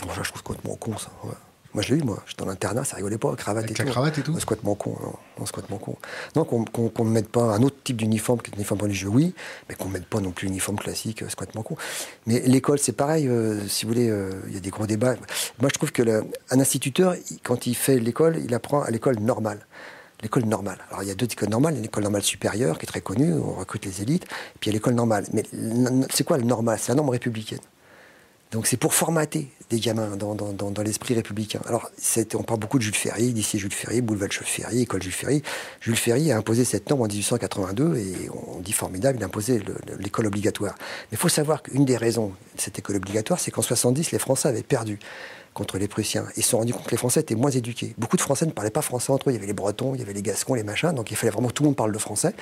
[0.00, 1.10] Bon, je trouve complètement con, ça.
[1.24, 1.32] ouais.
[1.74, 2.22] Moi, je l'ai eu, moi.
[2.26, 3.92] J'étais dans l'internat, ça rigolait pas, cravate Avec et la tout.
[3.92, 5.06] cravate et tout Non, C'est complètement con, non.
[5.38, 5.96] non c'est complètement con.
[6.36, 9.34] Non, qu'on qu'on ne mette pas un autre type d'uniforme que l'uniforme religieux, oui,
[9.68, 11.76] mais qu'on ne mette pas non plus l'uniforme classique, euh, c'est complètement con.
[12.26, 15.14] Mais l'école, c'est pareil, euh, si vous voulez, euh, il y a des gros débats.
[15.60, 18.90] Moi, je trouve que le- un instituteur, il- quand il fait l'école, il apprend à
[18.90, 19.66] l'école normale.
[20.22, 20.78] L'école normale.
[20.90, 21.72] Alors, il y a deux écoles normales.
[21.74, 24.24] Il y a l'école normale supérieure, qui est très connue, on recrute les élites,
[24.60, 25.24] puis il y a l'école normale.
[25.32, 25.42] Mais
[26.10, 26.78] c'est quoi le normal?
[26.80, 27.58] C'est la norme républicaine.
[28.52, 31.60] Donc c'est pour formater des gamins dans, dans, dans, l'esprit républicain.
[31.66, 31.90] Alors
[32.34, 35.42] on parle beaucoup de Jules Ferry, lycée Jules Ferry, boulevard Jules Ferry, école Jules Ferry.
[35.80, 39.18] Jules Ferry a imposé cette norme en 1882 et on dit formidable,
[39.58, 40.74] le- l'école obligatoire.
[40.78, 44.18] Mais il faut savoir qu'une des raisons de cette école obligatoire, c'est qu'en 70, les
[44.18, 44.98] Français avaient perdu
[45.54, 46.24] contre les Prussiens.
[46.36, 47.94] Ils se sont rendus compte que les Français étaient moins éduqués.
[47.98, 49.32] Beaucoup de Français ne parlaient pas français entre eux.
[49.32, 50.92] Il y avait les Bretons, il y avait les Gascons, les machins.
[50.92, 52.34] Donc il fallait vraiment que tout le monde parle le français.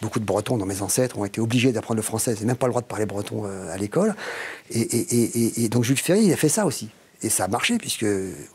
[0.00, 2.32] Beaucoup de Bretons, dans mes ancêtres, ont été obligés d'apprendre le français.
[2.32, 4.14] Ils n'avaient même pas le droit de parler breton euh, à l'école.
[4.70, 6.90] Et, donc Jules Ferry, il a fait ça aussi.
[7.22, 8.06] Et ça a marché, puisque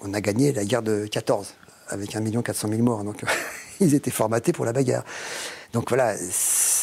[0.02, 1.56] on a gagné la guerre de 14,
[1.88, 3.04] avec 1 400 000 morts.
[3.04, 3.24] Donc
[3.80, 5.04] ils étaient formatés pour la bagarre.
[5.74, 6.16] Donc voilà,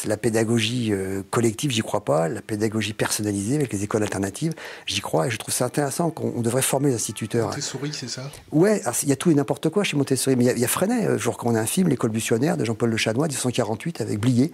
[0.05, 2.27] la pédagogie euh, collective, j'y crois pas.
[2.27, 4.53] La pédagogie personnalisée avec les écoles alternatives,
[4.85, 5.27] j'y crois.
[5.27, 7.49] Et je trouve ça intéressant qu'on devrait former les instituteurs.
[7.49, 8.29] Montessori, c'est ça?
[8.51, 10.35] Ouais, il y a tout et n'importe quoi chez Montessori.
[10.35, 12.97] Mais il y, a Freinet, euh, je recommande un film, L'école buissonnière de Jean-Paul Le
[12.97, 14.51] Chanois, 1948, avec Blier.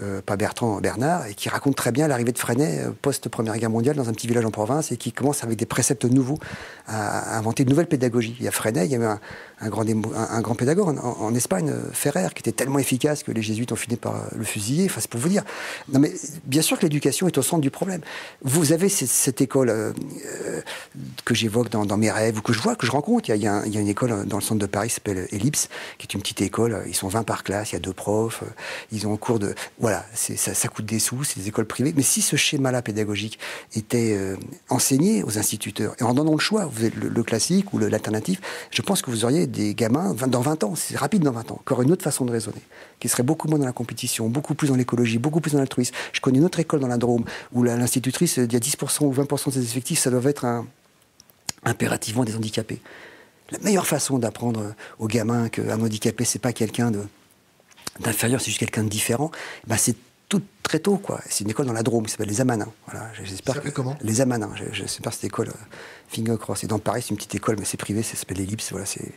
[0.00, 3.68] Euh, pas Bertrand, Bernard, et qui raconte très bien l'arrivée de Freinet euh, post-Première Guerre
[3.68, 6.38] mondiale dans un petit village en province et qui commence avec des préceptes nouveaux
[6.86, 8.34] à, inventer de nouvelles pédagogies.
[8.40, 9.20] Il y a Freinet, il y avait un,
[9.60, 13.42] un grand, un, grand pédagogue en, Espagne, euh, Ferrer, qui était tellement efficace que les
[13.42, 14.86] jésuites ont fini par le fusiller.
[14.86, 15.44] Enfin, c'est pour vous dire.
[15.92, 16.12] Non, mais
[16.46, 18.00] bien sûr que l'éducation est au centre du problème.
[18.42, 19.92] Vous avez cette, école
[21.24, 23.28] que j'évoque dans, mes rêves ou que je vois, que je rencontre.
[23.28, 25.28] Il y, a, il y a une école dans le centre de Paris qui s'appelle
[25.32, 25.68] Ellipse,
[25.98, 26.82] qui est une petite école.
[26.86, 28.42] Ils sont 20 par classe, il y a deux profs.
[28.90, 31.92] Ils ont un cours de voilà, ça, coûte des sous, c'est des écoles privées.
[31.96, 33.40] Mais si ce schéma-là pédagogique
[33.74, 34.36] était euh,
[34.68, 38.80] enseigné aux instituteurs, et en donnant le choix, vous êtes le, classique ou l'alternatif, je
[38.80, 41.82] pense que vous auriez des gamins dans 20 ans, c'est rapide dans 20 ans, encore
[41.82, 42.62] une autre façon de raisonner,
[43.00, 45.96] qui serait beaucoup moins dans la compétition, beaucoup plus dans l'écologie, beaucoup plus dans l'altruisme.
[46.12, 49.12] Je connais une autre école dans la Drôme où l'institutrice, il y a 10% ou
[49.12, 50.46] 20% de ses effectifs, ça doit être
[51.64, 52.80] impérativement des handicapés.
[53.50, 57.00] La meilleure façon d'apprendre aux gamins qu'un handicapé, c'est pas quelqu'un de
[58.00, 59.30] d'inférieur, c'est juste quelqu'un de différent,
[59.66, 59.96] bah c'est
[60.28, 61.20] tout très tôt, quoi.
[61.28, 62.72] C'est une école dans la Drôme qui s'appelle les Amanins.
[62.86, 63.56] Voilà, j'espère.
[63.56, 63.96] Ça comment?
[64.00, 64.54] Les Amanins.
[64.72, 65.52] Je, sais pas cette école,
[66.08, 66.64] Finger Cross.
[66.64, 68.70] Et dans Paris, c'est une petite école, mais c'est privé, ça s'appelle l'Ellipse.
[68.70, 69.12] Voilà, c'est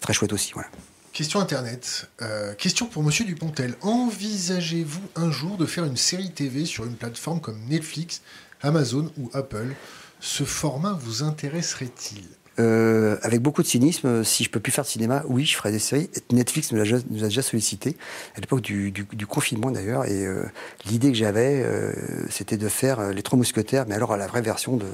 [0.00, 0.52] très chouette aussi.
[0.52, 0.68] Voilà.
[1.14, 2.08] Question Internet.
[2.20, 3.74] Euh, question pour Monsieur Dupontel.
[3.80, 8.20] Envisagez-vous un jour de faire une série TV sur une plateforme comme Netflix,
[8.62, 9.74] Amazon ou Apple?
[10.20, 12.24] Ce format vous intéresserait-il?
[12.60, 15.72] Euh, avec beaucoup de cynisme, si je peux plus faire de cinéma, oui, je ferai
[15.72, 16.10] des séries.
[16.30, 17.96] Netflix nous a, déjà sollicité,
[18.36, 18.92] à l'époque du,
[19.26, 20.44] confinement d'ailleurs, et euh,
[20.86, 21.92] l'idée que j'avais, euh,
[22.28, 24.86] c'était de faire Les Trois Mousquetaires, mais alors à la vraie version de,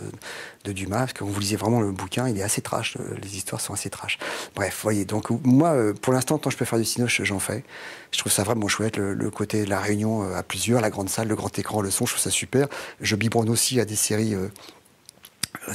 [0.72, 3.72] Dumas, parce que vous lisez vraiment le bouquin, il est assez trash, les histoires sont
[3.72, 4.18] assez trash.
[4.56, 7.62] Bref, voyez, donc moi, pour l'instant, tant que je peux faire du cinéma, j'en fais.
[8.10, 11.28] Je trouve ça vraiment chouette, le, côté de la réunion à plusieurs, la grande salle,
[11.28, 12.66] le grand écran, le son, je trouve ça super.
[13.00, 14.34] Je biberonne aussi à des séries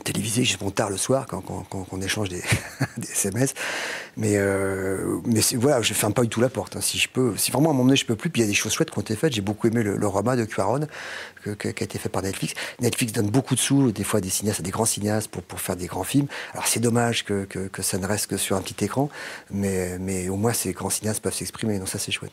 [0.04, 1.44] télévisé jusqu'à tard le soir quand,
[1.92, 2.42] on échange des,
[3.02, 3.54] SMS.
[4.18, 6.76] Mais, euh, mais voilà, je ferme pas du tout la porte.
[6.76, 6.82] Hein.
[6.82, 8.48] Si je peux, si vraiment à un moment donné je peux plus, puis il y
[8.48, 9.34] a des choses chouettes qui ont été faites.
[9.34, 10.88] J'ai beaucoup aimé le, le roman de Cuaron
[11.44, 12.54] qui a été fait par Netflix.
[12.80, 15.42] Netflix donne beaucoup de sous, des fois à des cinéastes, à des grands cinéastes pour,
[15.44, 16.28] pour faire des grands films.
[16.54, 19.10] Alors c'est dommage que, que, ça ne reste que sur un petit écran,
[19.50, 21.80] mais, mais au moins ces grands cinéastes peuvent s'exprimer.
[21.80, 22.32] Donc ça c'est chouette.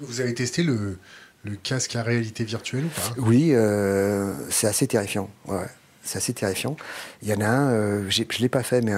[0.00, 0.98] Vous avez testé le,
[1.44, 3.14] le casque à réalité virtuelle ou pas?
[3.18, 5.30] Oui, euh, c'est assez terrifiant.
[5.46, 5.66] Ouais
[6.06, 6.76] c'est assez terrifiant.
[7.22, 8.92] Il y en a un, euh, je ne l'ai pas fait, mais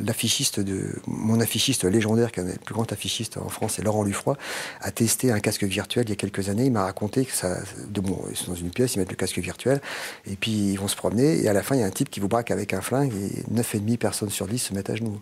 [0.00, 4.04] l'affichiste de mon affichiste légendaire, qui est le plus grand affichiste en France, c'est Laurent
[4.04, 4.36] Lufroy,
[4.80, 6.66] a testé un casque virtuel il y a quelques années.
[6.66, 9.16] Il m'a raconté que ça, de bon, ils sont dans une pièce, ils mettent le
[9.16, 9.80] casque virtuel,
[10.26, 12.10] et puis ils vont se promener, et à la fin, il y a un type
[12.10, 15.20] qui vous braque avec un flingue, et 9,5 personnes sur 10 se mettent à genoux.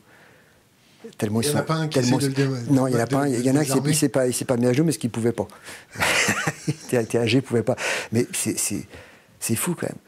[1.19, 3.07] Tellement il n'y en a pas un qui de le Non, il y en a
[3.07, 3.29] pas un.
[3.29, 5.11] Il y en a un qui s'est pas, pas mis à genoux, mais ce qu'il
[5.11, 5.47] pouvait pas.
[6.69, 7.77] il était âgé, il pouvait pas.
[8.13, 9.99] Mais c'est fou quand même.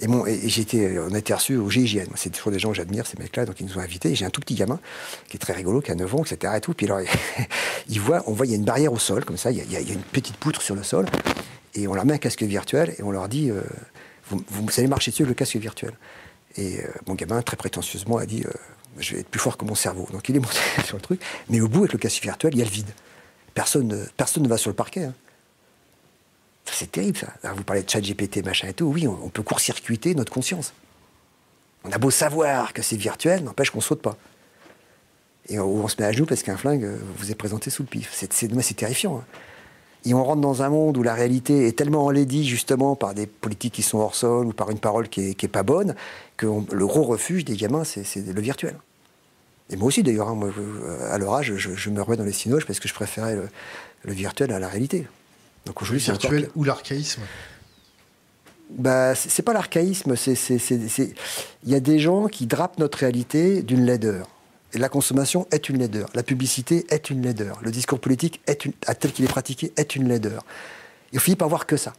[0.00, 2.06] Et, bon, et, j'étais, on a été reçus au GIGN.
[2.16, 4.14] C'est toujours des gens que j'admire, ces mecs-là, donc ils nous ont invités.
[4.14, 4.78] J'ai un tout petit gamin
[5.28, 6.52] qui est très rigolo, qui a 9 ans, etc.
[6.56, 6.74] Et tout.
[6.74, 7.00] Puis alors,
[7.88, 9.76] il voit, on voit, il y a une barrière au sol, comme ça, il y,
[9.76, 11.06] a, une petite poutre sur le sol.
[11.74, 13.60] Et on leur met un casque virtuel et on leur dit euh,
[14.30, 15.92] vous, vous, allez marcher dessus le casque virtuel.
[16.56, 18.50] Et euh, mon gamin, très prétentieusement, a dit euh,
[18.98, 20.08] je vais être plus fort que mon cerveau.
[20.12, 21.20] Donc il est monté sur le truc.
[21.48, 22.90] Mais au bout, avec le casque virtuel, il y a le vide.
[23.54, 25.04] Personne, personne ne va sur le parquet.
[25.04, 25.14] Hein.
[26.72, 27.52] C'est terrible ça.
[27.52, 28.86] vous parlez de chat GPT, machin et tout.
[28.86, 30.72] Oui, on, peut court-circuiter notre conscience.
[31.84, 34.16] On a beau savoir que c'est virtuel, n'empêche qu'on saute pas.
[35.48, 37.88] Et on, se met à genoux parce qu'un flingue euh, vous est présenté sous le
[37.88, 38.10] pif.
[38.12, 39.18] C'est terrifiant.
[39.18, 39.24] Hein.
[40.04, 43.26] Et on rentre dans un monde où la réalité est tellement enlaidie justement par des
[43.26, 45.94] politiques qui sont hors sol ou par une parole qui est, pas bonne
[46.36, 48.76] que le gros refuge des gamins, c'est le virtuel.
[49.70, 52.66] Et moi aussi d'ailleurs, hein, euh, à leur âge, je, me remets dans les sinoges
[52.66, 53.36] parce que je préférais
[54.04, 55.06] le virtuel à la réalité.
[55.66, 57.22] Donc aujourd'hui, c'est virtuel ou l'archaïsme
[58.70, 61.14] bah, c'est pas l'archaïsme, c'est
[61.64, 64.28] il y a des gens qui drapent notre réalité d'une laideur.
[64.72, 68.64] Et la consommation est une laideur, la publicité est une laideur, le discours politique est
[68.64, 70.44] une, tel qu'il est pratiqué est une laideur.
[71.12, 71.92] Et on finit par voir que ça.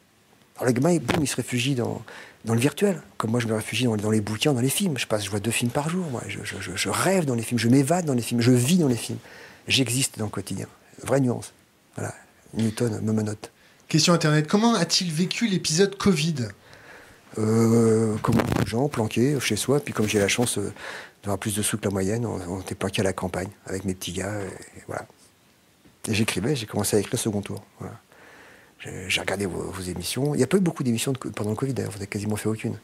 [0.57, 2.01] Alors le gamin, boum, il se réfugie dans,
[2.43, 4.97] dans le virtuel, comme moi je me réfugie dans, dans, les bouquins, dans les films.
[4.97, 6.21] Je passe, je vois deux films par jour, moi.
[6.27, 8.87] Je, je, je rêve dans les films, je m'évade dans les films, je vis dans
[8.89, 9.19] les films.
[9.67, 10.67] J'existe dans le quotidien.
[11.03, 11.53] Vraie nuance.
[11.95, 12.13] Voilà.
[12.53, 13.51] Newton me menote.
[13.87, 14.47] Question Internet.
[14.47, 16.49] Comment a-t-il vécu l'épisode Covid?
[17.39, 19.79] Euh, Comme beaucoup de gens, planqués chez soi.
[19.79, 20.73] Puis comme j'ai la chance euh,
[21.23, 23.93] d'avoir plus de sous que la moyenne, on, était planqués à la campagne avec mes
[23.93, 24.41] petits gars.
[24.41, 25.05] Et, voilà.
[26.09, 27.63] Et j'écrivais, j'ai commencé à écrire le second tour.
[29.07, 30.35] J'ai regardé vos, émissions.
[30.35, 31.91] Il n'y a pas eu beaucoup d'émissions pendant le Covid, d'ailleurs.
[31.91, 32.75] Vous n'avez quasiment fait aucune.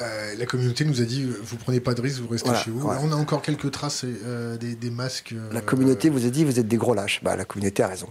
[0.00, 2.86] Euh, la communauté nous a dit vous prenez pas de risque, vous restez chez vous.
[2.86, 5.34] On a encore quelques traces euh, des, masques.
[5.50, 7.20] la communauté vous a dit vous êtes des gros lâches.
[7.22, 8.08] Bah, la communauté a raison.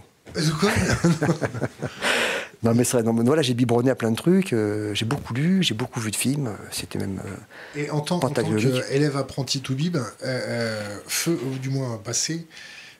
[0.60, 0.70] Quoi?
[2.62, 3.02] Non, mais c'est vrai.
[3.02, 4.52] Non, voilà, j'ai biberonné à plein de trucs.
[4.52, 6.52] Euh, j'ai beaucoup lu, j'ai beaucoup vu de films.
[6.70, 7.20] C'était même.
[7.24, 11.98] Euh, Et en tant, en tant qu'élève apprenti tout bib, euh, feu, ou du moins
[12.02, 12.46] passé,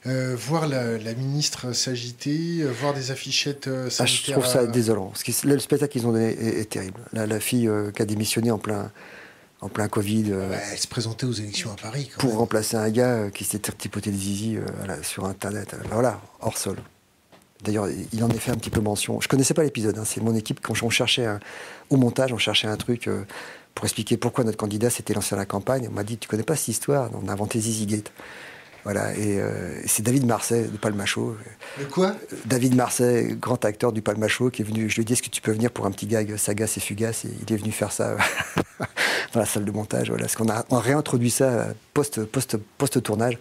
[0.04, 3.96] voir la, ministre s'agiter, voir des affichettes sanitaires.
[4.00, 5.12] Ah, je trouve ça désolant.
[5.44, 7.00] le spectacle qu'ils ont donné est, terrible.
[7.12, 8.90] La, fille qui a démissionné en plein,
[9.60, 10.32] en plein Covid.
[10.72, 12.10] elle se présentait aux élections à Paris.
[12.18, 14.58] pour remplacer un gars qui s'était tripoté le zizi
[15.02, 15.76] sur Internet.
[15.88, 16.78] voilà, hors sol.
[17.62, 19.20] D'ailleurs, il en est fait un petit peu mention.
[19.20, 19.96] Je connaissais pas l'épisode.
[19.98, 20.04] Hein.
[20.04, 21.26] C'est mon équipe quand on cherchait
[21.90, 23.24] au montage, on cherchait un truc euh,
[23.74, 25.86] pour expliquer pourquoi notre candidat s'était lancé à la campagne.
[25.88, 27.10] On m'a dit, tu connais pas cette histoire?
[27.22, 28.12] On a inventé Zizi Gate.
[28.84, 31.36] Voilà, et euh, c'est David Marseille de Palmacho.
[31.78, 32.16] De quoi?
[32.46, 34.90] David Marseille, grand acteur du Palmacho, qui est venu.
[34.90, 36.80] Je lui ai dit, est-ce que tu peux venir pour un petit gag sagace et
[36.80, 37.24] fugace?
[37.24, 38.16] Et il est venu faire ça
[39.32, 40.08] dans la salle de montage.
[40.08, 43.38] Voilà, parce qu'on a, réintroduit ça post, post, post tournage.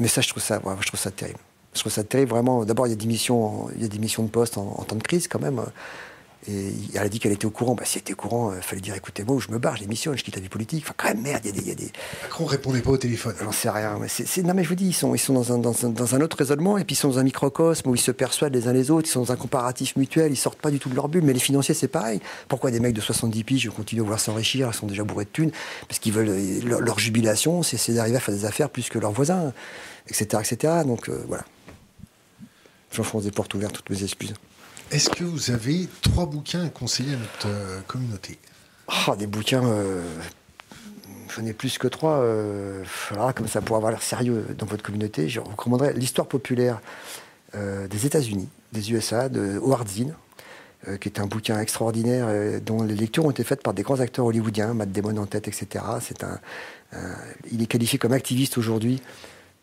[0.00, 1.38] Mais ça, je trouve ça, je trouve ça terrible.
[1.74, 2.64] Je trouve ça terrible, vraiment.
[2.64, 4.96] D'abord, il y a des missions, il y a des missions de poste en, temps
[4.96, 5.62] de crise, quand même.
[6.48, 7.74] Et elle a dit qu'elle était au courant.
[7.74, 9.82] Bah, si elle était au courant, il euh, fallait dire écoutez-moi, je me barre, je
[9.82, 10.84] démissionne, je quitte la vie politique.
[10.84, 11.92] Enfin, quand même, merde, il y, a des.
[12.22, 13.34] Macron répondait pas au téléphone.
[13.42, 13.98] J'en sais rien.
[14.00, 16.14] Mais non, mais je vous dis, ils sont, ils sont dans, un, dans, un, dans,
[16.14, 18.68] un, autre raisonnement, et puis ils sont dans un microcosme où ils se persuadent les
[18.68, 20.94] uns les autres, ils sont dans un comparatif mutuel, ils sortent pas du tout de
[20.94, 21.24] leur bulle.
[21.24, 22.20] Mais les financiers, c'est pareil.
[22.48, 25.30] Pourquoi des mecs de 70 piges continuent à vouloir s'enrichir Ils sont déjà bourrés de
[25.30, 25.52] thunes,
[25.88, 26.30] parce qu'ils veulent.
[26.64, 29.52] Leur, jubilation, c'est, d'arriver à faire des affaires plus que leurs voisins,
[30.08, 30.42] etc.
[30.42, 30.72] etc.
[30.86, 31.44] Donc, euh, voilà.
[32.92, 34.34] J'enfonce des portes ouvertes, toutes mes excuses.
[34.90, 38.38] Est-ce que vous avez trois bouquins à conseiller à notre euh, communauté?
[39.08, 40.02] Oh, Des bouquins, euh,
[41.34, 42.18] j'en ai plus que trois.
[42.18, 42.82] Euh,
[43.36, 46.80] comme ça, pour avoir l'air sérieux dans votre communauté, je recommanderais l'histoire populaire
[47.54, 50.14] euh, des États-Unis, des USA, de Howard Zinn,
[50.98, 54.24] qui est un bouquin extraordinaire dont les lectures ont été faites par des grands acteurs
[54.24, 55.84] hollywoodiens, Matt Damon en tête, etc.
[56.00, 56.40] C'est un,
[57.52, 59.02] il est qualifié comme activiste aujourd'hui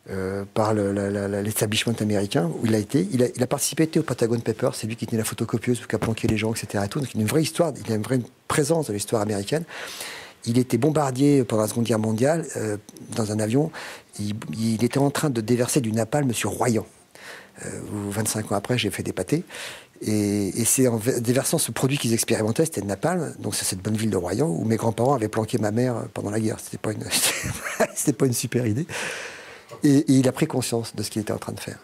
[0.10, 3.08] euh, par l'établissement américain où il a été.
[3.12, 5.96] Il a, il a participé au Patagon Papers, c'est lui qui tenait la photocopieuse, qui
[5.96, 6.86] a planqué les gens, etc.
[6.94, 9.66] Donc il a une vraie histoire, il a une vraie présence dans l'histoire américaine.
[10.46, 12.78] Il était bombardier pendant la Seconde Guerre mondiale euh,
[13.16, 13.70] dans un avion.
[14.18, 16.86] Il, était en train de déverser du napalm sur Royan.
[17.66, 17.70] Euh,
[18.10, 19.44] 25 ans après, j'ai fait des pâtés.
[20.02, 23.98] Et, c'est en déversant ce produit qu'ils expérimentaient, c'était le napalm, donc c'est cette bonne
[23.98, 26.60] ville de Royan où mes grands-parents avaient planqué ma mère pendant la guerre.
[26.60, 26.92] C'était pas
[27.96, 28.86] c'était pas une super idée.
[29.84, 31.80] Et, il a pris conscience de ce qu'il était en train de faire.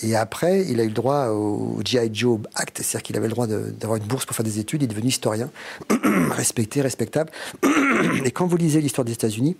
[0.00, 3.32] Et après, il a eu le droit au GI Joe Act, c'est-à-dire qu'il avait le
[3.32, 4.82] droit d'avoir une bourse pour faire des études.
[4.82, 5.50] Il est devenu historien,
[6.30, 7.30] respecté, respectable.
[8.24, 9.56] Et quand vous lisez l'histoire des États-Unis,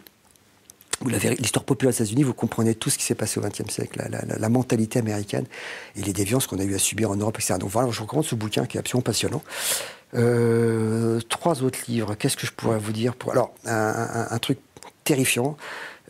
[1.05, 4.48] l'histoire populaire des États-Unis, vous comprenez tout ce qui s'est passé au XXe siècle, la,
[4.48, 5.47] mentalité américaine
[5.97, 7.55] et les déviances qu'on a eu à subir en Europe, etc.
[7.59, 9.43] Donc voilà, je recommande ce bouquin qui est absolument passionnant.
[10.14, 13.14] Euh, trois autres livres, qu'est-ce que je pourrais vous dire.
[13.30, 14.59] Alors, un truc
[15.05, 15.56] terrifiant,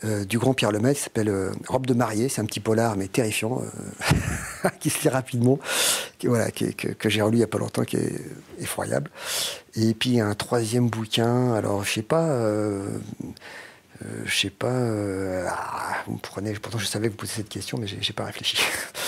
[0.04, 2.28] euh, du grand Pierre Lemaitre qui s'appelle euh, Robe de mariée.
[2.28, 5.60] C'est un petit polar, mais terrifiant, euh, qui se lit rapidement,
[6.18, 8.20] qui, voilà, que, j'ai relu il n'y a pas longtemps, qui est
[8.60, 9.10] effroyable.
[9.74, 12.28] Et puis un troisième bouquin, alors je sais pas.
[14.24, 14.76] je sais pas.
[15.48, 16.52] Ah, vous me prenez.
[16.54, 18.58] Pourtant, je savais que vous posiez cette question, mais j'ai pas réfléchi.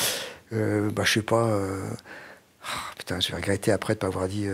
[0.52, 1.58] bah, je sais pas.
[2.62, 4.46] Ah, putain, je vais regretter après de pas avoir dit.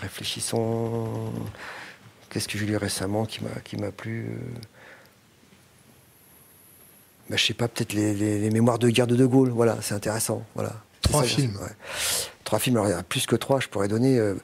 [0.00, 1.30] réfléchissons.
[2.30, 4.58] Qu'est-ce que j'ai lu récemment qui m'a qui m'a plu euh
[7.30, 9.50] bah, Je sais pas, peut-être les, mémoires de guerre de De Gaulle.
[9.50, 10.44] Voilà, c'est intéressant.
[10.54, 10.72] Voilà.
[11.02, 11.58] Trois films.
[12.44, 12.76] Trois films.
[12.76, 13.60] Alors il y a plus que trois.
[13.60, 14.18] Je pourrais donner.
[14.18, 14.34] Euh,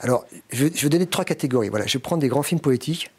[0.00, 1.68] alors je, je, vais donner trois catégories.
[1.68, 3.10] Voilà, je vais prendre des grands films poétiques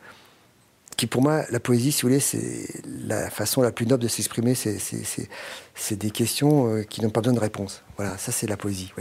[1.08, 2.68] pour moi, la poésie, si vous voulez, c'est
[3.08, 4.56] la façon la plus noble de s'exprimer.
[4.56, 7.84] C'est des questions euh, qui n'ont pas besoin de réponse.
[7.98, 8.92] Voilà, ça c'est la poésie.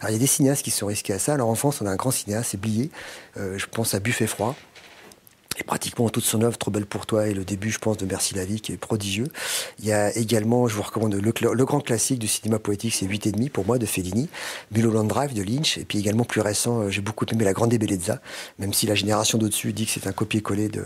[0.00, 1.34] Alors il y a des cinéastes qui se sont risqués à ça.
[1.34, 2.90] Alors en France, on a un grand cinéaste, c'est Blier.
[3.36, 4.54] Euh, je pense à Buffet froid.
[5.58, 8.06] Et pratiquement toute son œuvre, Trop belle pour toi, et le début, je pense, de
[8.06, 9.28] Merci la vie, qui est prodigieux.
[9.78, 13.26] Il y a également, je vous recommande le, grand classique du cinéma poétique, c'est 8
[13.26, 14.28] et demi pour moi, de Fellini,
[14.72, 17.74] Mulholland Drive de Lynch, et puis également plus récent, euh, j'ai beaucoup aimé La Grande
[17.74, 18.20] Bellezza,
[18.58, 20.84] même si la génération d'au-dessus dit que c'est un copier-coller de,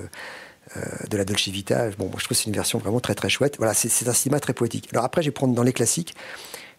[1.08, 1.88] de la Dolce Vita.
[1.98, 3.56] Bon, je trouve que c'est une version vraiment très très chouette.
[3.58, 4.88] Voilà, c'est un cinéma très poétique.
[4.92, 6.14] Alors après, je vais prendre dans les classiques.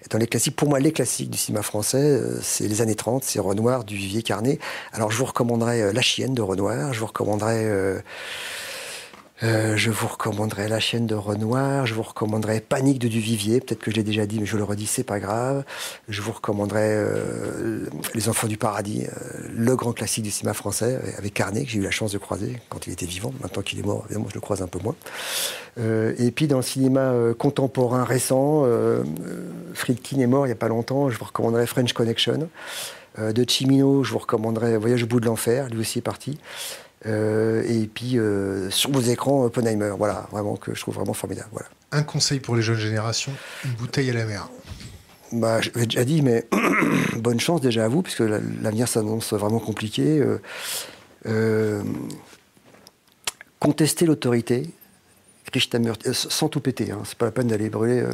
[0.10, 3.24] Dans les classiques, pour moi, les classiques du cinéma français, euh, c'est les années 30,
[3.24, 4.58] c'est Renoir, du Vivier Carnet.
[4.94, 7.64] Alors je vous recommanderais euh, La Chienne de Renoir, je vous recommanderais
[9.44, 13.80] Euh, je vous recommanderais La chaîne de Renoir, je vous recommanderais Panique de Duvivier, peut-être
[13.80, 15.64] que je l'ai déjà dit, mais je le redis, c'est pas grave.
[16.10, 21.00] Je vous recommanderais euh, Les Enfants du Paradis, euh, le grand classique du cinéma français,
[21.18, 23.34] avec Carnet, que j'ai eu la chance de croiser quand il était vivant.
[23.42, 24.96] Maintenant qu'il est mort, évidemment, je le croise un peu moins.
[25.80, 28.66] et puis dans le cinéma contemporain récent,
[29.74, 32.50] Friedkin est mort il n'y a pas longtemps, je vous recommanderais French Connection.
[33.18, 36.38] de Chimino, je vous recommanderais Voyage au bout de l'enfer, lui aussi est parti.
[37.08, 41.50] Euh, et puis euh, sur vos écrans, Oppenheimer, voilà, vraiment que je trouve vraiment formidable.
[41.52, 41.68] Voilà.
[41.92, 43.34] Un conseil pour les jeunes générations,
[43.66, 44.50] une bouteille à la mer.
[45.32, 46.48] Bah, je l'ai déjà dit, mais
[47.16, 50.24] bonne chance déjà à vous, puisque l'avenir s'annonce vraiment compliqué.
[51.26, 51.84] Euh,
[53.60, 54.70] contester l'autorité,
[55.56, 56.92] euh, sans tout péter.
[56.92, 57.02] Hein.
[57.06, 58.12] C'est pas la peine d'aller brûler euh,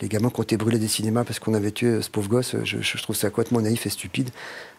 [0.00, 2.28] les gamins qui ont été brûlés des cinémas parce qu'on avait tué euh, ce pauvre
[2.28, 2.56] gosse.
[2.64, 4.30] Je, trouve ça complètement naïf et stupide.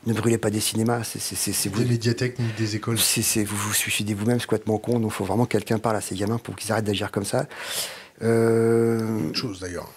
[0.05, 1.03] Ne brûlez pas des cinémas.
[1.03, 2.99] C'est, vous, des médiathèques ni des écoles.
[2.99, 4.99] C'est, vous vous suicidez vous-même, c'est complètement con.
[4.99, 7.25] Donc il faut vraiment que quelqu'un parle à ces gamins pour qu'ils arrêtent d'agir comme
[7.25, 7.47] ça.
[8.21, 9.89] Autre chose d'ailleurs.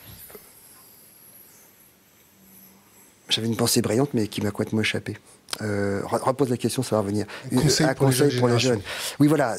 [3.28, 5.16] J'avais une pensée brillante, mais qui m'a complètement échappé.
[5.60, 7.26] Euh, repose la question, ça va revenir.
[7.52, 8.80] Un conseil, pour, les jeunes
[9.20, 9.56] Oui, voilà.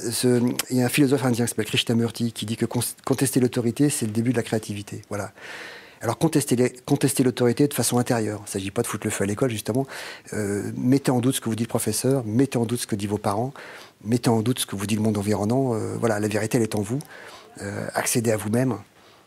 [0.70, 4.06] il y a un philosophe indien qui s'appelle Krishnamurti qui dit que contester l'autorité, c'est
[4.06, 5.02] le début de la créativité.
[5.10, 5.32] Voilà.
[6.02, 8.40] Alors contester, contester l'autorité de façon intérieure.
[8.42, 9.88] Il ne s'agit pas de foutre le feu à l'école, justement.
[10.34, 12.96] Euh, mettez en doute ce que vous dit le professeur, mettez en doute ce que
[12.96, 13.54] dit vos parents,
[14.04, 15.76] mettez en doute ce que vous dit le monde environnant.
[15.76, 17.00] Euh, voilà, la vérité, elle est en vous.
[17.94, 18.80] accédez à vous-même.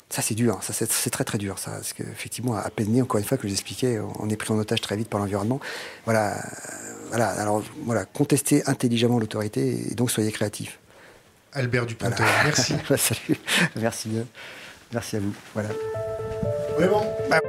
[0.08, 0.58] Ça, c'est dur.
[0.62, 1.58] Ça, c'est très, très dur.
[1.58, 4.80] Ça, parce qu'effectivement, à peine encore une fois, que j'expliquais, on est pris en otage
[4.80, 5.60] très vite par l'environnement.
[6.04, 6.36] Voilà.
[7.08, 7.28] Voilà.
[7.30, 8.04] Alors, voilà.
[8.04, 10.78] Contestez intelligemment l'autorité et donc soyez créatifs.
[11.52, 12.74] Albert Dupontel, merci.
[12.96, 13.38] Salut.
[13.76, 14.10] Merci.
[14.92, 15.34] Merci à vous.
[15.54, 15.70] Voilà.
[16.78, 17.02] Oui, bon.
[17.30, 17.40] Bah,